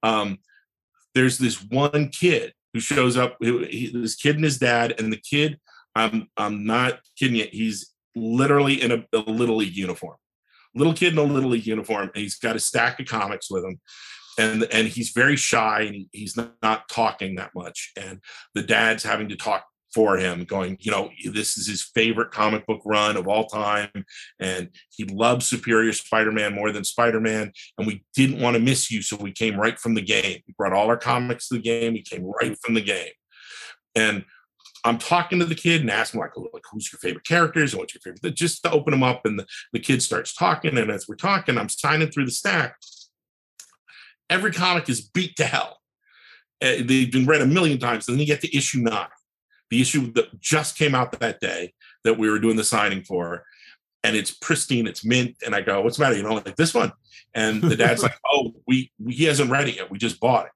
um, 0.03 0.39
there's 1.15 1.39
this 1.39 1.63
one 1.63 2.09
kid 2.09 2.53
who 2.73 2.81
shows 2.81 3.17
up. 3.17 3.37
He, 3.41 3.65
he- 3.67 3.91
this 3.93 4.17
kid 4.17 4.35
and 4.37 4.45
his 4.45 4.59
dad, 4.59 4.95
and 4.99 5.13
the 5.13 5.19
kid, 5.19 5.61
I'm 5.95 6.29
I'm 6.37 6.65
not 6.65 6.99
kidding 7.19 7.37
you. 7.37 7.47
He's 7.53 7.93
literally 8.17 8.83
in 8.83 8.91
a, 8.91 9.05
a 9.13 9.19
little 9.19 9.57
league 9.57 9.77
uniform, 9.77 10.17
little 10.75 10.95
kid 10.95 11.13
in 11.13 11.19
a 11.19 11.23
little 11.23 11.51
league 11.51 11.67
uniform, 11.67 12.11
and 12.15 12.23
he's 12.23 12.37
got 12.37 12.57
a 12.57 12.61
stack 12.61 13.01
of 13.01 13.07
comics 13.07 13.51
with 13.51 13.65
him. 13.65 13.81
And, 14.37 14.65
and 14.73 14.89
he's 14.89 15.11
very 15.11 15.37
shy 15.37 15.83
and 15.83 16.07
he's 16.11 16.37
not, 16.37 16.55
not 16.61 16.89
talking 16.89 17.37
that 17.37 17.53
much. 17.55 17.93
And 17.97 18.19
the 18.55 18.63
dad's 18.63 19.05
having 19.05 19.29
to 19.29 19.37
talk 19.37 19.65
for 19.95 20.19
him, 20.19 20.43
going, 20.43 20.77
you 20.81 20.91
know, 20.91 21.09
this 21.33 21.57
is 21.57 21.69
his 21.69 21.83
favorite 21.95 22.33
comic 22.33 22.67
book 22.67 22.83
run 22.85 23.17
of 23.17 23.29
all 23.29 23.47
time. 23.47 23.91
And 24.41 24.71
he 24.91 25.05
loves 25.05 25.47
Superior 25.47 25.93
Spider 25.93 26.33
Man 26.33 26.53
more 26.53 26.73
than 26.73 26.83
Spider 26.83 27.21
Man. 27.21 27.53
And 27.79 27.87
we 27.87 28.05
didn't 28.17 28.41
want 28.41 28.55
to 28.55 28.61
miss 28.61 28.91
you. 28.91 29.03
So 29.03 29.17
we 29.17 29.31
came 29.31 29.57
right 29.57 29.79
from 29.79 29.95
the 29.95 30.03
game. 30.03 30.41
We 30.49 30.55
brought 30.59 30.73
all 30.73 30.89
our 30.89 30.97
comics 30.97 31.49
to 31.49 31.55
the 31.55 31.63
game. 31.63 31.93
We 31.93 32.03
came 32.03 32.25
right 32.25 32.57
from 32.61 32.75
the 32.75 32.83
game. 32.83 33.13
And 33.95 34.25
I'm 34.85 34.99
talking 34.99 35.39
to 35.39 35.47
the 35.47 35.55
kid 35.55 35.81
and 35.81 35.91
asking, 35.91 36.21
like, 36.21 36.37
like 36.37 36.63
who's 36.71 36.93
your 36.93 36.99
favorite 36.99 37.25
characters 37.25 37.73
and 37.73 37.81
what's 37.81 37.95
your 37.95 38.03
favorite? 38.03 38.35
Just 38.35 38.63
to 38.65 38.71
open 38.71 38.91
them 38.91 39.03
up. 39.03 39.25
And 39.25 39.39
the, 39.39 39.47
the 39.73 39.81
kid 39.81 40.03
starts 40.03 40.35
talking. 40.35 40.77
And 40.77 40.91
as 40.91 41.09
we're 41.09 41.15
talking, 41.17 41.57
I'm 41.57 41.71
signing 41.71 42.11
through 42.11 42.27
the 42.27 42.31
stack. 42.31 42.77
Every 44.29 44.53
comic 44.53 44.89
is 44.89 45.01
beat 45.01 45.37
to 45.37 45.45
hell. 45.45 45.79
Uh, 46.63 46.83
they've 46.85 47.11
been 47.11 47.27
read 47.27 47.41
a 47.41 47.47
million 47.47 47.79
times. 47.79 48.07
And 48.07 48.15
then 48.15 48.21
you 48.21 48.27
get 48.27 48.43
to 48.43 48.57
issue 48.57 48.81
nine, 48.81 49.09
the 49.71 49.81
issue 49.81 50.13
that 50.13 50.39
just 50.41 50.77
came 50.77 50.95
out 50.95 51.19
that 51.19 51.41
day 51.41 51.73
that 52.05 52.19
we 52.19 52.29
were 52.29 52.39
doing 52.39 52.57
the 52.57 52.65
signing 52.65 53.05
for. 53.05 53.45
And 54.03 54.15
it's 54.15 54.33
pristine, 54.33 54.87
it's 54.87 55.05
mint. 55.05 55.37
And 55.47 55.55
I 55.55 55.63
go, 55.63 55.81
what's 55.81 55.97
the 55.97 56.05
matter? 56.05 56.17
You 56.17 56.23
know, 56.23 56.35
like 56.35 56.57
this 56.57 56.75
one. 56.75 56.93
And 57.35 57.63
the 57.63 57.77
dad's 57.77 58.03
like, 58.03 58.19
oh, 58.31 58.53
we, 58.67 58.93
we 58.99 59.15
he 59.15 59.25
hasn't 59.25 59.51
read 59.51 59.69
it 59.69 59.77
yet. 59.77 59.91
We 59.91 59.97
just 59.97 60.21
bought 60.21 60.47
it. 60.47 60.53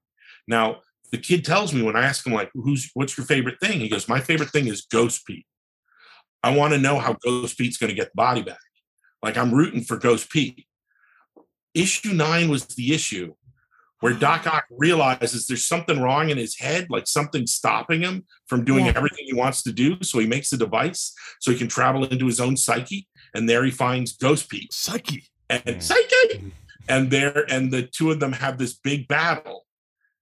Now, 0.46 0.80
the 1.10 1.18
kid 1.18 1.44
tells 1.44 1.72
me 1.72 1.82
when 1.82 1.96
I 1.96 2.04
ask 2.04 2.26
him, 2.26 2.32
like, 2.32 2.50
who's 2.54 2.90
what's 2.94 3.16
your 3.16 3.26
favorite 3.26 3.60
thing? 3.60 3.80
He 3.80 3.88
goes, 3.88 4.08
My 4.08 4.20
favorite 4.20 4.50
thing 4.50 4.66
is 4.66 4.86
Ghost 4.90 5.26
Pete. 5.26 5.46
I 6.42 6.54
want 6.56 6.72
to 6.72 6.78
know 6.78 6.98
how 6.98 7.14
Ghost 7.24 7.58
Pete's 7.58 7.78
going 7.78 7.88
to 7.90 7.96
get 7.96 8.06
the 8.12 8.16
body 8.16 8.42
back. 8.42 8.58
Like 9.22 9.36
I'm 9.36 9.52
rooting 9.52 9.82
for 9.82 9.96
Ghost 9.96 10.30
Pete. 10.30 10.66
Issue 11.74 12.12
nine 12.12 12.48
was 12.48 12.66
the 12.66 12.94
issue 12.94 13.34
where 14.00 14.12
Doc 14.14 14.46
Ock 14.46 14.64
realizes 14.70 15.46
there's 15.46 15.64
something 15.64 16.00
wrong 16.00 16.30
in 16.30 16.38
his 16.38 16.56
head, 16.58 16.86
like 16.88 17.08
something 17.08 17.46
stopping 17.48 18.00
him 18.02 18.24
from 18.46 18.64
doing 18.64 18.86
Yeah. 18.86 18.92
everything 18.94 19.24
he 19.26 19.32
wants 19.34 19.62
to 19.64 19.72
do. 19.72 20.00
So 20.02 20.20
he 20.20 20.26
makes 20.26 20.52
a 20.52 20.56
device 20.56 21.12
so 21.40 21.50
he 21.50 21.58
can 21.58 21.66
travel 21.68 22.04
into 22.04 22.26
his 22.26 22.38
own 22.40 22.56
psyche. 22.56 23.08
And 23.34 23.48
there 23.48 23.64
he 23.64 23.70
finds 23.72 24.12
Ghost 24.16 24.48
Pete 24.48 24.72
Psyche. 24.72 25.28
and 25.50 25.62
Mm. 25.64 25.82
psyche. 25.82 26.52
And 26.88 27.10
there, 27.10 27.44
and 27.50 27.72
the 27.72 27.82
two 27.82 28.10
of 28.10 28.20
them 28.20 28.32
have 28.34 28.58
this 28.58 28.74
big 28.74 29.08
battle. 29.08 29.66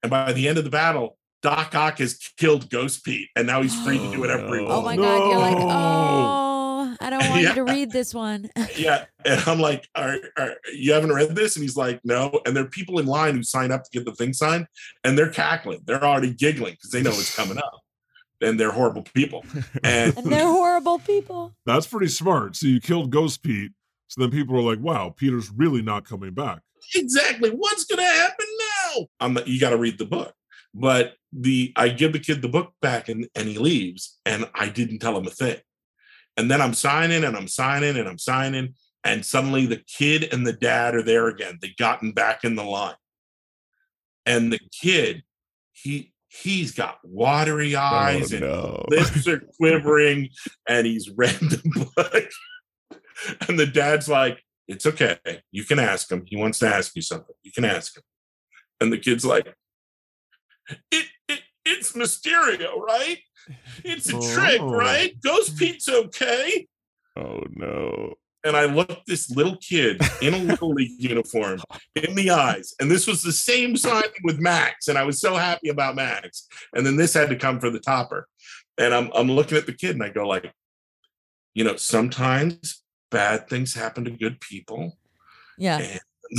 And 0.06 0.10
by 0.12 0.32
the 0.32 0.46
end 0.46 0.56
of 0.56 0.62
the 0.62 0.70
battle, 0.70 1.18
Doc 1.42 1.74
Ock 1.74 1.98
has 1.98 2.14
killed 2.36 2.70
Ghost 2.70 3.04
Pete, 3.04 3.28
and 3.34 3.44
now 3.44 3.60
he's 3.60 3.74
free 3.82 3.98
to 3.98 4.10
do 4.12 4.20
whatever 4.20 4.46
he 4.56 4.64
Oh, 4.64 4.68
Oh 4.70 4.80
wants. 4.82 4.84
my 4.86 4.96
God. 4.96 5.30
You're 5.30 5.38
like, 5.40 5.56
oh, 5.58 6.96
I 7.00 7.10
don't 7.10 7.28
want 7.28 7.42
Yeah. 7.42 7.48
you 7.48 7.54
to 7.56 7.64
read 7.64 7.90
this 7.90 8.14
one. 8.14 8.48
yeah. 8.76 9.06
And 9.24 9.40
I'm 9.48 9.58
like, 9.58 9.88
are, 9.96 10.16
are, 10.38 10.52
you 10.72 10.92
haven't 10.92 11.12
read 11.12 11.34
this? 11.34 11.56
And 11.56 11.64
he's 11.64 11.76
like, 11.76 12.00
no. 12.04 12.38
And 12.46 12.56
there 12.56 12.62
are 12.62 12.68
people 12.68 13.00
in 13.00 13.06
line 13.06 13.34
who 13.34 13.42
sign 13.42 13.72
up 13.72 13.82
to 13.82 13.90
get 13.90 14.04
the 14.04 14.12
thing 14.14 14.32
signed, 14.32 14.68
and 15.02 15.18
they're 15.18 15.30
cackling. 15.32 15.80
They're 15.86 16.04
already 16.04 16.32
giggling 16.32 16.74
because 16.74 16.90
they 16.92 17.02
know 17.02 17.10
it's 17.10 17.34
coming 17.34 17.58
up. 17.58 17.80
And 18.40 18.60
they're 18.60 18.70
horrible 18.70 19.02
people. 19.02 19.44
And 19.82 20.16
And 20.16 20.26
they're 20.30 20.46
horrible 20.46 21.00
people. 21.00 21.52
That's 21.66 21.86
pretty 21.88 22.08
smart. 22.08 22.54
So 22.54 22.68
you 22.68 22.80
killed 22.80 23.10
Ghost 23.10 23.42
Pete. 23.42 23.72
So 24.06 24.20
then 24.20 24.30
people 24.30 24.56
are 24.56 24.62
like, 24.62 24.78
wow, 24.78 25.12
Peter's 25.16 25.50
really 25.50 25.82
not 25.82 26.04
coming 26.08 26.32
back. 26.32 26.60
exactly 26.94 27.50
what's 27.50 27.84
going 27.86 27.98
to 27.98 28.04
happen 28.04 28.46
now? 28.58 28.75
I'm 29.20 29.34
not, 29.34 29.48
you 29.48 29.60
got 29.60 29.70
to 29.70 29.78
read 29.78 29.98
the 29.98 30.06
book. 30.06 30.32
But 30.74 31.14
the 31.32 31.72
I 31.76 31.88
give 31.88 32.12
the 32.12 32.18
kid 32.18 32.42
the 32.42 32.48
book 32.48 32.72
back 32.82 33.08
and, 33.08 33.28
and 33.34 33.48
he 33.48 33.58
leaves, 33.58 34.18
and 34.26 34.48
I 34.54 34.68
didn't 34.68 34.98
tell 34.98 35.16
him 35.16 35.26
a 35.26 35.30
thing. 35.30 35.58
And 36.36 36.50
then 36.50 36.60
I'm 36.60 36.74
signing 36.74 37.24
and 37.24 37.36
I'm 37.36 37.48
signing 37.48 37.96
and 37.96 38.08
I'm 38.08 38.18
signing. 38.18 38.74
And 39.04 39.24
suddenly 39.24 39.66
the 39.66 39.82
kid 39.86 40.28
and 40.32 40.46
the 40.46 40.52
dad 40.52 40.94
are 40.94 41.02
there 41.02 41.28
again. 41.28 41.58
They've 41.60 41.76
gotten 41.76 42.12
back 42.12 42.44
in 42.44 42.56
the 42.56 42.64
line. 42.64 42.96
And 44.26 44.52
the 44.52 44.60
kid, 44.82 45.22
he 45.72 46.12
he's 46.28 46.72
got 46.72 46.98
watery 47.04 47.76
oh, 47.76 47.80
eyes 47.80 48.32
oh, 48.32 48.36
and 48.36 48.44
no. 48.44 48.84
lips 48.88 49.26
are 49.26 49.40
quivering 49.56 50.28
and 50.68 50.86
he's 50.86 51.08
read 51.10 51.38
the 51.40 51.88
book. 51.96 53.00
and 53.48 53.58
the 53.58 53.66
dad's 53.66 54.08
like, 54.08 54.42
It's 54.68 54.86
okay. 54.86 55.18
You 55.52 55.64
can 55.64 55.78
ask 55.78 56.10
him. 56.10 56.24
He 56.26 56.36
wants 56.36 56.58
to 56.58 56.66
ask 56.66 56.94
you 56.96 57.02
something. 57.02 57.34
You 57.42 57.52
can 57.52 57.64
ask 57.64 57.96
him. 57.96 58.02
And 58.80 58.92
the 58.92 58.98
kid's 58.98 59.24
like, 59.24 59.54
It, 60.90 61.06
it 61.28 61.40
it's 61.64 61.92
Mysterio, 61.92 62.78
right? 62.78 63.18
It's 63.84 64.08
a 64.08 64.34
trick, 64.34 64.60
Oh. 64.60 64.70
right? 64.70 65.14
Ghost 65.22 65.56
Pete's 65.56 65.88
okay. 65.88 66.66
Oh 67.16 67.42
no. 67.50 68.14
And 68.44 68.56
I 68.56 68.66
looked 68.66 69.06
this 69.08 69.28
little 69.30 69.56
kid 69.56 70.00
in 70.22 70.32
a 70.34 70.38
little 70.38 70.70
league 70.70 70.92
uniform 71.02 71.60
in 71.96 72.14
the 72.14 72.30
eyes. 72.30 72.74
And 72.78 72.88
this 72.88 73.06
was 73.08 73.22
the 73.22 73.32
same 73.32 73.76
signing 73.76 74.10
with 74.22 74.38
Max. 74.38 74.86
And 74.86 74.96
I 74.96 75.02
was 75.02 75.20
so 75.20 75.34
happy 75.34 75.68
about 75.68 75.96
Max. 75.96 76.46
And 76.72 76.86
then 76.86 76.96
this 76.96 77.14
had 77.14 77.28
to 77.30 77.36
come 77.36 77.58
for 77.58 77.70
the 77.70 77.80
topper. 77.80 78.28
And 78.78 78.94
I'm 78.94 79.10
I'm 79.14 79.30
looking 79.30 79.58
at 79.58 79.66
the 79.66 79.72
kid 79.72 79.96
and 79.96 80.02
I 80.02 80.10
go 80.10 80.28
like, 80.28 80.52
you 81.54 81.64
know, 81.64 81.76
sometimes 81.76 82.82
bad 83.10 83.48
things 83.48 83.74
happen 83.74 84.04
to 84.04 84.10
good 84.10 84.40
people. 84.40 84.96
Yeah. 85.58 85.98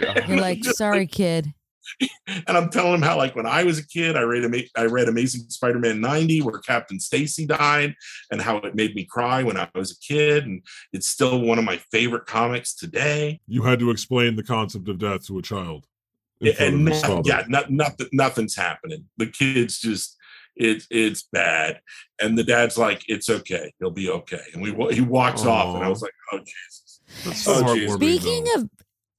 God. 0.00 0.28
You're 0.28 0.40
like, 0.40 0.64
sorry, 0.64 1.06
kid. 1.06 1.52
and 2.26 2.56
I'm 2.56 2.70
telling 2.70 2.94
him 2.94 3.02
how, 3.02 3.16
like, 3.16 3.36
when 3.36 3.46
I 3.46 3.62
was 3.64 3.78
a 3.78 3.86
kid, 3.86 4.16
I 4.16 4.22
read 4.22 4.44
Ama- 4.44 4.62
I 4.76 4.84
read 4.86 5.08
Amazing 5.08 5.42
Spider-Man 5.48 6.00
90, 6.00 6.42
where 6.42 6.58
Captain 6.60 6.98
Stacy 6.98 7.46
died, 7.46 7.94
and 8.30 8.40
how 8.40 8.56
it 8.58 8.74
made 8.74 8.94
me 8.94 9.04
cry 9.04 9.42
when 9.42 9.56
I 9.56 9.68
was 9.74 9.92
a 9.92 9.98
kid, 9.98 10.46
and 10.46 10.62
it's 10.92 11.06
still 11.06 11.40
one 11.40 11.58
of 11.58 11.64
my 11.64 11.76
favorite 11.90 12.26
comics 12.26 12.74
today. 12.74 13.40
You 13.46 13.62
had 13.62 13.78
to 13.80 13.90
explain 13.90 14.36
the 14.36 14.42
concept 14.42 14.88
of 14.88 14.98
death 14.98 15.26
to 15.26 15.38
a 15.38 15.42
child. 15.42 15.86
in 16.40 16.54
and 16.58 16.88
of 16.88 16.94
his 16.94 17.02
no- 17.02 17.08
father. 17.08 17.22
yeah, 17.28 17.44
not, 17.48 17.70
nothing, 17.70 18.08
nothing's 18.12 18.56
happening. 18.56 19.04
The 19.18 19.26
kid's 19.26 19.78
just 19.78 20.16
it's 20.56 20.86
it's 20.90 21.22
bad, 21.32 21.80
and 22.20 22.38
the 22.38 22.44
dad's 22.44 22.78
like, 22.78 23.02
"It's 23.08 23.28
okay, 23.28 23.72
he'll 23.78 23.90
be 23.90 24.08
okay," 24.08 24.42
and 24.52 24.62
we 24.62 24.94
he 24.94 25.00
walks 25.00 25.44
off, 25.44 25.74
and 25.74 25.84
I 25.84 25.88
was 25.88 26.00
like, 26.00 26.12
"Oh 26.32 26.38
Jesus." 26.38 27.00
So 27.42 27.54
Oh, 27.54 27.62
heartwarming. 27.64 27.94
Speaking 27.96 28.46
of 28.56 28.68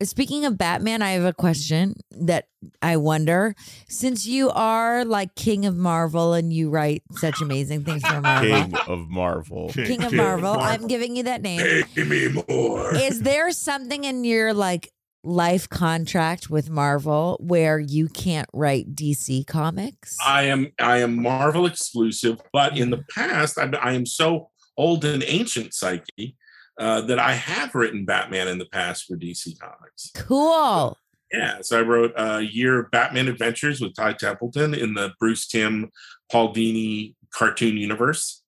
speaking 0.04 0.46
of 0.46 0.58
Batman, 0.58 1.02
I 1.02 1.12
have 1.12 1.26
a 1.26 1.34
question 1.34 1.96
that 2.12 2.48
I 2.82 2.98
wonder. 2.98 3.56
Since 3.88 4.26
you 4.26 4.50
are 4.50 5.06
like 5.06 5.36
king 5.36 5.66
of 5.66 5.76
Marvel 5.76 6.34
and 6.34 6.52
you 6.52 6.70
write 6.70 7.04
such 7.12 7.42
amazing 7.42 7.84
things 7.84 8.06
for 8.06 8.22
Marvel, 8.22 8.50
King 8.50 8.76
of 8.88 9.10
Marvel. 9.10 9.70
king 9.70 10.04
of 10.04 10.14
Marvel, 10.14 10.52
I'm 10.52 10.88
giving 10.88 11.16
you 11.16 11.24
that 11.24 11.42
name. 11.42 11.84
Pay 11.96 12.04
me 12.04 12.44
more. 12.48 12.96
Is 12.96 13.22
there 13.22 13.52
something 13.52 14.04
in 14.04 14.24
your 14.24 14.54
like 14.54 14.92
life 15.24 15.68
contract 15.68 16.50
with 16.50 16.70
Marvel 16.70 17.38
where 17.42 17.80
you 17.80 18.08
can't 18.08 18.48
write 18.54 18.94
DC 18.96 19.48
comics? 19.48 20.18
I 20.26 20.44
am 20.44 20.72
I 20.80 20.98
am 20.98 21.22
Marvel 21.22 21.66
exclusive, 21.66 22.42
but 22.54 22.78
in 22.78 22.90
the 22.90 23.04
past, 23.14 23.58
I, 23.58 23.70
I 23.82 23.94
am 23.94 24.06
so 24.06 24.50
old 24.78 25.06
and 25.06 25.24
ancient, 25.26 25.74
Psyche, 25.74 26.36
uh, 26.78 27.02
that 27.02 27.20
I 27.20 27.34
have 27.34 27.74
written 27.74 28.06
Batman 28.06 28.48
in 28.48 28.58
the 28.58 28.66
past 28.66 29.06
for 29.06 29.16
DC 29.16 29.60
Comics. 29.60 30.12
cool. 30.16 30.98
Yeah, 31.32 31.62
so 31.62 31.80
I 31.80 31.82
wrote 31.82 32.14
a 32.16 32.42
year 32.42 32.80
of 32.80 32.92
Batman 32.92 33.28
Adventures 33.28 33.82
with 33.82 33.96
Ty 33.96 34.14
Templeton 34.14 34.74
in 34.74 34.94
the 34.94 35.12
Bruce 35.20 35.48
Timm 35.48 35.92
Paul 36.32 36.54
Dini 36.54 37.16
cartoon 37.34 37.78
universe. 37.78 38.44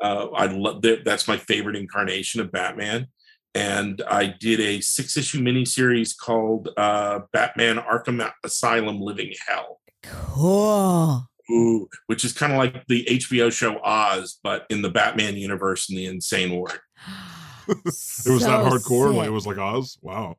Uh, 0.00 0.28
I 0.28 0.46
love 0.46 0.82
that. 0.82 1.04
That's 1.04 1.26
my 1.26 1.36
favorite 1.36 1.74
incarnation 1.74 2.40
of 2.40 2.52
Batman. 2.52 3.08
And 3.54 4.02
I 4.08 4.26
did 4.26 4.60
a 4.60 4.80
six 4.80 5.16
issue 5.16 5.40
miniseries 5.40 6.14
called 6.16 6.68
uh, 6.76 7.20
Batman 7.32 7.78
Arkham 7.78 8.30
Asylum 8.44 9.00
Living 9.00 9.32
Hell. 9.46 9.80
Cool. 10.04 11.26
Ooh, 11.50 11.88
which 12.06 12.24
is 12.24 12.34
kind 12.34 12.52
of 12.52 12.58
like 12.58 12.86
the 12.86 13.04
HBO 13.10 13.50
show 13.50 13.80
Oz, 13.82 14.38
but 14.44 14.66
in 14.68 14.82
the 14.82 14.90
Batman 14.90 15.36
universe 15.36 15.88
in 15.90 15.96
the 15.96 16.06
Insane 16.06 16.52
Ward. 16.52 16.78
It 17.68 18.30
was 18.30 18.44
that 18.44 18.64
hardcore. 18.64 19.14
Like 19.14 19.28
it 19.28 19.32
was 19.32 19.46
like 19.46 19.58
Oz. 19.58 19.98
Wow. 20.02 20.36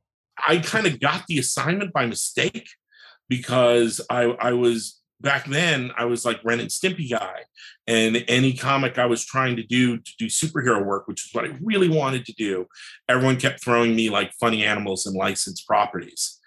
I 0.47 0.57
kind 0.57 0.87
of 0.87 0.99
got 0.99 1.25
the 1.27 1.39
assignment 1.39 1.93
by 1.93 2.05
mistake 2.05 2.69
because 3.27 4.01
I 4.09 4.23
I 4.39 4.53
was 4.53 4.99
back 5.21 5.45
then 5.45 5.91
I 5.97 6.05
was 6.05 6.25
like 6.25 6.39
Ren 6.43 6.59
and 6.59 6.69
Stimpy 6.69 7.09
guy, 7.09 7.43
and 7.87 8.23
any 8.27 8.53
comic 8.53 8.97
I 8.97 9.05
was 9.05 9.25
trying 9.25 9.55
to 9.57 9.63
do 9.63 9.97
to 9.97 10.11
do 10.17 10.27
superhero 10.27 10.83
work, 10.83 11.07
which 11.07 11.25
is 11.25 11.33
what 11.33 11.45
I 11.45 11.57
really 11.61 11.89
wanted 11.89 12.25
to 12.25 12.33
do, 12.33 12.67
everyone 13.07 13.37
kept 13.37 13.63
throwing 13.63 13.95
me 13.95 14.09
like 14.09 14.31
funny 14.39 14.63
animals 14.65 15.05
and 15.05 15.15
licensed 15.15 15.67
properties. 15.67 16.39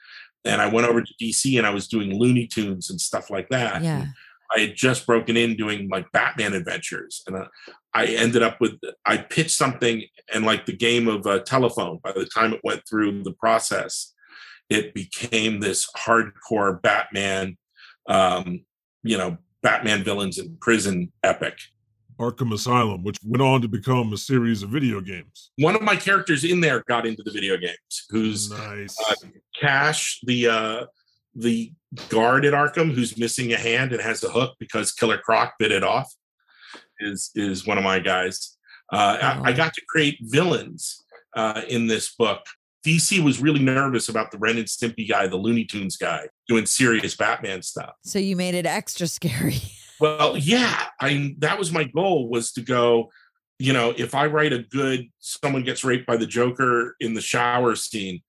And 0.45 0.61
I 0.61 0.67
went 0.67 0.89
over 0.89 1.03
to 1.03 1.15
DC 1.23 1.57
and 1.57 1.67
I 1.67 1.71
was 1.71 1.87
doing 1.87 2.19
Looney 2.19 2.49
Tunes 2.49 2.91
and 2.91 3.01
stuff 3.01 3.31
like 3.31 3.49
that. 3.51 3.83
Yeah. 3.83 4.07
I 4.55 4.61
had 4.61 4.75
just 4.75 5.07
broken 5.07 5.37
in 5.37 5.57
doing 5.57 5.89
like 5.89 6.11
Batman 6.13 6.53
adventures, 6.53 7.23
and 7.27 7.37
uh, 7.37 7.47
I 7.95 8.07
ended 8.07 8.43
up 8.43 8.61
with 8.61 8.81
I 9.05 9.19
pitched 9.19 9.51
something 9.51 10.05
and 10.33 10.45
like 10.45 10.67
the 10.67 10.77
game 10.77 11.09
of 11.09 11.27
uh, 11.27 11.41
telephone. 11.41 12.01
By 12.03 12.13
the 12.13 12.27
time 12.27 12.53
it 12.55 12.61
went 12.65 12.83
through 12.89 13.23
the 13.23 13.33
process, 13.33 14.15
it 14.71 14.95
became 14.95 15.61
this 15.61 15.89
hardcore 15.97 16.81
Batman, 16.81 17.59
um, 18.09 18.65
you 19.03 19.19
know, 19.19 19.37
Batman 19.63 20.03
villains 20.03 20.39
in 20.39 20.57
prison 20.57 21.13
epic. 21.23 21.59
Arkham 22.19 22.53
Asylum, 22.53 23.03
which 23.03 23.19
went 23.25 23.43
on 23.43 23.63
to 23.63 23.69
become 23.69 24.13
a 24.13 24.17
series 24.17 24.63
of 24.63 24.71
video 24.71 25.01
games. 25.01 25.51
One 25.57 25.75
of 25.75 25.83
my 25.83 25.97
characters 25.97 26.45
in 26.45 26.61
there 26.61 26.85
got 26.87 27.07
into 27.07 27.23
the 27.23 27.33
video 27.33 27.57
games. 27.57 28.07
Who's 28.11 28.51
nice. 28.51 28.97
uh, 29.11 29.29
Cash, 29.59 30.21
the 30.23 30.49
uh, 30.49 30.87
the 31.35 31.73
guard 32.09 32.45
at 32.45 32.53
Arkham, 32.53 32.93
who's 32.93 33.19
missing 33.19 33.53
a 33.53 33.57
hand 33.57 33.93
and 33.93 34.01
has 34.01 34.23
a 34.23 34.29
hook 34.29 34.55
because 34.59 34.93
Killer 34.93 35.19
Croc 35.19 35.55
bit 35.59 35.73
it 35.73 35.83
off, 35.83 36.13
is 37.03 37.31
is 37.35 37.67
one 37.67 37.79
of 37.79 37.85
my 37.85 37.99
guys. 37.99 38.57
Uh, 38.93 39.19
I, 39.23 39.51
I 39.51 39.53
got 39.53 39.73
to 39.75 39.83
create 39.89 40.19
villains 40.21 41.03
uh, 41.35 41.63
in 41.69 41.87
this 41.87 42.15
book. 42.15 42.45
DC 42.87 43.23
was 43.23 43.41
really 43.41 43.61
nervous 43.61 44.09
about 44.09 44.31
the 44.31 44.39
Ren 44.39 44.59
and 44.59 44.67
Stimpy 44.67 45.09
guy, 45.09 45.27
the 45.29 45.37
Looney 45.37 45.65
Tunes 45.65 45.97
guy, 45.97 46.29
doing 46.49 46.67
serious 46.67 47.15
Batman 47.15 47.63
stuff. 47.63 47.93
So 48.03 48.19
you 48.19 48.37
made 48.37 48.55
it 48.55 48.67
extra 48.67 49.07
scary. 49.07 49.57
Well, 50.01 50.37
yeah, 50.37 50.87
I 51.01 51.37
that 51.39 51.61
was 51.61 51.71
my 51.71 51.85
goal 51.85 52.29
was 52.29 52.51
to 52.55 52.61
go, 52.61 53.13
you 53.61 53.73
know, 53.73 53.95
if 53.97 54.17
I 54.17 54.27
write 54.27 54.53
a 54.53 54.59
good 54.59 55.09
someone 55.21 55.63
gets 55.63 55.85
raped 55.85 56.09
by 56.09 56.17
the 56.17 56.27
Joker 56.27 56.97
in 56.99 57.15
the 57.15 57.21
shower 57.21 57.77
scene, 57.77 58.21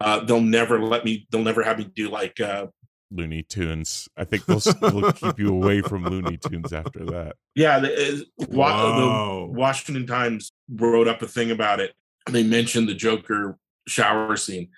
uh, 0.00 0.24
they'll 0.24 0.40
never 0.40 0.82
let 0.82 1.04
me 1.04 1.28
they'll 1.30 1.44
never 1.44 1.62
have 1.62 1.78
me 1.78 1.84
do 1.84 2.08
like 2.08 2.40
uh 2.40 2.66
Looney 3.10 3.42
Tunes. 3.42 4.08
I 4.16 4.24
think 4.24 4.46
they'll, 4.46 4.56
s- 4.58 4.74
they'll 4.74 5.12
keep 5.12 5.38
you 5.38 5.48
away 5.48 5.80
from 5.82 6.04
Looney 6.04 6.36
Tunes 6.36 6.72
after 6.72 7.04
that. 7.06 7.36
yeah, 7.54 7.78
the, 7.80 8.26
uh, 8.40 8.46
the. 8.46 9.46
Washington 9.52 10.06
Times 10.06 10.52
wrote 10.70 11.08
up 11.08 11.22
a 11.22 11.26
thing 11.28 11.50
about 11.50 11.80
it. 11.80 11.94
They 12.30 12.42
mentioned 12.42 12.88
the 12.88 12.94
Joker 12.94 13.58
shower 13.88 14.36
scene, 14.36 14.68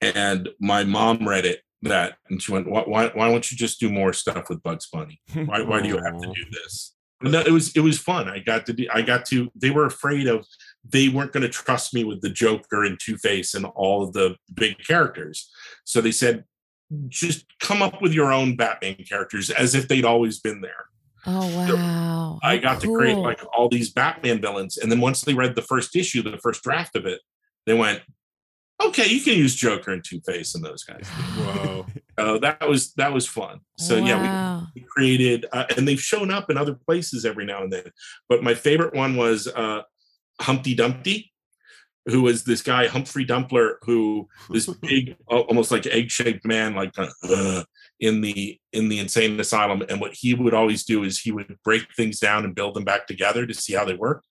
and 0.00 0.48
my 0.60 0.84
mom 0.84 1.28
read 1.28 1.44
it 1.44 1.60
that, 1.82 2.16
and 2.30 2.40
she 2.40 2.52
went, 2.52 2.68
"Why, 2.70 2.82
why, 2.86 3.08
why 3.14 3.30
don't 3.30 3.50
you 3.50 3.56
just 3.56 3.80
do 3.80 3.90
more 3.90 4.12
stuff 4.12 4.48
with 4.48 4.62
Bugs 4.62 4.88
Bunny? 4.92 5.20
Why, 5.34 5.62
why 5.62 5.82
do 5.82 5.88
you 5.88 5.98
have 5.98 6.20
to 6.20 6.26
do 6.34 6.44
this?" 6.50 6.94
No, 7.24 7.40
it 7.40 7.50
was 7.52 7.76
it 7.76 7.80
was 7.80 7.98
fun. 7.98 8.28
I 8.28 8.38
got 8.40 8.66
to 8.66 8.72
do. 8.72 8.86
I 8.92 9.02
got 9.02 9.26
to. 9.26 9.50
They 9.54 9.70
were 9.70 9.86
afraid 9.86 10.26
of. 10.26 10.46
They 10.88 11.08
weren't 11.08 11.32
going 11.32 11.42
to 11.44 11.48
trust 11.48 11.94
me 11.94 12.02
with 12.04 12.20
the 12.20 12.30
Joker 12.30 12.84
and 12.84 12.98
Two 13.00 13.16
Face 13.16 13.54
and 13.54 13.64
all 13.64 14.02
of 14.02 14.12
the 14.12 14.36
big 14.54 14.76
characters. 14.84 15.48
So 15.84 16.00
they 16.00 16.10
said, 16.10 16.44
just 17.08 17.46
come 17.60 17.82
up 17.82 18.00
with 18.02 18.12
your 18.12 18.32
own 18.32 18.56
Batman 18.56 18.96
characters 19.08 19.50
as 19.50 19.74
if 19.74 19.88
they'd 19.88 20.04
always 20.04 20.40
been 20.40 20.60
there. 20.60 20.86
Oh 21.26 21.56
wow. 21.56 22.40
I 22.42 22.56
How 22.56 22.62
got 22.62 22.80
to 22.80 22.94
create 22.94 23.16
like 23.16 23.40
all 23.56 23.68
these 23.68 23.90
Batman 23.90 24.40
villains. 24.40 24.76
And 24.76 24.90
then 24.90 25.00
once 25.00 25.22
they 25.22 25.34
read 25.34 25.54
the 25.54 25.62
first 25.62 25.94
issue, 25.94 26.22
the 26.22 26.38
first 26.38 26.62
draft 26.62 26.96
of 26.96 27.06
it, 27.06 27.20
they 27.64 27.74
went, 27.74 28.02
okay, 28.82 29.06
you 29.06 29.20
can 29.20 29.34
use 29.34 29.54
Joker 29.54 29.92
and 29.92 30.04
Two 30.04 30.20
Face 30.20 30.54
and 30.54 30.64
those 30.64 30.84
guys. 30.84 31.08
Whoa! 31.08 31.86
Uh, 32.18 32.36
that 32.36 32.68
was 32.68 32.92
that 32.92 33.10
was 33.10 33.26
fun. 33.26 33.58
So 33.78 33.96
yeah, 33.96 34.60
we, 34.74 34.82
we 34.82 34.86
created, 34.86 35.46
uh, 35.50 35.64
and 35.74 35.88
they've 35.88 35.98
shown 36.00 36.30
up 36.30 36.50
in 36.50 36.58
other 36.58 36.74
places 36.74 37.24
every 37.24 37.46
now 37.46 37.62
and 37.62 37.72
then. 37.72 37.84
But 38.28 38.42
my 38.42 38.52
favorite 38.52 38.94
one 38.94 39.16
was 39.16 39.48
uh, 39.48 39.80
Humpty 40.38 40.74
Dumpty, 40.74 41.31
who 42.06 42.22
was 42.22 42.44
this 42.44 42.62
guy 42.62 42.86
Humphrey 42.86 43.24
Dumpler, 43.24 43.78
who 43.82 44.28
this 44.50 44.66
big, 44.82 45.16
almost 45.26 45.70
like 45.70 45.86
egg 45.86 46.10
shaped 46.10 46.44
man, 46.44 46.74
like 46.74 46.92
uh, 46.98 47.64
in 48.00 48.20
the 48.20 48.58
in 48.72 48.88
the 48.88 48.98
insane 48.98 49.38
asylum. 49.38 49.82
And 49.88 50.00
what 50.00 50.14
he 50.14 50.34
would 50.34 50.54
always 50.54 50.84
do 50.84 51.04
is 51.04 51.20
he 51.20 51.32
would 51.32 51.56
break 51.64 51.86
things 51.96 52.18
down 52.18 52.44
and 52.44 52.54
build 52.54 52.74
them 52.74 52.84
back 52.84 53.06
together 53.06 53.46
to 53.46 53.54
see 53.54 53.74
how 53.74 53.84
they 53.84 53.94
work 53.94 54.24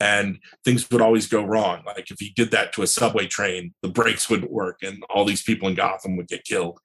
and 0.00 0.38
things 0.64 0.90
would 0.90 1.00
always 1.00 1.26
go 1.26 1.44
wrong 1.44 1.82
like 1.86 2.10
if 2.10 2.18
he 2.18 2.30
did 2.30 2.50
that 2.50 2.72
to 2.72 2.82
a 2.82 2.86
subway 2.86 3.26
train 3.26 3.72
the 3.82 3.88
brakes 3.88 4.28
wouldn't 4.28 4.50
work 4.50 4.78
and 4.82 5.02
all 5.08 5.24
these 5.24 5.42
people 5.42 5.68
in 5.68 5.74
gotham 5.74 6.16
would 6.16 6.28
get 6.28 6.44
killed 6.44 6.78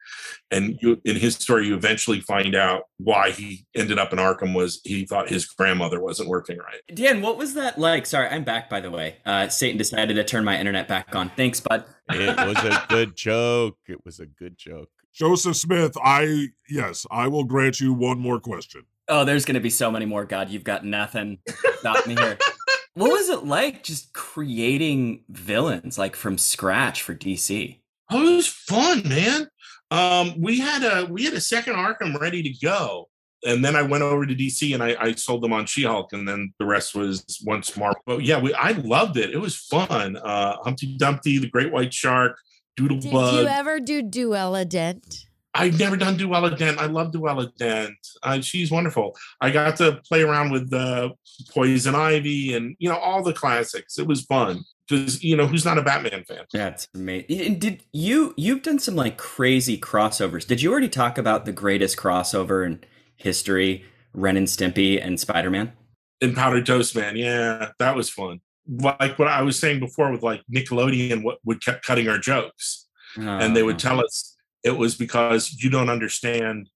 and 0.52 0.78
you, 0.82 1.00
in 1.06 1.16
his 1.16 1.36
story 1.36 1.68
you 1.68 1.76
eventually 1.76 2.22
find 2.22 2.56
out 2.56 2.84
why 2.98 3.32
he 3.32 3.66
ended 3.76 3.98
up 3.98 4.14
in 4.14 4.20
arkham 4.20 4.54
was 4.54 4.82
he 4.84 5.06
thought 5.06 5.30
his 5.30 5.46
grandmother 5.46 6.00
wasn't 6.00 6.28
working 6.28 6.58
right 6.58 6.82
Dan, 6.94 7.22
what 7.22 7.38
was 7.38 7.54
that 7.54 7.78
like? 7.78 8.06
Sorry, 8.06 8.28
I'm 8.28 8.44
back 8.44 8.70
by 8.70 8.80
the 8.80 8.92
way. 8.92 9.18
Uh, 9.26 9.48
Satan 9.48 9.78
decided 9.78 10.16
to 10.16 10.24
turn 10.24 10.44
my 10.44 10.58
internet 10.58 10.88
back 10.88 11.16
on. 11.16 11.30
Thanks, 11.30 11.60
bud. 11.60 11.86
It 12.10 12.36
was 12.36 12.58
a 12.64 12.86
good 12.90 13.16
joke. 13.16 13.78
It 13.88 14.04
was 14.06 14.20
a 14.20 14.26
good 14.26 14.58
joke. 14.58 14.90
Joseph 15.14 15.56
Smith, 15.56 15.96
I 16.04 16.50
yes, 16.70 17.06
I 17.12 17.28
will 17.28 17.44
grant 17.44 17.80
you 17.80 17.94
one 17.94 18.20
more 18.20 18.40
question. 18.40 18.84
Oh, 19.08 19.26
there's 19.26 19.46
going 19.46 19.56
to 19.56 19.62
be 19.62 19.70
so 19.70 19.90
many 19.90 20.06
more. 20.06 20.26
God, 20.26 20.50
you've 20.50 20.64
got 20.64 20.86
nothing. 20.86 21.40
Stop 21.80 22.06
me 22.06 22.16
here. 22.16 22.38
What 22.96 23.12
was 23.12 23.30
it 23.30 23.46
like 23.46 23.84
just 23.84 24.14
creating 24.14 25.24
villains 25.30 25.98
like 25.98 26.16
from 26.16 26.38
scratch 26.38 27.02
for 27.02 27.16
DC? 27.16 27.80
Oh, 28.12 28.34
it 28.34 28.36
was 28.36 28.48
fun, 28.48 29.08
man. 29.08 29.48
Um, 29.92 30.34
we 30.40 30.60
had 30.60 30.84
a 30.84 31.06
we 31.06 31.24
had 31.24 31.34
a 31.34 31.42
second 31.42 31.76
Arkham 31.76 32.20
ready 32.20 32.44
to 32.44 32.66
go, 32.66 33.10
and 33.46 33.64
then 33.64 33.76
I 33.76 33.82
went 33.82 34.04
over 34.04 34.26
to 34.26 34.36
DC 34.36 34.74
and 34.74 34.84
I, 34.84 34.96
I 35.00 35.12
sold 35.14 35.42
them 35.42 35.54
on 35.54 35.66
She-Hulk, 35.66 36.14
and 36.14 36.28
then 36.28 36.54
the 36.60 36.66
rest 36.66 36.96
was 36.96 37.24
once 37.46 37.76
Marvel. 37.78 38.02
But 38.06 38.24
yeah, 38.24 38.40
we 38.40 38.54
I 38.54 38.72
loved 38.72 39.18
it. 39.18 39.32
It 39.32 39.40
was 39.40 39.56
fun. 39.56 40.18
Uh, 40.18 40.58
Humpty 40.64 40.96
Dumpty, 40.98 41.38
the 41.38 41.50
Great 41.50 41.72
White 41.72 41.94
Shark, 41.94 42.38
Doodlebug. 42.78 43.02
Did 43.02 43.12
Doodlebug. 43.12 43.42
you 43.42 43.48
ever 43.48 43.80
do 43.80 44.04
Duella 44.04 44.68
Dent? 44.68 45.29
I've 45.56 45.80
never 45.80 45.98
done 45.98 46.18
Duella 46.18 46.56
Dent. 46.56 46.80
I 46.80 46.86
love 46.86 47.12
Duella 47.12 47.52
Dent. 47.58 47.96
Uh, 48.22 48.40
she's 48.40 48.72
wonderful. 48.72 49.18
I 49.42 49.50
got 49.50 49.78
to 49.78 50.00
play 50.08 50.22
around 50.22 50.52
with 50.52 50.72
uh, 50.72 51.10
Poison 51.52 51.96
Ivy 51.96 52.54
and 52.54 52.76
you 52.80 52.90
know 52.90 52.98
all 52.98 53.24
the 53.24 53.34
classics. 53.34 53.98
It 53.98 54.08
was 54.08 54.24
fun 54.24 54.64
because 54.88 55.24
you 55.24 55.36
know 55.36 55.48
who's 55.48 55.66
not 55.66 55.78
a 55.78 55.82
Batman 55.82 56.24
fan. 56.26 56.46
That's 56.54 56.88
amazing. 56.94 57.42
And 57.42 57.62
did 57.62 57.84
you 57.92 58.34
you've 58.38 58.62
done 58.62 58.80
some 58.80 58.96
like 58.96 59.18
crazy 59.18 59.78
crossovers? 59.78 60.46
Did 60.46 60.62
you 60.62 60.72
already 60.72 60.90
talk 60.90 61.18
about 61.18 61.46
the 61.46 61.52
greatest 61.52 61.98
crossover 61.98 62.66
in 62.66 62.84
history, 63.18 63.86
Ren 64.14 64.38
and 64.38 64.48
Stimpy 64.48 65.04
and 65.04 65.20
Spider 65.20 65.50
Man? 65.50 65.74
And 66.22 66.36
Powdered 66.36 66.66
Toast 66.66 66.96
Man, 66.96 67.16
yeah, 67.16 67.72
that 67.80 67.96
was 67.96 68.10
fun. 68.10 68.42
Like 68.68 69.18
what 69.18 69.28
I 69.28 69.42
was 69.42 69.58
saying 69.58 69.80
before 69.80 70.12
with 70.12 70.22
like 70.22 70.44
Nickelodeon, 70.54 71.24
what 71.24 71.40
would 71.44 71.64
kept 71.64 71.86
cutting 71.86 72.08
our 72.08 72.20
jokes, 72.20 72.88
and 73.18 73.56
they 73.56 73.64
would 73.64 73.80
tell 73.80 74.00
us 74.00 74.36
it 74.64 74.72
was 74.72 74.96
because 74.96 75.54
you 75.62 75.70
don't 75.70 75.90
understand 75.90 76.70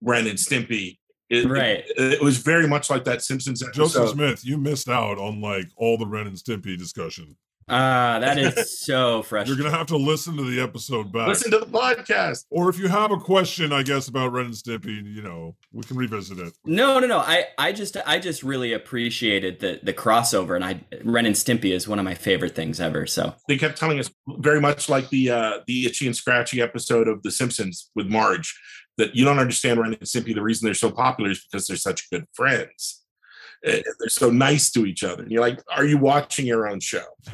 Ren 0.00 0.26
and 0.26 0.38
Stimpy. 0.38 0.98
It, 1.30 1.48
Right. 1.48 1.84
It, 1.96 2.14
it 2.14 2.22
was 2.22 2.38
very 2.38 2.66
much 2.66 2.90
like 2.90 3.04
that 3.04 3.22
Simpsons 3.22 3.62
Joseph. 3.72 4.10
Smith, 4.10 4.44
you 4.44 4.58
missed 4.58 4.88
out 4.88 5.18
on 5.18 5.40
like 5.40 5.66
all 5.76 5.96
the 5.96 6.06
Ren 6.06 6.26
and 6.26 6.36
Stimpy 6.36 6.76
discussion. 6.76 7.36
Ah, 7.72 8.18
that 8.20 8.38
is 8.38 8.78
so 8.84 9.22
frustrating. 9.22 9.62
You're 9.62 9.70
gonna 9.70 9.76
have 9.76 9.86
to 9.88 9.96
listen 9.96 10.36
to 10.36 10.44
the 10.44 10.60
episode 10.62 11.10
back. 11.10 11.28
Listen 11.28 11.50
to 11.52 11.58
the 11.58 11.66
podcast. 11.66 12.44
Or 12.50 12.68
if 12.68 12.78
you 12.78 12.88
have 12.88 13.10
a 13.10 13.16
question, 13.16 13.72
I 13.72 13.82
guess 13.82 14.08
about 14.08 14.32
Ren 14.32 14.46
and 14.46 14.54
Stimpy, 14.54 15.02
you 15.02 15.22
know, 15.22 15.56
we 15.72 15.82
can 15.82 15.96
revisit 15.96 16.38
it. 16.38 16.52
No, 16.64 16.98
no, 16.98 17.06
no. 17.06 17.18
I, 17.18 17.46
I 17.56 17.72
just, 17.72 17.96
I 18.06 18.18
just 18.18 18.42
really 18.42 18.72
appreciated 18.72 19.60
the 19.60 19.80
the 19.82 19.94
crossover, 19.94 20.54
and 20.54 20.64
I 20.64 20.80
Ren 21.02 21.26
and 21.26 21.34
Stimpy 21.34 21.72
is 21.72 21.88
one 21.88 21.98
of 21.98 22.04
my 22.04 22.14
favorite 22.14 22.54
things 22.54 22.80
ever. 22.80 23.06
So 23.06 23.34
They 23.48 23.56
kept 23.56 23.78
telling 23.78 23.98
us 23.98 24.10
very 24.28 24.60
much 24.60 24.88
like 24.88 25.08
the 25.08 25.30
uh, 25.30 25.58
the 25.66 25.86
itchy 25.86 26.06
and 26.06 26.14
scratchy 26.14 26.60
episode 26.60 27.08
of 27.08 27.22
The 27.22 27.30
Simpsons 27.30 27.90
with 27.94 28.06
Marge 28.06 28.54
that 28.98 29.16
you 29.16 29.24
don't 29.24 29.38
understand 29.38 29.80
Ren 29.80 29.94
and 29.94 30.02
Stimpy. 30.02 30.34
The 30.34 30.42
reason 30.42 30.66
they're 30.66 30.74
so 30.74 30.90
popular 30.90 31.30
is 31.30 31.46
because 31.50 31.66
they're 31.66 31.76
such 31.76 32.10
good 32.10 32.26
friends. 32.34 33.01
They're 33.62 34.08
so 34.08 34.30
nice 34.30 34.70
to 34.72 34.86
each 34.86 35.04
other. 35.04 35.22
And 35.22 35.30
you're 35.30 35.40
like, 35.40 35.62
are 35.74 35.84
you 35.84 35.98
watching 35.98 36.46
your 36.46 36.68
own 36.68 36.80
show? 36.80 37.04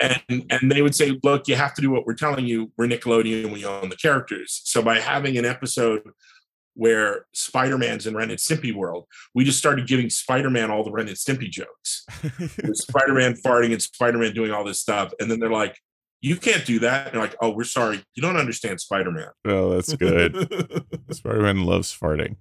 and 0.00 0.22
and 0.28 0.70
they 0.70 0.82
would 0.82 0.94
say, 0.94 1.18
look, 1.22 1.48
you 1.48 1.56
have 1.56 1.74
to 1.74 1.82
do 1.82 1.90
what 1.90 2.06
we're 2.06 2.14
telling 2.14 2.46
you. 2.46 2.70
We're 2.76 2.86
Nickelodeon, 2.86 3.52
we 3.52 3.64
own 3.64 3.88
the 3.88 3.96
characters. 3.96 4.60
So 4.64 4.82
by 4.82 5.00
having 5.00 5.36
an 5.36 5.44
episode 5.44 6.02
where 6.74 7.24
Spider-Man's 7.32 8.06
in 8.06 8.14
Ren 8.14 8.30
and 8.30 8.38
Stimpy 8.38 8.74
world, 8.74 9.06
we 9.34 9.44
just 9.44 9.58
started 9.58 9.86
giving 9.86 10.10
Spider-Man 10.10 10.70
all 10.70 10.84
the 10.84 10.92
Ren 10.92 11.08
and 11.08 11.16
Stimpy 11.16 11.50
jokes. 11.50 12.04
Spider-Man 12.74 13.36
farting 13.44 13.72
and 13.72 13.80
Spider-Man 13.80 14.34
doing 14.34 14.52
all 14.52 14.62
this 14.62 14.78
stuff. 14.78 15.12
And 15.18 15.30
then 15.30 15.40
they're 15.40 15.50
like, 15.50 15.78
you 16.20 16.36
can't 16.36 16.66
do 16.66 16.78
that. 16.80 17.06
And 17.06 17.14
they're 17.14 17.22
like, 17.22 17.36
oh, 17.40 17.50
we're 17.50 17.64
sorry. 17.64 18.02
You 18.14 18.22
don't 18.22 18.36
understand 18.36 18.80
Spider-Man. 18.80 19.28
oh, 19.46 19.70
that's 19.74 19.94
good. 19.94 20.84
Spider 21.10 21.40
Man 21.40 21.64
loves 21.64 21.96
farting. 21.96 22.36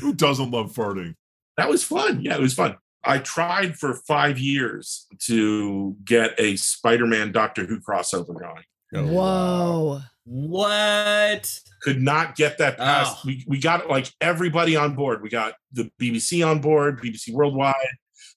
Who 0.00 0.12
doesn't 0.14 0.50
love 0.50 0.72
farting? 0.72 1.14
That 1.58 1.68
was 1.68 1.84
fun. 1.84 2.22
Yeah, 2.22 2.36
it 2.36 2.40
was 2.40 2.54
fun. 2.54 2.76
I 3.04 3.18
tried 3.18 3.76
for 3.76 3.94
five 3.94 4.38
years 4.38 5.06
to 5.26 5.96
get 6.04 6.38
a 6.38 6.56
Spider-Man 6.56 7.32
Doctor 7.32 7.66
Who 7.66 7.80
crossover 7.80 8.38
going. 8.38 8.64
Oh. 8.94 9.06
Whoa. 9.12 10.00
what? 10.24 11.60
could 11.80 12.02
not 12.02 12.36
get 12.36 12.58
that 12.58 12.78
past. 12.78 13.18
Oh. 13.18 13.22
We, 13.26 13.44
we 13.46 13.60
got 13.60 13.88
like 13.88 14.10
everybody 14.20 14.76
on 14.76 14.94
board. 14.94 15.22
We 15.22 15.28
got 15.28 15.54
the 15.72 15.90
BBC 16.00 16.46
on 16.46 16.60
board, 16.60 17.00
BBC 17.00 17.32
Worldwide, 17.32 17.74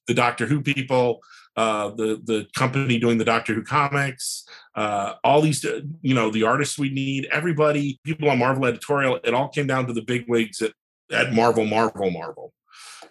the 0.07 0.13
Doctor 0.13 0.45
Who 0.45 0.61
people, 0.61 1.19
uh, 1.55 1.89
the 1.91 2.21
the 2.23 2.47
company 2.55 2.99
doing 2.99 3.17
the 3.17 3.25
Doctor 3.25 3.53
Who 3.53 3.63
comics, 3.63 4.45
uh, 4.75 5.15
all 5.23 5.41
these, 5.41 5.65
you 6.01 6.13
know, 6.13 6.29
the 6.29 6.43
artists 6.43 6.77
we 6.77 6.89
need, 6.89 7.27
everybody, 7.31 7.99
people 8.03 8.29
on 8.29 8.39
Marvel 8.39 8.65
editorial. 8.65 9.19
It 9.23 9.33
all 9.33 9.49
came 9.49 9.67
down 9.67 9.87
to 9.87 9.93
the 9.93 10.03
big 10.03 10.25
wigs 10.27 10.61
at, 10.61 10.73
at 11.11 11.33
Marvel, 11.33 11.65
Marvel, 11.65 12.11
Marvel. 12.11 12.53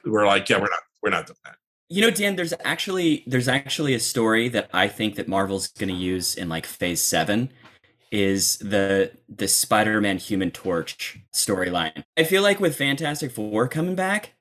We're 0.04 0.26
like, 0.26 0.48
yeah, 0.48 0.56
we're 0.56 0.70
not, 0.70 0.80
we're 1.02 1.10
not 1.10 1.26
doing 1.26 1.38
that. 1.44 1.56
You 1.88 2.02
know, 2.02 2.10
Dan, 2.10 2.36
there's 2.36 2.54
actually 2.64 3.24
there's 3.26 3.48
actually 3.48 3.94
a 3.94 4.00
story 4.00 4.48
that 4.50 4.70
I 4.72 4.86
think 4.86 5.16
that 5.16 5.26
Marvel's 5.26 5.66
going 5.68 5.88
to 5.88 5.94
use 5.94 6.36
in 6.36 6.48
like 6.48 6.64
Phase 6.64 7.00
Seven, 7.00 7.50
is 8.12 8.58
the 8.58 9.10
the 9.28 9.48
Spider-Man 9.48 10.18
Human 10.18 10.52
Torch 10.52 11.18
storyline. 11.34 12.04
I 12.16 12.22
feel 12.22 12.42
like 12.42 12.60
with 12.60 12.76
Fantastic 12.76 13.32
Four 13.32 13.66
coming 13.66 13.96
back, 13.96 14.34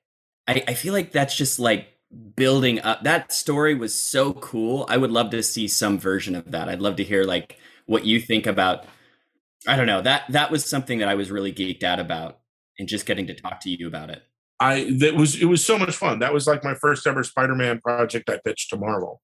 I, 0.46 0.62
I 0.68 0.74
feel 0.74 0.92
like 0.92 1.10
that's 1.10 1.36
just 1.36 1.58
like 1.58 1.88
building 2.36 2.80
up. 2.82 3.02
That 3.02 3.32
story 3.32 3.74
was 3.74 3.94
so 3.94 4.32
cool. 4.32 4.86
I 4.88 4.96
would 4.96 5.10
love 5.10 5.30
to 5.30 5.42
see 5.42 5.66
some 5.66 5.98
version 5.98 6.36
of 6.36 6.52
that. 6.52 6.68
I'd 6.68 6.80
love 6.80 6.96
to 6.96 7.04
hear 7.04 7.24
like 7.24 7.58
what 7.86 8.04
you 8.04 8.20
think 8.20 8.46
about. 8.46 8.84
I 9.66 9.76
don't 9.76 9.86
know 9.86 10.02
that 10.02 10.22
that 10.30 10.52
was 10.52 10.64
something 10.64 11.00
that 11.00 11.08
I 11.08 11.16
was 11.16 11.32
really 11.32 11.52
geeked 11.52 11.82
out 11.82 11.98
about, 11.98 12.38
and 12.78 12.88
just 12.88 13.06
getting 13.06 13.26
to 13.26 13.34
talk 13.34 13.60
to 13.62 13.70
you 13.70 13.88
about 13.88 14.10
it. 14.10 14.22
I 14.60 14.94
that 14.98 15.14
was 15.14 15.40
it 15.40 15.46
was 15.46 15.64
so 15.64 15.78
much 15.78 15.96
fun. 15.96 16.18
That 16.18 16.34
was 16.34 16.46
like 16.46 16.62
my 16.62 16.74
first 16.74 17.06
ever 17.06 17.24
Spider-Man 17.24 17.80
project 17.80 18.28
I 18.28 18.38
pitched 18.44 18.70
to 18.70 18.76
Marvel. 18.76 19.22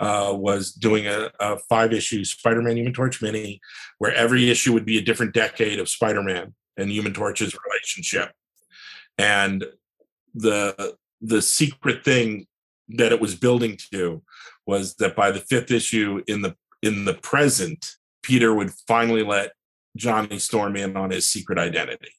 Uh, 0.00 0.34
was 0.36 0.72
doing 0.72 1.06
a, 1.06 1.30
a 1.38 1.56
five 1.68 1.92
issue 1.92 2.24
Spider-Man 2.24 2.76
Human 2.76 2.92
Torch 2.92 3.22
mini, 3.22 3.60
where 3.98 4.12
every 4.12 4.50
issue 4.50 4.72
would 4.72 4.84
be 4.84 4.98
a 4.98 5.02
different 5.02 5.32
decade 5.32 5.78
of 5.78 5.88
Spider-Man 5.88 6.52
and 6.76 6.90
Human 6.90 7.14
Torch's 7.14 7.56
relationship, 7.66 8.32
and 9.16 9.64
the 10.34 10.96
the 11.20 11.40
secret 11.40 12.04
thing 12.04 12.46
that 12.88 13.12
it 13.12 13.20
was 13.20 13.36
building 13.36 13.78
to 13.92 14.22
was 14.66 14.96
that 14.96 15.14
by 15.14 15.30
the 15.30 15.40
fifth 15.40 15.70
issue 15.70 16.22
in 16.26 16.42
the 16.42 16.56
in 16.82 17.04
the 17.04 17.14
present, 17.14 17.86
Peter 18.22 18.52
would 18.52 18.72
finally 18.88 19.22
let 19.22 19.52
Johnny 19.96 20.40
Storm 20.40 20.74
in 20.74 20.96
on 20.96 21.10
his 21.10 21.26
secret 21.26 21.58
identity 21.58 22.10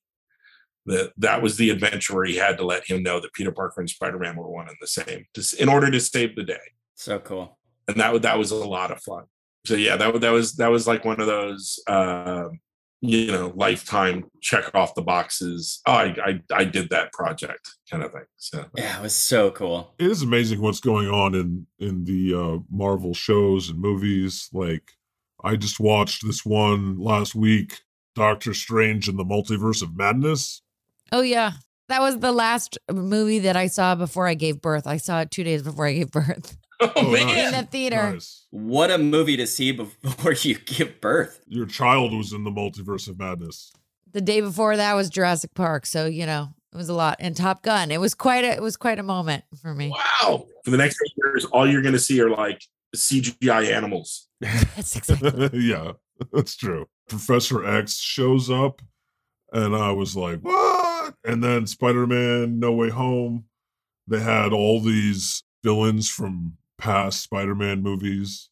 that 0.85 1.13
that 1.17 1.41
was 1.41 1.57
the 1.57 1.69
adventure 1.69 2.15
where 2.15 2.25
he 2.25 2.35
had 2.35 2.57
to 2.57 2.65
let 2.65 2.85
him 2.89 3.03
know 3.03 3.19
that 3.19 3.33
Peter 3.33 3.51
Parker 3.51 3.81
and 3.81 3.89
Spider-Man 3.89 4.35
were 4.35 4.49
one 4.49 4.67
and 4.67 4.77
the 4.81 4.87
same, 4.87 5.25
just 5.35 5.53
in 5.55 5.69
order 5.69 5.89
to 5.89 5.99
save 5.99 6.35
the 6.35 6.43
day. 6.43 6.57
So 6.95 7.19
cool. 7.19 7.57
And 7.87 7.99
that 7.99 8.13
wa- 8.13 8.19
that 8.19 8.37
was 8.37 8.51
a 8.51 8.55
lot 8.55 8.91
of 8.91 9.01
fun. 9.01 9.23
So 9.65 9.75
yeah, 9.75 9.95
that 9.97 10.21
that 10.21 10.31
was 10.31 10.53
that 10.55 10.69
was 10.71 10.87
like 10.87 11.05
one 11.05 11.19
of 11.21 11.27
those 11.27 11.79
uh, 11.87 12.49
you 13.01 13.31
know 13.31 13.53
lifetime 13.55 14.25
check 14.41 14.73
off 14.73 14.95
the 14.95 15.01
boxes. 15.01 15.81
Oh, 15.85 15.93
I, 15.93 16.15
I 16.25 16.41
I 16.53 16.63
did 16.65 16.89
that 16.89 17.13
project 17.13 17.69
kind 17.89 18.03
of 18.03 18.11
thing. 18.11 18.25
So 18.37 18.65
Yeah, 18.77 18.99
it 18.99 19.01
was 19.01 19.15
so 19.15 19.51
cool. 19.51 19.93
It 19.99 20.09
is 20.09 20.21
amazing 20.21 20.61
what's 20.61 20.79
going 20.81 21.09
on 21.09 21.35
in 21.35 21.67
in 21.79 22.03
the 22.03 22.33
uh, 22.33 22.59
Marvel 22.69 23.13
shows 23.13 23.69
and 23.69 23.79
movies. 23.79 24.49
Like, 24.51 24.83
I 25.43 25.55
just 25.55 25.79
watched 25.79 26.25
this 26.25 26.45
one 26.45 26.97
last 26.97 27.35
week, 27.35 27.79
Doctor 28.15 28.53
Strange 28.53 29.07
and 29.07 29.17
the 29.17 29.25
Multiverse 29.25 29.81
of 29.81 29.95
Madness. 29.95 30.61
Oh 31.13 31.21
yeah. 31.21 31.53
That 31.89 32.01
was 32.01 32.17
the 32.19 32.31
last 32.31 32.77
movie 32.91 33.39
that 33.39 33.55
I 33.55 33.67
saw 33.67 33.93
before 33.93 34.27
I 34.27 34.33
gave 34.33 34.61
birth. 34.61 34.87
I 34.87 34.97
saw 34.97 35.21
it 35.21 35.29
two 35.29 35.43
days 35.43 35.61
before 35.61 35.85
I 35.85 35.93
gave 35.93 36.11
birth 36.11 36.57
oh, 36.81 36.91
Oh, 36.95 37.11
man, 37.11 37.45
in 37.45 37.51
the 37.51 37.67
theater. 37.67 38.13
Nice. 38.13 38.47
What 38.49 38.89
a 38.89 38.97
movie 38.97 39.37
to 39.37 39.45
see 39.45 39.71
before 39.71 40.31
you 40.41 40.55
give 40.55 40.99
birth. 40.99 41.39
Your 41.47 41.67
child 41.67 42.13
was 42.13 42.33
in 42.33 42.43
the 42.43 42.49
Multiverse 42.49 43.07
of 43.07 43.19
Madness. 43.19 43.71
The 44.11 44.21
day 44.21 44.41
before 44.41 44.75
that 44.75 44.95
was 44.95 45.09
Jurassic 45.09 45.53
Park, 45.53 45.85
so 45.85 46.07
you 46.07 46.25
know 46.25 46.49
it 46.71 46.77
was 46.77 46.89
a 46.89 46.93
lot. 46.95 47.17
And 47.19 47.37
Top 47.37 47.61
Gun, 47.61 47.91
it 47.91 48.01
was 48.01 48.15
quite 48.15 48.43
a 48.43 48.51
it 48.51 48.61
was 48.61 48.75
quite 48.75 48.97
a 48.97 49.03
moment 49.03 49.43
for 49.61 49.75
me. 49.75 49.89
wow! 49.89 50.47
For 50.65 50.71
the 50.71 50.77
next 50.77 50.97
eight 51.05 51.13
years, 51.17 51.45
all 51.45 51.69
you're 51.69 51.81
going 51.83 51.93
to 51.93 51.99
see 51.99 52.19
are 52.21 52.29
like 52.29 52.63
CGI 52.95 53.71
animals. 53.71 54.27
That's 54.41 54.95
exactly. 54.95 55.49
yeah, 55.69 55.93
that's 56.31 56.55
true. 56.55 56.87
Professor 57.07 57.65
X 57.65 57.99
shows 57.99 58.49
up 58.49 58.81
and 59.53 59.75
I 59.75 59.91
was 59.91 60.15
like, 60.15 60.39
what? 60.41 61.13
And 61.23 61.43
then 61.43 61.67
Spider 61.67 62.07
Man 62.07 62.59
No 62.59 62.73
Way 62.73 62.89
Home, 62.89 63.45
they 64.07 64.19
had 64.19 64.51
all 64.51 64.81
these 64.81 65.43
villains 65.63 66.09
from 66.09 66.57
past 66.77 67.21
Spider 67.21 67.55
Man 67.55 67.81
movies, 67.81 68.49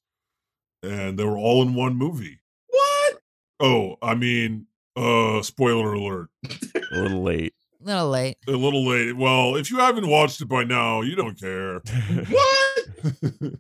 and 0.83 1.17
they 1.17 1.25
were 1.25 1.37
all 1.37 1.61
in 1.63 1.73
one 1.73 1.95
movie. 1.95 2.39
What? 2.67 3.19
Oh, 3.59 3.95
I 4.01 4.15
mean, 4.15 4.67
uh, 4.95 5.41
spoiler 5.41 5.93
alert. 5.93 6.29
A 6.75 6.95
little 6.95 7.23
late. 7.23 7.53
A 7.81 7.85
little 7.85 8.09
late. 8.09 8.37
A 8.47 8.51
little 8.51 8.87
late. 8.87 9.17
Well, 9.17 9.55
if 9.55 9.71
you 9.71 9.79
haven't 9.79 10.07
watched 10.07 10.39
it 10.39 10.47
by 10.47 10.63
now, 10.63 11.01
you 11.01 11.15
don't 11.15 11.39
care. 11.39 11.81
What? 12.29 12.57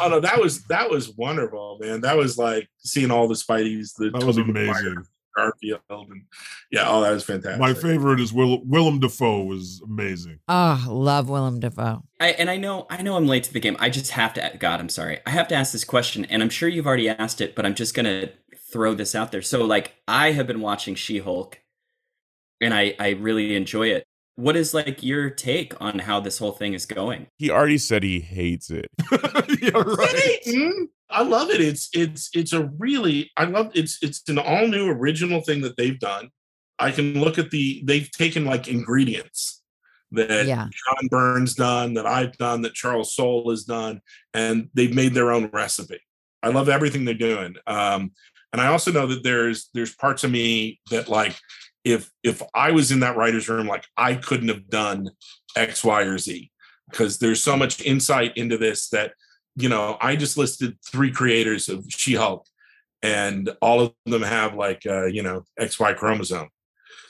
Oh 0.00 0.08
no, 0.08 0.20
that 0.20 0.40
was 0.40 0.64
that 0.64 0.90
was 0.90 1.10
wonderful, 1.16 1.78
man. 1.80 2.00
That 2.00 2.16
was 2.16 2.36
like 2.36 2.68
seeing 2.78 3.10
all 3.10 3.28
the 3.28 3.34
Spideys, 3.34 3.94
the 3.96 4.10
that 4.10 4.24
was 4.24 4.36
Tobey 4.36 4.52
Maguire, 4.52 4.78
amazing. 4.78 5.04
Garfield, 5.36 5.80
and 5.90 6.22
yeah, 6.70 6.84
oh, 6.88 7.02
that 7.02 7.10
was 7.10 7.24
fantastic. 7.24 7.60
My 7.60 7.74
favorite 7.74 8.20
is 8.20 8.32
Will- 8.32 8.64
Willem 8.64 9.00
Dafoe 9.00 9.44
was 9.44 9.82
amazing. 9.84 10.38
Oh, 10.48 10.84
love 10.88 11.28
Willem 11.28 11.60
Dafoe. 11.60 12.02
I, 12.20 12.28
and 12.32 12.48
I 12.50 12.56
know 12.56 12.86
I 12.90 13.02
know 13.02 13.16
I'm 13.16 13.26
late 13.26 13.44
to 13.44 13.52
the 13.52 13.60
game. 13.60 13.76
I 13.78 13.90
just 13.90 14.12
have 14.12 14.34
to 14.34 14.56
God, 14.58 14.80
I'm 14.80 14.88
sorry. 14.88 15.20
I 15.26 15.30
have 15.30 15.48
to 15.48 15.54
ask 15.54 15.72
this 15.72 15.84
question 15.84 16.24
and 16.26 16.42
I'm 16.42 16.48
sure 16.48 16.68
you've 16.68 16.86
already 16.86 17.08
asked 17.08 17.40
it, 17.40 17.54
but 17.54 17.66
I'm 17.66 17.74
just 17.74 17.94
going 17.94 18.06
to 18.06 18.32
throw 18.72 18.94
this 18.94 19.14
out 19.14 19.32
there. 19.32 19.42
So 19.42 19.64
like 19.64 19.94
I 20.08 20.32
have 20.32 20.46
been 20.46 20.60
watching 20.60 20.94
She-Hulk 20.94 21.60
and 22.60 22.72
I 22.72 22.94
I 22.98 23.10
really 23.10 23.54
enjoy 23.54 23.88
it. 23.88 24.04
What 24.36 24.56
is 24.56 24.74
like 24.74 25.02
your 25.02 25.30
take 25.30 25.78
on 25.80 26.00
how 26.00 26.20
this 26.20 26.38
whole 26.38 26.52
thing 26.52 26.74
is 26.74 26.84
going? 26.84 27.26
He 27.38 27.50
already 27.50 27.78
said 27.78 28.02
he 28.02 28.20
hates 28.20 28.70
it. 28.70 28.86
yeah, 29.62 29.70
right. 29.74 30.38
Hmm? 30.44 30.84
I 31.08 31.22
love 31.22 31.50
it. 31.50 31.60
It's 31.60 31.88
it's 31.92 32.30
it's 32.34 32.52
a 32.52 32.64
really 32.78 33.30
I 33.36 33.44
love 33.44 33.70
it's 33.74 33.98
it's 34.02 34.28
an 34.28 34.38
all 34.38 34.66
new 34.66 34.88
original 34.88 35.40
thing 35.40 35.60
that 35.62 35.76
they've 35.76 35.98
done. 35.98 36.30
I 36.78 36.90
can 36.90 37.20
look 37.20 37.38
at 37.38 37.50
the 37.50 37.82
they've 37.84 38.10
taken 38.10 38.44
like 38.44 38.68
ingredients 38.68 39.62
that 40.12 40.46
Yeah. 40.46 40.68
John 40.68 41.08
Byrne's 41.08 41.54
done, 41.54 41.94
that 41.94 42.06
I've 42.06 42.36
done, 42.36 42.62
that 42.62 42.74
Charles 42.74 43.14
Soule 43.14 43.50
has 43.50 43.64
done, 43.64 44.00
and 44.34 44.68
they've 44.74 44.94
made 44.94 45.14
their 45.14 45.32
own 45.32 45.50
recipe. 45.52 46.00
I 46.42 46.48
love 46.48 46.68
everything 46.68 47.04
they're 47.04 47.14
doing. 47.14 47.56
Um, 47.66 48.12
and 48.52 48.60
I 48.60 48.68
also 48.68 48.92
know 48.92 49.06
that 49.06 49.22
there's 49.22 49.68
there's 49.74 49.94
parts 49.94 50.24
of 50.24 50.30
me 50.30 50.80
that 50.90 51.08
like 51.08 51.36
if 51.84 52.10
if 52.22 52.42
I 52.54 52.72
was 52.72 52.90
in 52.90 53.00
that 53.00 53.16
writer's 53.16 53.48
room, 53.48 53.66
like 53.66 53.84
I 53.96 54.14
couldn't 54.14 54.48
have 54.48 54.68
done 54.68 55.10
X, 55.56 55.84
Y, 55.84 56.02
or 56.02 56.18
Z 56.18 56.50
because 56.90 57.18
there's 57.18 57.42
so 57.42 57.56
much 57.56 57.80
insight 57.82 58.36
into 58.36 58.56
this 58.58 58.88
that 58.90 59.12
you 59.56 59.68
know 59.68 59.96
I 60.00 60.16
just 60.16 60.36
listed 60.36 60.76
three 60.86 61.10
creators 61.10 61.68
of 61.68 61.84
She-Hulk, 61.88 62.46
and 63.02 63.50
all 63.60 63.80
of 63.80 63.94
them 64.04 64.22
have 64.22 64.54
like 64.54 64.82
uh, 64.86 65.06
you 65.06 65.22
know 65.22 65.44
XY 65.58 65.96
chromosome. 65.96 66.48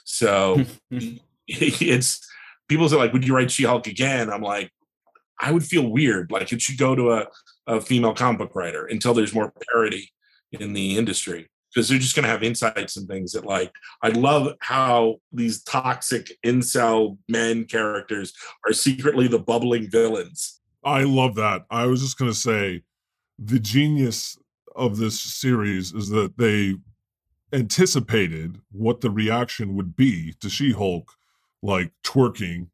So 0.04 0.62
it's 1.48 2.26
people 2.68 2.88
say 2.88 2.96
like, 2.96 3.12
would 3.12 3.26
you 3.26 3.34
write 3.34 3.50
She-Hulk 3.50 3.86
again? 3.86 4.30
I'm 4.30 4.42
like, 4.42 4.70
I 5.40 5.52
would 5.52 5.64
feel 5.64 5.88
weird. 5.88 6.30
Like 6.30 6.52
it 6.52 6.62
should 6.62 6.78
go 6.78 6.94
to 6.94 7.12
a, 7.12 7.26
a 7.66 7.80
female 7.80 8.14
comic 8.14 8.38
book 8.38 8.54
writer 8.54 8.86
until 8.86 9.14
there's 9.14 9.34
more 9.34 9.52
parity 9.70 10.10
in 10.52 10.72
the 10.72 10.96
industry. 10.96 11.48
Because 11.74 11.88
they're 11.88 11.98
just 11.98 12.16
gonna 12.16 12.28
have 12.28 12.42
insights 12.42 12.96
and 12.96 13.06
things 13.06 13.32
that 13.32 13.44
like 13.44 13.70
I 14.02 14.08
love 14.08 14.54
how 14.60 15.16
these 15.30 15.62
toxic 15.62 16.30
incel 16.44 17.18
men 17.28 17.64
characters 17.64 18.32
are 18.66 18.72
secretly 18.72 19.28
the 19.28 19.38
bubbling 19.38 19.90
villains. 19.90 20.60
I 20.86 21.02
love 21.02 21.34
that. 21.34 21.66
I 21.68 21.86
was 21.86 22.00
just 22.00 22.16
going 22.16 22.30
to 22.30 22.36
say 22.36 22.84
the 23.38 23.58
genius 23.58 24.38
of 24.74 24.96
this 24.96 25.20
series 25.20 25.92
is 25.92 26.10
that 26.10 26.38
they 26.38 26.76
anticipated 27.52 28.60
what 28.70 29.00
the 29.00 29.10
reaction 29.10 29.74
would 29.74 29.96
be 29.96 30.32
to 30.40 30.48
She 30.48 30.72
Hulk, 30.72 31.12
like 31.60 31.90
twerking 32.04 32.68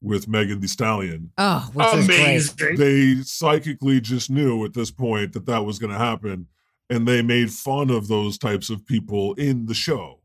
with 0.00 0.28
Megan 0.28 0.60
Thee 0.60 0.66
Stallion. 0.66 1.32
Oh, 1.36 1.70
which 1.74 1.86
is 1.94 2.06
great. 2.06 2.20
Amazing. 2.20 2.76
They 2.76 3.22
psychically 3.22 4.00
just 4.00 4.30
knew 4.30 4.64
at 4.64 4.72
this 4.72 4.90
point 4.90 5.34
that 5.34 5.46
that 5.46 5.66
was 5.66 5.78
going 5.78 5.92
to 5.92 5.98
happen, 5.98 6.46
and 6.88 7.06
they 7.06 7.20
made 7.20 7.52
fun 7.52 7.90
of 7.90 8.08
those 8.08 8.38
types 8.38 8.70
of 8.70 8.86
people 8.86 9.34
in 9.34 9.66
the 9.66 9.74
show. 9.74 10.20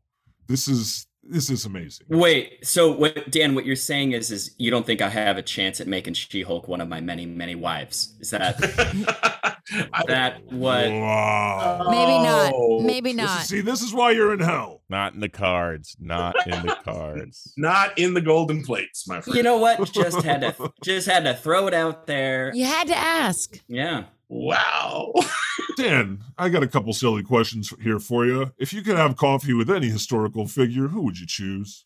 This 0.46 0.66
is 0.66 1.06
this 1.28 1.50
is 1.50 1.64
amazing. 1.64 2.06
Wait, 2.08 2.66
so 2.66 2.92
what 2.92 3.30
Dan, 3.30 3.54
what 3.54 3.64
you're 3.66 3.76
saying 3.76 4.12
is 4.12 4.30
is 4.30 4.54
you 4.58 4.70
don't 4.70 4.84
think 4.86 5.00
I 5.02 5.08
have 5.08 5.36
a 5.36 5.42
chance 5.42 5.80
at 5.80 5.86
making 5.86 6.14
She-Hulk 6.14 6.68
one 6.68 6.80
of 6.80 6.88
my 6.88 7.00
many, 7.00 7.26
many 7.26 7.54
wives? 7.54 8.14
Is 8.20 8.30
that 8.30 8.56
I- 9.92 10.02
that 10.08 10.44
what 10.52 10.90
Wow. 10.90 11.86
Maybe 11.90 12.18
not. 12.22 12.52
Oh. 12.54 12.80
Maybe 12.80 13.12
This 13.12 13.20
is- 13.22 13.26
not. 13.26 13.40
see, 13.46 13.60
this 13.62 13.80
is 13.82 13.92
why 13.94 14.10
you're 14.10 14.34
in 14.34 14.40
hell. 14.40 14.82
Not 14.90 15.14
in 15.14 15.20
the 15.20 15.28
cards. 15.30 15.96
Not 15.98 16.36
in 16.46 16.66
the 16.66 16.76
cards. 16.84 17.52
not 17.56 17.98
in 17.98 18.14
the 18.14 18.20
golden 18.20 18.62
plates, 18.62 19.08
my 19.08 19.20
friend. 19.20 19.36
you 19.36 19.42
know 19.42 19.56
what? 19.56 19.90
Just 19.92 20.22
had 20.22 20.42
to 20.42 20.72
just 20.84 21.08
had 21.08 21.24
to 21.24 21.34
throw 21.34 21.66
it 21.66 21.74
out 21.74 22.06
there. 22.06 22.52
You 22.54 22.66
had 22.66 22.86
to 22.88 22.96
ask. 22.96 23.58
Yeah. 23.66 24.04
Wow. 24.28 25.12
Dan, 25.76 26.22
I 26.38 26.48
got 26.48 26.62
a 26.62 26.68
couple 26.68 26.92
silly 26.92 27.22
questions 27.22 27.72
here 27.82 27.98
for 27.98 28.26
you. 28.26 28.52
If 28.58 28.72
you 28.72 28.82
could 28.82 28.96
have 28.96 29.16
coffee 29.16 29.54
with 29.54 29.70
any 29.70 29.88
historical 29.88 30.46
figure, 30.46 30.88
who 30.88 31.02
would 31.02 31.18
you 31.18 31.26
choose? 31.26 31.84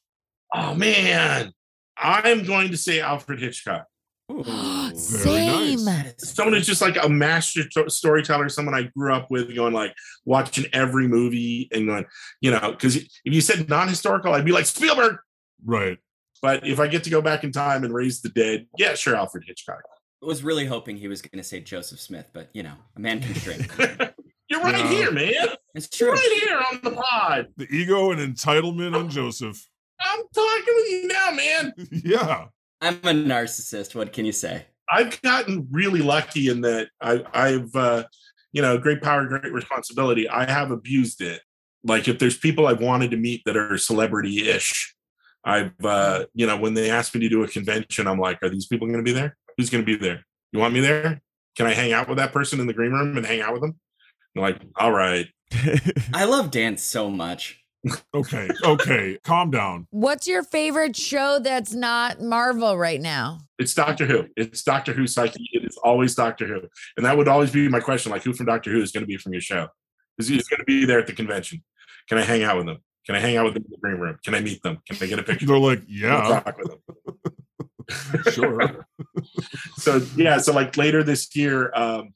Oh 0.54 0.74
man, 0.74 1.52
I'm 1.96 2.44
going 2.44 2.70
to 2.70 2.76
say 2.76 3.00
Alfred 3.00 3.40
Hitchcock. 3.40 3.86
Same. 4.94 5.84
nice. 5.84 6.14
Someone 6.18 6.54
who's 6.54 6.66
just 6.66 6.82
like 6.82 7.02
a 7.02 7.08
master 7.08 7.66
to- 7.70 7.90
storyteller, 7.90 8.48
someone 8.48 8.74
I 8.74 8.82
grew 8.96 9.12
up 9.12 9.30
with, 9.30 9.54
going 9.54 9.72
like 9.72 9.94
watching 10.24 10.66
every 10.72 11.08
movie 11.08 11.68
and 11.72 11.86
going, 11.86 12.04
you 12.40 12.50
know, 12.50 12.72
because 12.72 12.96
if 12.96 13.08
you 13.24 13.40
said 13.40 13.68
non-historical, 13.68 14.34
I'd 14.34 14.44
be 14.44 14.52
like 14.52 14.66
Spielberg. 14.66 15.16
Right. 15.64 15.98
But 16.42 16.66
if 16.66 16.78
I 16.78 16.86
get 16.86 17.04
to 17.04 17.10
go 17.10 17.20
back 17.20 17.42
in 17.42 17.52
time 17.52 17.84
and 17.84 17.92
raise 17.92 18.20
the 18.20 18.28
dead, 18.28 18.66
yeah, 18.76 18.94
sure, 18.94 19.16
Alfred 19.16 19.44
Hitchcock. 19.46 19.82
I 20.22 20.26
was 20.26 20.42
really 20.42 20.66
hoping 20.66 20.96
he 20.96 21.08
was 21.08 21.22
going 21.22 21.38
to 21.38 21.44
say 21.44 21.60
Joseph 21.60 22.00
Smith, 22.00 22.30
but 22.32 22.48
you 22.52 22.62
know, 22.62 22.74
a 22.96 23.00
man 23.00 23.20
can 23.20 23.32
drink. 23.34 23.70
You're 24.50 24.60
right 24.62 24.76
Yeah. 24.78 24.88
here, 24.90 25.10
man. 25.12 25.32
It's 25.74 26.00
You're 26.00 26.14
true. 26.14 26.18
right 26.18 26.40
here 26.42 26.58
on 26.72 26.80
the 26.82 27.00
pod. 27.00 27.48
The 27.56 27.66
ego 27.70 28.10
and 28.10 28.20
entitlement 28.34 28.96
on 28.96 29.10
Joseph. 29.10 29.64
I'm 30.00 30.20
talking 30.34 30.74
with 30.76 30.90
you 30.90 31.06
now, 31.08 31.30
man. 31.32 31.72
yeah. 32.04 32.46
I'm 32.80 32.94
a 32.96 33.12
narcissist. 33.12 33.94
What 33.94 34.12
can 34.12 34.24
you 34.24 34.32
say? 34.32 34.66
I've 34.90 35.20
gotten 35.22 35.68
really 35.70 36.00
lucky 36.00 36.48
in 36.48 36.62
that 36.62 36.88
I, 37.00 37.22
I've, 37.34 37.74
uh, 37.76 38.04
you 38.52 38.62
know, 38.62 38.78
great 38.78 39.02
power, 39.02 39.26
great 39.26 39.52
responsibility. 39.52 40.28
I 40.28 40.50
have 40.50 40.70
abused 40.70 41.20
it. 41.20 41.42
Like 41.84 42.08
if 42.08 42.18
there's 42.18 42.36
people 42.38 42.66
I've 42.66 42.80
wanted 42.80 43.10
to 43.10 43.16
meet 43.16 43.42
that 43.44 43.56
are 43.56 43.76
celebrity-ish, 43.76 44.94
I've, 45.44 45.72
uh, 45.84 46.24
you 46.34 46.46
know, 46.46 46.56
when 46.56 46.74
they 46.74 46.90
ask 46.90 47.14
me 47.14 47.20
to 47.20 47.28
do 47.28 47.42
a 47.44 47.48
convention, 47.48 48.06
I'm 48.06 48.18
like, 48.18 48.42
are 48.42 48.48
these 48.48 48.66
people 48.66 48.86
going 48.86 48.98
to 48.98 49.04
be 49.04 49.12
there? 49.12 49.36
Who's 49.58 49.68
going 49.68 49.84
to 49.84 49.86
be 49.86 49.96
there? 49.96 50.24
You 50.52 50.60
want 50.60 50.72
me 50.72 50.80
there? 50.80 51.20
Can 51.56 51.66
I 51.66 51.74
hang 51.74 51.92
out 51.92 52.08
with 52.08 52.18
that 52.18 52.32
person 52.32 52.60
in 52.60 52.68
the 52.68 52.72
green 52.72 52.92
room 52.92 53.16
and 53.16 53.26
hang 53.26 53.42
out 53.42 53.52
with 53.52 53.60
them? 53.60 53.78
They're 54.34 54.42
like, 54.42 54.62
all 54.76 54.92
right. 54.92 55.26
I 56.14 56.24
love 56.24 56.52
dance 56.52 56.82
so 56.82 57.10
much. 57.10 57.60
Okay. 58.14 58.48
Okay. 58.64 59.18
Calm 59.24 59.50
down. 59.50 59.88
What's 59.90 60.28
your 60.28 60.44
favorite 60.44 60.94
show 60.96 61.40
that's 61.40 61.74
not 61.74 62.20
Marvel 62.20 62.78
right 62.78 63.00
now? 63.00 63.40
It's 63.58 63.74
Doctor 63.74 64.06
Who. 64.06 64.26
It's 64.36 64.62
Doctor 64.62 64.92
Who 64.92 65.06
psyche. 65.06 65.48
It 65.52 65.64
is 65.64 65.76
always 65.78 66.14
Doctor 66.14 66.46
Who. 66.46 66.60
And 66.96 67.04
that 67.04 67.16
would 67.16 67.28
always 67.28 67.50
be 67.50 67.68
my 67.68 67.80
question, 67.80 68.12
like 68.12 68.22
who 68.22 68.32
from 68.32 68.46
Doctor 68.46 68.70
Who 68.70 68.80
is 68.80 68.92
going 68.92 69.02
to 69.02 69.08
be 69.08 69.16
from 69.16 69.32
your 69.32 69.42
show? 69.42 69.68
Is 70.18 70.28
he 70.28 70.36
going 70.36 70.58
to 70.58 70.64
be 70.64 70.84
there 70.84 71.00
at 71.00 71.08
the 71.08 71.12
convention? 71.12 71.64
Can 72.08 72.18
I 72.18 72.22
hang 72.22 72.44
out 72.44 72.56
with 72.58 72.66
them? 72.66 72.78
Can 73.06 73.16
I 73.16 73.20
hang 73.20 73.36
out 73.36 73.46
with 73.46 73.54
them 73.54 73.64
in 73.64 73.70
the 73.70 73.78
green 73.78 73.96
room? 73.96 74.18
Can 74.22 74.34
I 74.34 74.40
meet 74.40 74.62
them? 74.62 74.78
Can 74.86 74.96
I 75.00 75.06
get 75.06 75.18
a 75.18 75.22
picture? 75.22 75.46
They're 75.46 75.58
like, 75.58 75.82
yeah, 75.88 76.42
talk 76.44 76.58
with 76.58 76.68
them? 76.68 76.96
sure. 78.32 78.86
so 79.76 80.00
yeah, 80.16 80.38
so 80.38 80.52
like 80.52 80.76
later 80.76 81.02
this 81.02 81.34
year, 81.34 81.72
um, 81.74 82.12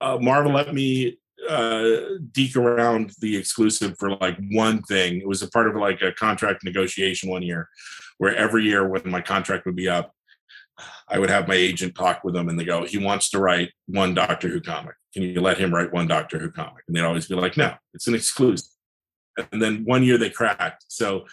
uh, 0.00 0.18
Marvel 0.20 0.52
let 0.52 0.74
me 0.74 1.18
uh, 1.48 2.00
deke 2.32 2.56
around 2.56 3.12
the 3.20 3.36
exclusive 3.36 3.96
for 3.98 4.16
like 4.16 4.38
one 4.50 4.82
thing. 4.82 5.18
It 5.18 5.28
was 5.28 5.42
a 5.42 5.48
part 5.48 5.68
of 5.68 5.76
like 5.76 6.02
a 6.02 6.12
contract 6.12 6.64
negotiation 6.64 7.30
one 7.30 7.42
year, 7.42 7.68
where 8.18 8.34
every 8.34 8.64
year 8.64 8.88
when 8.88 9.08
my 9.08 9.20
contract 9.20 9.66
would 9.66 9.76
be 9.76 9.88
up, 9.88 10.12
I 11.08 11.18
would 11.18 11.30
have 11.30 11.48
my 11.48 11.54
agent 11.54 11.94
talk 11.94 12.24
with 12.24 12.34
them, 12.34 12.48
and 12.48 12.58
they 12.58 12.64
go, 12.64 12.84
"He 12.84 12.98
wants 12.98 13.30
to 13.30 13.38
write 13.38 13.70
one 13.86 14.14
Doctor 14.14 14.48
Who 14.48 14.60
comic. 14.60 14.94
Can 15.12 15.22
you 15.22 15.40
let 15.40 15.58
him 15.58 15.72
write 15.72 15.92
one 15.92 16.08
Doctor 16.08 16.38
Who 16.38 16.50
comic?" 16.50 16.84
And 16.86 16.96
they'd 16.96 17.02
always 17.02 17.28
be 17.28 17.34
like, 17.34 17.56
"No, 17.56 17.74
it's 17.92 18.08
an 18.08 18.14
exclusive." 18.14 18.70
And 19.52 19.60
then 19.60 19.84
one 19.84 20.02
year 20.02 20.18
they 20.18 20.30
cracked. 20.30 20.84
So 20.88 21.26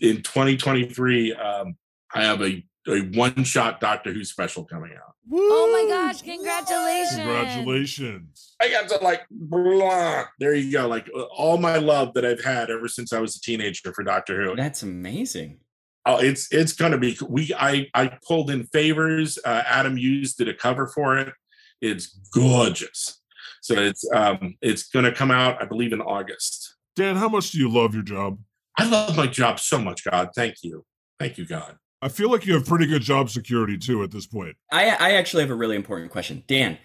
in 0.00 0.22
2023, 0.22 1.34
um, 1.34 1.76
I 2.14 2.24
have 2.24 2.42
a 2.42 2.64
a 2.88 3.00
one 3.18 3.44
shot 3.44 3.80
Doctor 3.80 4.12
Who 4.12 4.24
special 4.24 4.64
coming 4.64 4.92
out. 4.92 5.14
Oh 5.32 5.70
my 5.72 5.94
gosh, 5.94 6.22
congratulations. 6.22 7.16
Congratulations. 7.16 8.54
I 8.60 8.70
got 8.70 8.88
to 8.90 8.98
like, 8.98 9.22
blah. 9.30 10.24
there 10.38 10.54
you 10.54 10.70
go. 10.70 10.86
Like 10.86 11.08
uh, 11.16 11.22
all 11.22 11.56
my 11.56 11.78
love 11.78 12.14
that 12.14 12.24
I've 12.24 12.44
had 12.44 12.70
ever 12.70 12.88
since 12.88 13.12
I 13.12 13.20
was 13.20 13.36
a 13.36 13.40
teenager 13.40 13.92
for 13.92 14.04
Doctor 14.04 14.42
Who. 14.42 14.56
That's 14.56 14.82
amazing. 14.82 15.60
Oh, 16.06 16.18
it's 16.18 16.52
it's 16.52 16.74
gonna 16.74 16.98
be. 16.98 17.16
We 17.28 17.54
I 17.58 17.88
I 17.94 18.18
pulled 18.26 18.50
in 18.50 18.64
favors. 18.66 19.38
Uh, 19.44 19.62
Adam 19.66 19.96
Hughes 19.96 20.34
did 20.34 20.48
a 20.48 20.54
cover 20.54 20.86
for 20.86 21.16
it. 21.18 21.32
It's 21.80 22.06
gorgeous. 22.32 23.20
So 23.62 23.74
it's 23.74 24.06
um 24.14 24.56
it's 24.60 24.88
gonna 24.88 25.12
come 25.12 25.30
out, 25.30 25.62
I 25.62 25.64
believe, 25.64 25.94
in 25.94 26.02
August. 26.02 26.76
Dan, 26.96 27.16
how 27.16 27.28
much 27.28 27.50
do 27.52 27.58
you 27.58 27.70
love 27.70 27.94
your 27.94 28.02
job? 28.02 28.38
I 28.78 28.86
love 28.86 29.16
my 29.16 29.26
job 29.26 29.58
so 29.58 29.78
much, 29.78 30.04
God. 30.04 30.30
Thank 30.34 30.56
you. 30.62 30.84
Thank 31.18 31.38
you, 31.38 31.46
God. 31.46 31.76
I 32.04 32.08
feel 32.08 32.30
like 32.30 32.44
you 32.44 32.52
have 32.52 32.66
pretty 32.66 32.84
good 32.84 33.00
job 33.00 33.30
security 33.30 33.78
too 33.78 34.02
at 34.02 34.10
this 34.10 34.26
point. 34.26 34.56
I 34.70 34.90
I 34.90 35.12
actually 35.12 35.42
have 35.42 35.50
a 35.50 35.54
really 35.54 35.74
important 35.74 36.12
question, 36.12 36.44
Dan. 36.46 36.76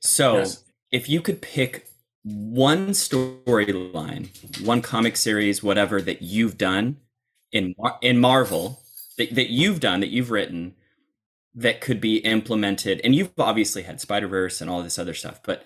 So 0.00 0.38
Yes. 0.38 0.64
if 0.90 1.08
you 1.08 1.20
could 1.20 1.40
pick 1.40 1.86
one 2.24 2.88
storyline, 2.88 4.28
one 4.66 4.82
comic 4.82 5.16
series, 5.16 5.62
whatever 5.62 6.02
that 6.02 6.20
you've 6.20 6.58
done 6.58 6.96
in 7.52 7.76
in 8.02 8.18
Marvel 8.18 8.82
that, 9.18 9.36
that 9.36 9.50
you've 9.50 9.78
done 9.78 10.00
that 10.00 10.08
you've 10.10 10.32
written 10.32 10.74
that 11.54 11.80
could 11.80 12.00
be 12.00 12.16
implemented, 12.18 13.00
and 13.04 13.14
you've 13.14 13.30
obviously 13.38 13.84
had 13.84 14.00
Spider 14.00 14.26
Verse 14.26 14.60
and 14.60 14.68
all 14.68 14.82
this 14.82 14.98
other 14.98 15.14
stuff, 15.14 15.40
but 15.44 15.64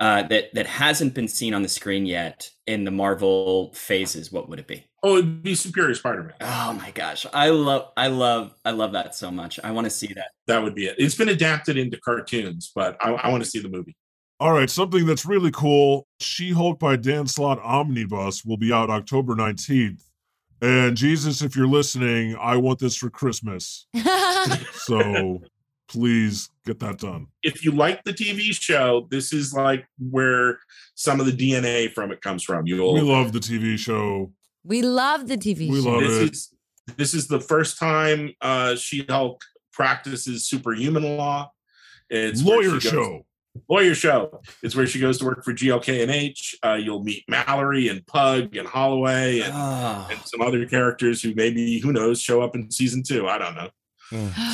uh, 0.00 0.24
that 0.24 0.52
that 0.54 0.66
hasn't 0.66 1.14
been 1.14 1.28
seen 1.28 1.54
on 1.54 1.62
the 1.62 1.68
screen 1.68 2.06
yet 2.06 2.48
in 2.66 2.84
the 2.84 2.90
Marvel 2.90 3.72
phases, 3.74 4.32
what 4.32 4.48
would 4.48 4.58
it 4.58 4.66
be? 4.66 4.84
Oh, 5.02 5.18
it'd 5.18 5.42
be 5.42 5.54
Superior 5.54 5.94
Spider-Man. 5.94 6.32
Oh 6.40 6.72
my 6.72 6.90
gosh, 6.90 7.26
I 7.32 7.50
love, 7.50 7.90
I 7.96 8.08
love, 8.08 8.54
I 8.64 8.70
love 8.70 8.92
that 8.92 9.14
so 9.14 9.30
much. 9.30 9.60
I 9.62 9.70
want 9.70 9.84
to 9.84 9.90
see 9.90 10.08
that. 10.14 10.28
That 10.46 10.62
would 10.62 10.74
be 10.74 10.86
it. 10.86 10.96
It's 10.98 11.14
been 11.14 11.28
adapted 11.28 11.76
into 11.76 11.98
cartoons, 11.98 12.72
but 12.74 12.96
I, 13.00 13.12
I 13.12 13.28
want 13.30 13.44
to 13.44 13.48
see 13.48 13.60
the 13.60 13.68
movie. 13.68 13.94
All 14.40 14.52
right, 14.52 14.68
something 14.68 15.06
that's 15.06 15.26
really 15.26 15.50
cool. 15.50 16.06
She 16.20 16.52
Hulk 16.52 16.78
by 16.78 16.96
Dan 16.96 17.26
Slott 17.26 17.60
Omnibus 17.60 18.44
will 18.44 18.56
be 18.56 18.72
out 18.72 18.90
October 18.90 19.34
19th. 19.34 20.02
And 20.60 20.96
Jesus, 20.96 21.42
if 21.42 21.54
you're 21.54 21.68
listening, 21.68 22.36
I 22.40 22.56
want 22.56 22.78
this 22.78 22.96
for 22.96 23.10
Christmas. 23.10 23.86
So 24.74 25.40
please 25.88 26.48
get 26.66 26.78
that 26.80 26.98
done. 26.98 27.26
If 27.42 27.64
you 27.64 27.72
like 27.72 28.02
the 28.04 28.12
TV 28.12 28.52
show, 28.52 29.06
this 29.10 29.32
is 29.32 29.52
like 29.52 29.86
where 29.98 30.58
some 30.94 31.20
of 31.20 31.26
the 31.26 31.32
DNA 31.32 31.92
from 31.92 32.10
it 32.12 32.20
comes 32.20 32.42
from. 32.42 32.66
You'll 32.66 32.94
We 32.94 33.00
love 33.02 33.32
the 33.32 33.40
TV 33.40 33.78
show. 33.78 34.32
we 34.64 34.82
love 34.82 35.28
the 35.28 35.36
TV 35.36 35.70
We 35.70 35.82
show. 35.82 35.90
love 35.90 36.00
this 36.00 36.18
it. 36.22 36.32
is 36.32 36.50
this 36.96 37.14
is 37.14 37.28
the 37.28 37.40
first 37.40 37.78
time 37.78 38.30
uh 38.40 38.76
She-Hulk 38.76 39.42
practices 39.72 40.46
superhuman 40.46 41.16
law. 41.16 41.50
It's 42.10 42.42
Lawyer 42.42 42.78
show. 42.80 43.24
Lawyer 43.70 43.94
show. 43.94 44.40
It's 44.62 44.74
where 44.74 44.86
she 44.86 44.98
goes 45.00 45.18
to 45.18 45.24
work 45.24 45.44
for 45.44 45.52
GLK 45.52 46.02
and 46.02 46.10
H. 46.10 46.56
Uh, 46.64 46.74
you'll 46.74 47.02
meet 47.04 47.24
Mallory 47.28 47.86
and 47.88 48.04
Pug 48.06 48.56
and 48.56 48.66
Holliway 48.66 49.44
and, 49.44 49.52
Oh. 49.54 50.08
and 50.10 50.20
some 50.26 50.40
other 50.42 50.66
characters 50.66 51.22
who 51.22 51.34
maybe 51.36 51.78
who 51.78 51.92
knows 51.92 52.20
show 52.20 52.42
up 52.42 52.54
in 52.56 52.70
season 52.70 53.02
two. 53.02 53.28
I 53.28 53.38
don't 53.38 53.54
know. 53.54 53.70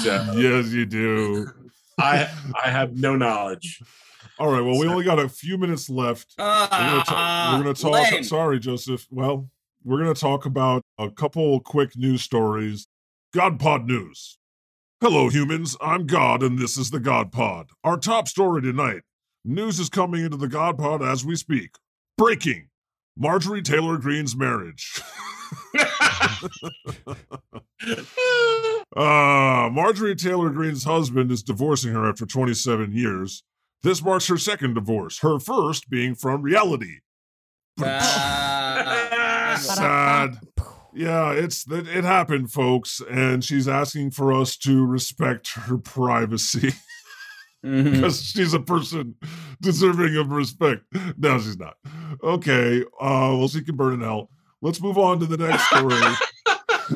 So 0.02 0.32
Yes, 0.36 0.68
you 0.72 0.86
do. 0.86 1.48
I 1.98 2.28
I 2.64 2.70
have 2.70 2.96
no 2.96 3.16
knowledge. 3.16 3.82
All 4.38 4.50
right, 4.50 4.62
well, 4.62 4.78
we 4.78 4.86
only 4.88 5.04
got 5.04 5.18
a 5.18 5.28
few 5.28 5.58
minutes 5.58 5.90
left. 5.90 6.34
We're 6.38 6.44
gonna, 6.46 7.04
ta- 7.04 7.54
we're 7.58 7.62
gonna 7.62 7.74
talk. 7.74 7.92
Ah, 7.94 8.08
lame. 8.10 8.24
Sorry, 8.24 8.58
Joseph. 8.58 9.06
Well, 9.10 9.50
we're 9.84 9.98
gonna 9.98 10.14
talk 10.14 10.46
about 10.46 10.82
a 10.98 11.10
couple 11.10 11.60
quick 11.60 11.94
news 11.96 12.22
stories. 12.22 12.86
God 13.34 13.60
Pod 13.60 13.86
news. 13.86 14.38
Hello, 15.02 15.28
humans. 15.28 15.76
I'm 15.82 16.06
God, 16.06 16.42
and 16.42 16.58
this 16.58 16.78
is 16.78 16.90
the 16.90 17.00
God 17.00 17.32
Pod. 17.32 17.68
Our 17.84 17.98
top 17.98 18.28
story 18.28 18.62
tonight: 18.62 19.02
news 19.44 19.78
is 19.78 19.90
coming 19.90 20.24
into 20.24 20.38
the 20.38 20.48
God 20.48 20.78
Pod 20.78 21.02
as 21.02 21.22
we 21.22 21.36
speak. 21.36 21.74
Breaking: 22.16 22.68
Marjorie 23.18 23.62
Taylor 23.62 23.98
Greene's 23.98 24.34
marriage. 24.34 25.02
Uh, 28.96 29.70
Marjorie 29.72 30.16
Taylor 30.16 30.50
Greene's 30.50 30.84
husband 30.84 31.30
is 31.30 31.42
divorcing 31.42 31.92
her 31.92 32.08
after 32.08 32.26
27 32.26 32.92
years. 32.92 33.44
This 33.82 34.02
marks 34.02 34.26
her 34.26 34.36
second 34.36 34.74
divorce, 34.74 35.20
her 35.20 35.38
first 35.38 35.88
being 35.88 36.14
from 36.14 36.42
reality. 36.42 36.96
Ah. 37.80 39.56
Sad. 39.60 40.38
Yeah, 40.92 41.32
it's 41.32 41.70
it, 41.70 41.86
it 41.88 42.04
happened, 42.04 42.50
folks, 42.50 43.00
and 43.08 43.44
she's 43.44 43.68
asking 43.68 44.10
for 44.10 44.32
us 44.32 44.56
to 44.58 44.84
respect 44.84 45.52
her 45.54 45.78
privacy 45.78 46.72
because 47.62 48.22
she's 48.22 48.52
a 48.54 48.60
person 48.60 49.14
deserving 49.60 50.16
of 50.16 50.32
respect. 50.32 50.82
No, 51.16 51.38
she's 51.38 51.58
not. 51.58 51.76
Okay, 52.22 52.82
uh, 53.00 53.34
well, 53.38 53.48
she 53.48 53.62
can 53.62 53.76
burn 53.76 53.94
in 53.94 54.00
hell. 54.00 54.30
Let's 54.62 54.80
move 54.80 54.98
on 54.98 55.20
to 55.20 55.26
the 55.26 55.36
next 55.38 55.66
story. 55.68 55.94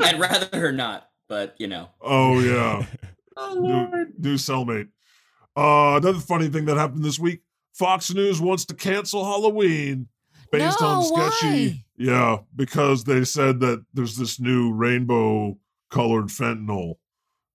I'd 0.06 0.20
rather 0.20 0.58
her 0.58 0.72
not, 0.72 1.08
but 1.28 1.54
you 1.58 1.66
know. 1.66 1.88
oh 2.00 2.40
yeah. 2.40 2.84
oh, 3.36 3.54
new, 3.54 3.68
Lord. 3.68 4.12
new 4.18 4.34
cellmate. 4.34 4.88
Uh, 5.56 5.96
another 6.02 6.18
funny 6.18 6.48
thing 6.48 6.64
that 6.66 6.76
happened 6.76 7.04
this 7.04 7.18
week: 7.18 7.42
Fox 7.74 8.12
News 8.12 8.40
wants 8.40 8.64
to 8.66 8.74
cancel 8.74 9.24
Halloween 9.24 10.08
based 10.50 10.82
on 10.82 11.04
sketchy. 11.04 11.68
why? 11.68 11.84
Yeah, 11.96 12.38
because 12.56 13.04
they 13.04 13.24
said 13.24 13.60
that 13.60 13.84
there's 13.94 14.16
this 14.16 14.40
new 14.40 14.72
rainbow 14.72 15.56
colored 15.90 16.26
fentanyl, 16.26 16.94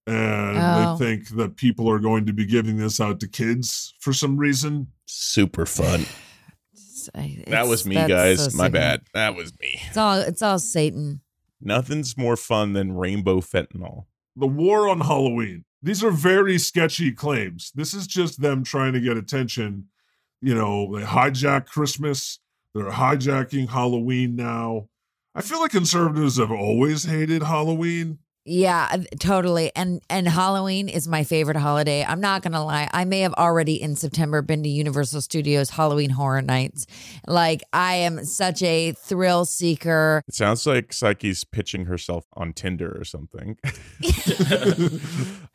and 0.07 0.57
Oh. 0.57 0.95
they 0.97 1.05
think 1.05 1.29
that 1.35 1.57
people 1.57 1.89
are 1.89 1.99
going 1.99 2.25
to 2.25 2.33
be 2.33 2.45
giving 2.45 2.77
this 2.77 3.01
out 3.01 3.19
to 3.19 3.27
kids 3.27 3.93
for 3.99 4.13
some 4.13 4.37
reason. 4.37 4.87
Super 5.05 5.65
fun. 5.65 6.05
It's- 7.07 7.09
I- 7.47 7.49
That 7.51 7.67
was 7.67 7.85
me, 7.85 7.95
guys. 7.95 8.39
so 8.39 8.45
My 8.57 8.65
sickening. 8.65 8.71
bad. 8.73 9.01
That 9.13 9.35
was 9.35 9.53
me. 9.59 9.79
It's 9.87 9.97
all 9.97 10.17
it's 10.19 10.41
all 10.41 10.59
Satan. 10.59 11.21
Nothing's 11.61 12.17
more 12.17 12.35
fun 12.37 12.73
than 12.73 12.93
rainbow 12.93 13.39
fentanyl. 13.41 14.05
The 14.35 14.47
war 14.47 14.87
on 14.89 15.01
Halloween. 15.01 15.65
These 15.81 16.03
are 16.03 16.11
very 16.11 16.57
sketchy 16.57 17.11
claims. 17.11 17.71
This 17.75 17.93
is 17.93 18.07
just 18.07 18.41
them 18.41 18.63
trying 18.63 18.93
to 18.93 18.99
get 18.99 19.17
attention. 19.17 19.85
You 20.41 20.55
know, 20.55 20.95
they 20.97 21.03
hijack 21.05 21.65
Christmas. 21.67 22.39
They're 22.73 22.91
hijacking 22.91 23.69
Halloween 23.69 24.35
now. 24.35 24.87
I 25.35 25.41
feel 25.41 25.59
like 25.59 25.71
conservatives 25.71 26.37
have 26.37 26.51
always 26.51 27.03
hated 27.05 27.43
Halloween. 27.43 28.19
Yeah, 28.45 28.87
uh, 28.91 28.97
totally. 29.19 29.71
And 29.75 30.01
and 30.09 30.27
Halloween 30.27 30.89
is 30.89 31.07
my 31.07 31.23
favorite 31.23 31.57
holiday. 31.57 32.03
I'm 32.03 32.21
not 32.21 32.41
gonna 32.41 32.63
lie. 32.65 32.89
I 32.91 33.05
may 33.05 33.19
have 33.19 33.33
already 33.33 33.79
in 33.81 33.95
September 33.95 34.41
been 34.41 34.63
to 34.63 34.69
Universal 34.69 35.21
Studios 35.21 35.69
Halloween 35.69 36.09
Horror 36.09 36.41
Nights. 36.41 36.87
Like 37.27 37.61
I 37.73 37.95
am 37.95 38.23
such 38.25 38.63
a 38.63 38.93
thrill 38.93 39.45
seeker. 39.45 40.23
It 40.27 40.33
sounds 40.33 40.65
like 40.65 40.93
Psyche's 40.93 41.43
pitching 41.43 41.85
herself 41.85 42.25
on 42.33 42.53
Tinder 42.53 42.95
or 42.99 43.03
something. 43.03 43.57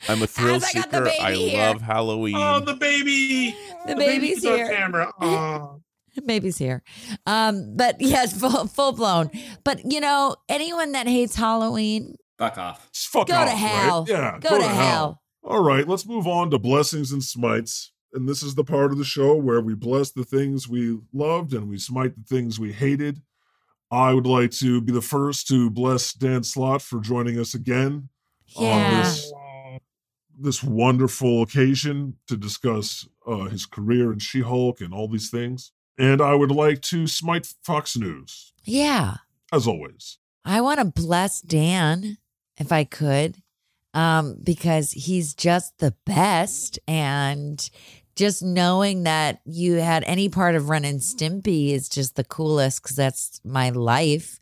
I'm 0.09 0.23
a 0.23 0.27
thrill 0.27 0.57
As 0.57 0.65
I 0.65 0.73
got 0.75 0.91
the 0.91 1.11
seeker. 1.11 1.23
I 1.23 1.31
baby 1.33 1.49
here. 1.49 1.67
love 1.67 1.81
Halloween. 1.83 2.37
Oh, 2.37 2.61
the 2.61 2.75
baby. 2.75 3.57
The 3.87 3.97
baby's 3.97 4.43
baby's 4.43 4.47
on 4.47 4.55
here. 4.57 4.69
camera. 4.69 5.13
Oh. 5.21 5.81
Baby's 6.27 6.57
here. 6.59 6.85
Um, 7.27 7.75
but 7.77 7.97
yes, 8.01 8.39
full 8.39 8.69
full 8.69 8.93
blown. 8.93 9.31
But 9.65 9.91
you 9.91 9.99
know, 10.01 10.37
anyone 10.49 10.93
that 10.93 11.09
hates 11.09 11.35
Halloween, 11.35 12.15
Fuck 12.39 12.59
off. 12.59 12.91
Just 12.93 13.09
fuck 13.09 13.29
Go 13.29 13.35
off, 13.35 13.47
to 13.47 13.53
right? 13.53 13.59
hell. 13.59 14.07
Yeah, 14.09 14.39
go, 14.41 14.59
to 14.59 14.65
hell. 14.67 15.23
All 15.43 15.63
right, 15.63 15.87
let's 15.87 16.07
move 16.07 16.27
on 16.27 16.51
to 16.51 16.59
blessings 16.59 17.13
and 17.13 17.23
smites. 17.23 17.93
And 18.13 18.29
this 18.29 18.43
is 18.43 18.55
the 18.55 18.65
part 18.65 18.93
of 18.93 18.99
the 18.99 19.05
show 19.05 19.35
where 19.35 19.61
we 19.61 19.75
bless 19.75 20.11
the 20.13 20.25
things 20.25 20.69
we 20.69 20.99
loved 21.13 21.53
and 21.53 21.69
we 21.69 21.79
smite 21.79 22.15
the 22.17 22.23
things 22.37 22.59
we 22.61 22.73
hated. 22.73 23.23
I 23.91 24.13
would 24.15 24.27
like 24.27 24.51
to 24.53 24.81
be 24.81 24.93
the 24.93 25.01
first 25.03 25.47
to 25.49 25.69
bless 25.71 26.13
Dan 26.13 26.43
Slott 26.43 26.81
for 26.83 27.01
joining 27.01 27.39
us 27.39 27.55
again 27.55 28.09
on 28.57 28.97
this 29.03 29.33
this 30.37 30.65
wonderful 30.65 31.43
occasion 31.43 32.17
to 32.27 32.37
discuss 32.37 33.07
uh, 33.25 33.45
his 33.45 33.67
career 33.67 34.13
in 34.13 34.19
She-Hulk 34.19 34.81
and 34.81 34.93
all 34.93 35.07
these 35.07 35.31
things. 35.31 35.71
And 35.97 36.21
I 36.21 36.35
would 36.35 36.51
like 36.51 36.81
to 36.83 37.07
smite 37.07 37.47
Fox 37.63 37.97
News, 37.97 38.53
Yeah. 38.65 39.19
as 39.53 39.69
always. 39.69 40.19
I 40.45 40.61
want 40.61 40.81
to 40.81 40.85
bless 40.87 41.41
Dan 41.41 42.19
if 42.59 42.73
I 42.73 42.85
could, 42.85 43.37
um, 43.93 44.37
because 44.43 44.93
he's 44.93 45.35
just 45.35 45.79
the 45.79 45.95
best. 46.05 46.79
And 46.87 47.69
just 48.17 48.43
knowing 48.43 49.05
that 49.05 49.41
you 49.45 49.75
had 49.75 50.05
any 50.07 50.29
part 50.29 50.55
of 50.55 50.69
Ren 50.69 50.85
and 50.85 51.01
Stimpy 51.01 51.73
is 51.73 51.89
just 51.89 52.17
the 52.17 52.25
coolest 52.25 52.83
because 52.83 52.97
that's 52.97 53.41
my 53.45 53.71
life. 53.71 54.39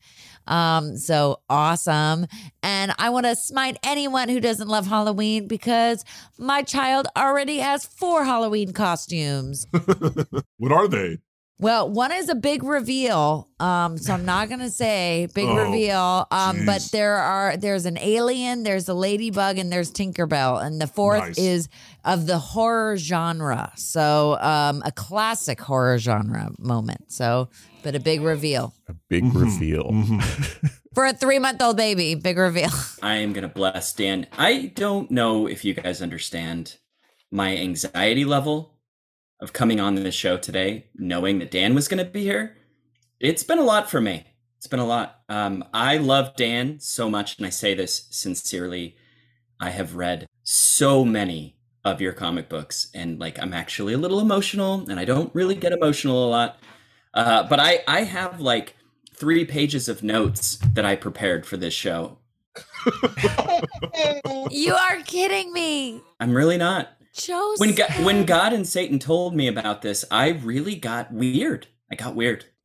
Um, 0.47 0.97
so 0.97 1.41
awesome. 1.49 2.27
And 2.63 2.93
I 2.99 3.11
want 3.11 3.27
to 3.27 3.37
smite 3.37 3.79
anyone 3.83 4.29
who 4.29 4.41
doesn't 4.41 4.69
love 4.69 4.87
Halloween 4.87 5.47
because 5.47 6.05
my 6.39 6.63
child 6.63 7.07
already 7.17 7.59
has 7.59 7.87
four 7.87 8.25
Halloween 8.25 8.73
costumes. 8.73 9.67
what 10.59 10.73
are 10.73 10.89
they? 10.89 11.19
Well, 11.59 11.89
one 11.89 12.11
is 12.11 12.29
a 12.29 12.35
big 12.35 12.65
reveal. 12.65 13.49
Um, 13.61 13.97
so 13.97 14.13
I'm 14.15 14.25
not 14.25 14.49
gonna 14.49 14.71
say 14.71 15.29
big 15.33 15.45
Oh, 15.47 15.55
reveal. 15.55 16.27
Um, 16.33 16.67
but 16.67 16.83
there 16.93 17.15
are 17.17 17.57
there's 17.57 17.87
an 17.87 17.99
alien, 17.99 18.65
there's 18.65 18.89
a 18.89 18.95
ladybug, 18.95 19.59
and 19.59 19.71
there's 19.71 19.93
Tinkerbell. 19.93 20.65
And 20.65 20.81
the 20.81 20.89
fourth 20.89 21.21
Nice. 21.29 21.39
is 21.39 21.69
of 22.05 22.27
the 22.27 22.39
horror 22.39 22.97
genre. 22.97 23.73
So 23.77 24.39
um 24.41 24.83
a 24.85 24.91
classic 24.91 25.61
horror 25.61 25.99
genre 25.99 26.51
moment. 26.59 27.13
So 27.13 27.49
but 27.85 27.95
a 27.95 28.01
big 28.01 28.23
reveal. 28.23 28.75
a 28.89 28.95
big 29.09 29.23
Mhm, 29.25 29.41
reveal. 29.41 29.85
mhm. 29.93 30.71
For 30.95 31.07
a 31.07 31.13
three 31.13 31.39
month 31.39 31.63
old 31.63 31.77
baby, 31.77 32.15
big 32.17 32.39
reveal. 32.39 32.71
I 33.03 33.17
am 33.17 33.33
gonna 33.33 33.49
bless 33.49 33.93
Dan. 33.93 34.27
I 34.37 34.73
don't 34.75 35.11
know 35.13 35.47
if 35.47 35.65
you 35.65 35.75
guys 35.75 36.03
understand 36.03 36.79
my 37.31 37.57
anxiety 37.57 38.25
level 38.25 38.72
of 39.43 39.53
coming 39.53 39.81
on 39.81 39.97
this 39.97 40.15
show 40.15 40.39
today, 40.39 40.87
knowing 40.95 41.39
that 41.41 41.51
Dan 41.51 41.75
was 41.75 41.89
gonna 41.89 42.05
be 42.05 42.23
here. 42.23 42.57
It's 43.21 43.43
been 43.43 43.59
a 43.59 43.65
lot 43.65 43.91
for 43.91 44.01
me. 44.01 44.25
It's 44.57 44.69
been 44.69 44.81
a 44.81 44.87
lot. 44.87 45.21
Um, 45.29 45.65
I 45.75 45.97
love 45.97 46.37
Dan 46.37 46.79
so 46.81 47.11
much, 47.11 47.37
and 47.37 47.47
I 47.47 47.51
say 47.51 47.75
this 47.75 48.07
sincerely. 48.11 48.97
I 49.61 49.71
have 49.71 49.97
read 49.97 50.27
so 50.45 51.05
many 51.05 51.57
of 51.85 52.01
your 52.01 52.13
comic 52.13 52.49
books, 52.49 52.89
and 52.95 53.19
like 53.19 53.39
I'm 53.41 53.53
actually 53.53 53.93
a 53.93 53.99
little 53.99 54.21
emotional, 54.21 54.89
and 54.89 54.99
I 55.01 55.05
don't 55.05 55.35
really 55.35 55.57
get 55.57 55.73
emotional 55.73 56.25
a 56.27 56.31
lot. 56.31 56.59
Uh, 57.13 57.43
but 57.49 57.59
I 57.59 57.83
I 57.89 58.05
have 58.05 58.41
like 58.41 58.77
three 59.15 59.45
pages 59.45 59.89
of 59.89 60.03
notes 60.03 60.59
that 60.75 60.85
I 60.85 60.97
prepared 60.97 61.45
for 61.45 61.57
this 61.57 61.75
show. 61.75 62.19
You 64.51 64.75
are 64.75 65.01
kidding 65.05 65.53
me. 65.53 66.03
I'm 66.21 66.35
really 66.35 66.59
not. 66.59 66.91
Joseph. 67.15 67.61
When 67.61 67.75
God, 67.75 68.05
when 68.05 68.25
God 68.25 68.53
and 68.53 68.67
Satan 68.67 68.99
told 68.99 69.35
me 69.35 69.47
about 69.49 69.83
this, 69.83 70.05
I 70.11 70.29
really 70.31 70.75
got 70.77 71.13
weird. 71.13 71.67
I 71.91 71.95
got 71.95 72.15
weird. 72.15 72.47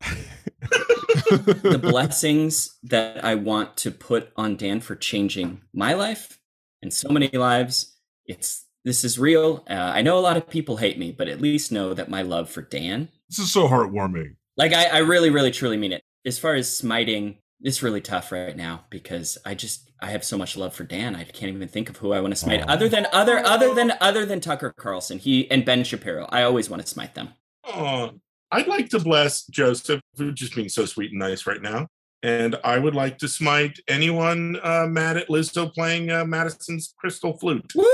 the 1.30 1.78
blessings 1.80 2.78
that 2.82 3.24
I 3.24 3.34
want 3.34 3.76
to 3.78 3.90
put 3.90 4.30
on 4.36 4.56
Dan 4.56 4.80
for 4.80 4.96
changing 4.96 5.62
my 5.72 5.94
life 5.94 6.38
and 6.82 6.92
so 6.92 7.08
many 7.10 7.28
lives. 7.28 7.96
It's 8.26 8.66
this 8.84 9.04
is 9.04 9.18
real. 9.18 9.64
Uh, 9.68 9.74
I 9.74 10.02
know 10.02 10.18
a 10.18 10.20
lot 10.20 10.36
of 10.36 10.48
people 10.48 10.78
hate 10.78 10.98
me, 10.98 11.12
but 11.12 11.28
at 11.28 11.40
least 11.40 11.72
know 11.72 11.92
that 11.94 12.08
my 12.08 12.22
love 12.22 12.48
for 12.48 12.62
Dan, 12.62 13.08
This 13.28 13.38
is 13.38 13.52
so 13.52 13.68
heartwarming. 13.68 14.36
like 14.56 14.72
I, 14.72 14.86
I 14.86 14.98
really, 14.98 15.30
really, 15.30 15.50
truly 15.50 15.76
mean 15.76 15.92
it. 15.92 16.02
As 16.24 16.38
far 16.38 16.54
as 16.54 16.74
smiting, 16.74 17.38
it's 17.62 17.82
really 17.82 18.00
tough 18.00 18.30
right 18.32 18.56
now 18.56 18.84
because 18.90 19.38
I 19.44 19.54
just 19.54 19.90
I 20.00 20.10
have 20.10 20.24
so 20.24 20.38
much 20.38 20.56
love 20.56 20.74
for 20.74 20.84
Dan. 20.84 21.16
I 21.16 21.24
can't 21.24 21.52
even 21.52 21.68
think 21.68 21.88
of 21.88 21.96
who 21.96 22.12
I 22.12 22.20
want 22.20 22.32
to 22.32 22.36
smite 22.36 22.62
Aw. 22.62 22.66
other 22.72 22.88
than 22.88 23.06
other 23.12 23.38
other 23.38 23.74
than 23.74 23.92
other 24.00 24.24
than 24.24 24.40
Tucker 24.40 24.72
Carlson. 24.76 25.18
He 25.18 25.50
and 25.50 25.64
Ben 25.64 25.84
Shapiro. 25.84 26.26
I 26.30 26.42
always 26.42 26.70
want 26.70 26.82
to 26.82 26.88
smite 26.88 27.14
them. 27.14 27.30
Oh, 27.64 28.12
I'd 28.50 28.68
like 28.68 28.88
to 28.90 29.00
bless 29.00 29.44
Joseph 29.46 30.00
for 30.16 30.30
just 30.30 30.54
being 30.54 30.68
so 30.68 30.84
sweet 30.86 31.10
and 31.10 31.18
nice 31.18 31.46
right 31.46 31.60
now. 31.60 31.88
And 32.22 32.56
I 32.64 32.78
would 32.78 32.94
like 32.94 33.18
to 33.18 33.28
smite 33.28 33.78
anyone 33.88 34.58
uh, 34.62 34.86
mad 34.88 35.16
at 35.16 35.28
Lizzo 35.28 35.72
playing 35.72 36.10
uh, 36.10 36.24
Madison's 36.24 36.94
crystal 36.98 37.36
flute. 37.38 37.72
Woo! 37.74 37.84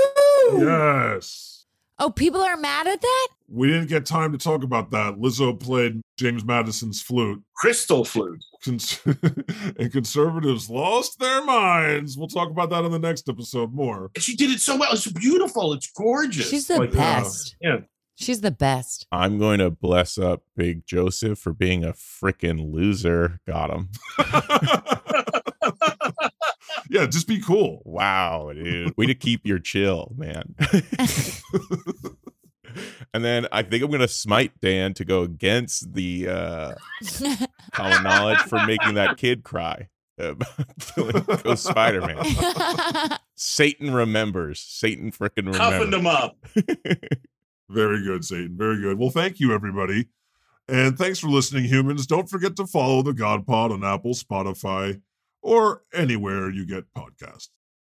Yes. 0.65 1.64
Oh, 1.97 2.09
people 2.09 2.41
are 2.41 2.57
mad 2.57 2.87
at 2.87 2.99
that? 3.01 3.27
We 3.47 3.67
didn't 3.67 3.87
get 3.87 4.05
time 4.05 4.31
to 4.33 4.37
talk 4.37 4.63
about 4.63 4.91
that. 4.91 5.13
Lizzo 5.15 5.57
played 5.57 6.01
James 6.17 6.43
Madison's 6.43 7.01
flute. 7.01 7.41
Crystal 7.55 8.03
flute. 8.03 8.43
Cons- 8.63 8.99
and 9.79 9.91
conservatives 9.91 10.69
lost 10.69 11.19
their 11.19 11.43
minds. 11.45 12.17
We'll 12.17 12.27
talk 12.27 12.49
about 12.49 12.69
that 12.71 12.83
in 12.83 12.91
the 12.91 12.99
next 12.99 13.29
episode 13.29 13.73
more. 13.73 14.09
And 14.15 14.23
she 14.23 14.35
did 14.35 14.51
it 14.51 14.59
so 14.59 14.75
well. 14.77 14.91
It's 14.91 15.09
beautiful. 15.09 15.71
It's 15.73 15.89
gorgeous. 15.91 16.49
She's 16.49 16.67
the 16.67 16.79
Like, 16.79 16.89
uh, 16.89 16.93
best. 16.97 17.55
yeah. 17.61 17.77
She's 18.17 18.41
the 18.41 18.51
best. 18.51 19.05
I'm 19.11 19.37
going 19.39 19.59
to 19.59 19.69
bless 19.69 20.17
up 20.17 20.43
Big 20.55 20.85
Joseph 20.85 21.37
for 21.37 21.53
being 21.53 21.83
a 21.83 21.91
freaking 21.93 22.73
loser. 22.73 23.39
Got 23.47 23.69
him. 23.71 23.89
yeah, 26.89 27.05
just 27.05 27.27
be 27.27 27.41
cool. 27.41 27.81
Wow, 27.85 28.51
dude. 28.53 28.95
Way 28.97 29.07
to 29.07 29.15
keep 29.15 29.45
your 29.45 29.59
chill, 29.59 30.13
man. 30.17 30.55
and 33.13 33.23
then 33.23 33.47
I 33.51 33.63
think 33.63 33.83
I'm 33.83 33.91
gonna 33.91 34.07
smite 34.07 34.59
Dan 34.61 34.93
to 34.95 35.05
go 35.05 35.21
against 35.23 35.93
the 35.93 36.27
uh 36.29 36.73
common 37.71 38.03
knowledge 38.03 38.39
for 38.39 38.65
making 38.65 38.95
that 38.95 39.17
kid 39.17 39.43
cry. 39.43 39.89
Go 40.17 41.55
Spider 41.55 41.99
Man. 41.99 42.25
Satan 43.35 43.93
remembers. 43.93 44.61
Satan 44.61 45.11
freaking 45.11 45.51
Toughened 45.51 45.91
remembers. 45.93 45.99
him 45.99 46.07
up. 46.07 46.37
Very 47.69 48.01
good, 48.01 48.23
Satan. 48.23 48.55
Very 48.57 48.79
good. 48.79 48.97
Well, 48.97 49.09
thank 49.09 49.41
you, 49.41 49.53
everybody. 49.53 50.07
And 50.67 50.97
thanks 50.97 51.19
for 51.19 51.27
listening, 51.27 51.65
humans. 51.65 52.07
Don't 52.07 52.29
forget 52.29 52.55
to 52.55 52.65
follow 52.65 53.01
the 53.01 53.13
God 53.13 53.45
Pod 53.45 53.71
on 53.71 53.83
Apple, 53.83 54.13
Spotify, 54.13 55.01
or 55.45 55.83
anywhere 55.93 56.49
you 56.49 56.65
get 56.65 56.91
podcasts. 56.97 57.49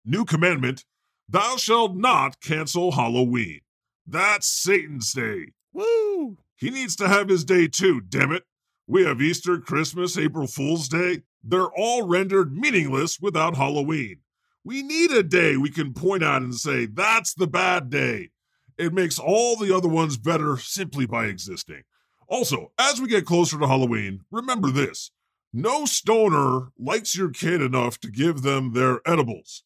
New 0.06 0.24
commandment 0.24 0.86
Thou 1.28 1.56
shalt 1.56 1.94
not 1.94 2.40
cancel 2.40 2.92
Halloween. 2.92 3.60
That's 4.06 4.46
Satan's 4.46 5.12
day. 5.12 5.52
Woo! 5.72 6.38
He 6.56 6.70
needs 6.70 6.96
to 6.96 7.08
have 7.08 7.28
his 7.28 7.44
day 7.44 7.68
too, 7.68 8.00
damn 8.00 8.32
it. 8.32 8.44
We 8.86 9.04
have 9.04 9.22
Easter, 9.22 9.58
Christmas, 9.58 10.18
April 10.18 10.46
Fool's 10.46 10.88
Day. 10.88 11.22
They're 11.44 11.70
all 11.76 12.06
rendered 12.06 12.56
meaningless 12.56 13.20
without 13.20 13.56
Halloween. 13.56 14.18
We 14.64 14.82
need 14.82 15.10
a 15.10 15.22
day 15.22 15.56
we 15.56 15.70
can 15.70 15.92
point 15.94 16.24
out 16.24 16.42
and 16.42 16.54
say, 16.54 16.86
that's 16.86 17.34
the 17.34 17.46
bad 17.46 17.90
day. 17.90 18.30
It 18.78 18.92
makes 18.92 19.18
all 19.18 19.56
the 19.56 19.74
other 19.74 19.88
ones 19.88 20.16
better 20.16 20.56
simply 20.56 21.06
by 21.06 21.26
existing. 21.26 21.82
Also, 22.28 22.72
as 22.78 23.00
we 23.00 23.08
get 23.08 23.26
closer 23.26 23.58
to 23.58 23.66
Halloween, 23.66 24.20
remember 24.30 24.70
this 24.70 25.10
no 25.52 25.84
stoner 25.84 26.68
likes 26.78 27.16
your 27.16 27.30
kid 27.30 27.60
enough 27.60 27.98
to 28.00 28.10
give 28.10 28.42
them 28.42 28.72
their 28.72 29.00
edibles. 29.06 29.64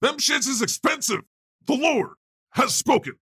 Them 0.00 0.16
shits 0.16 0.48
is 0.48 0.62
expensive. 0.62 1.22
The 1.66 1.76
Lord 1.76 2.14
has 2.52 2.74
spoken. 2.74 3.14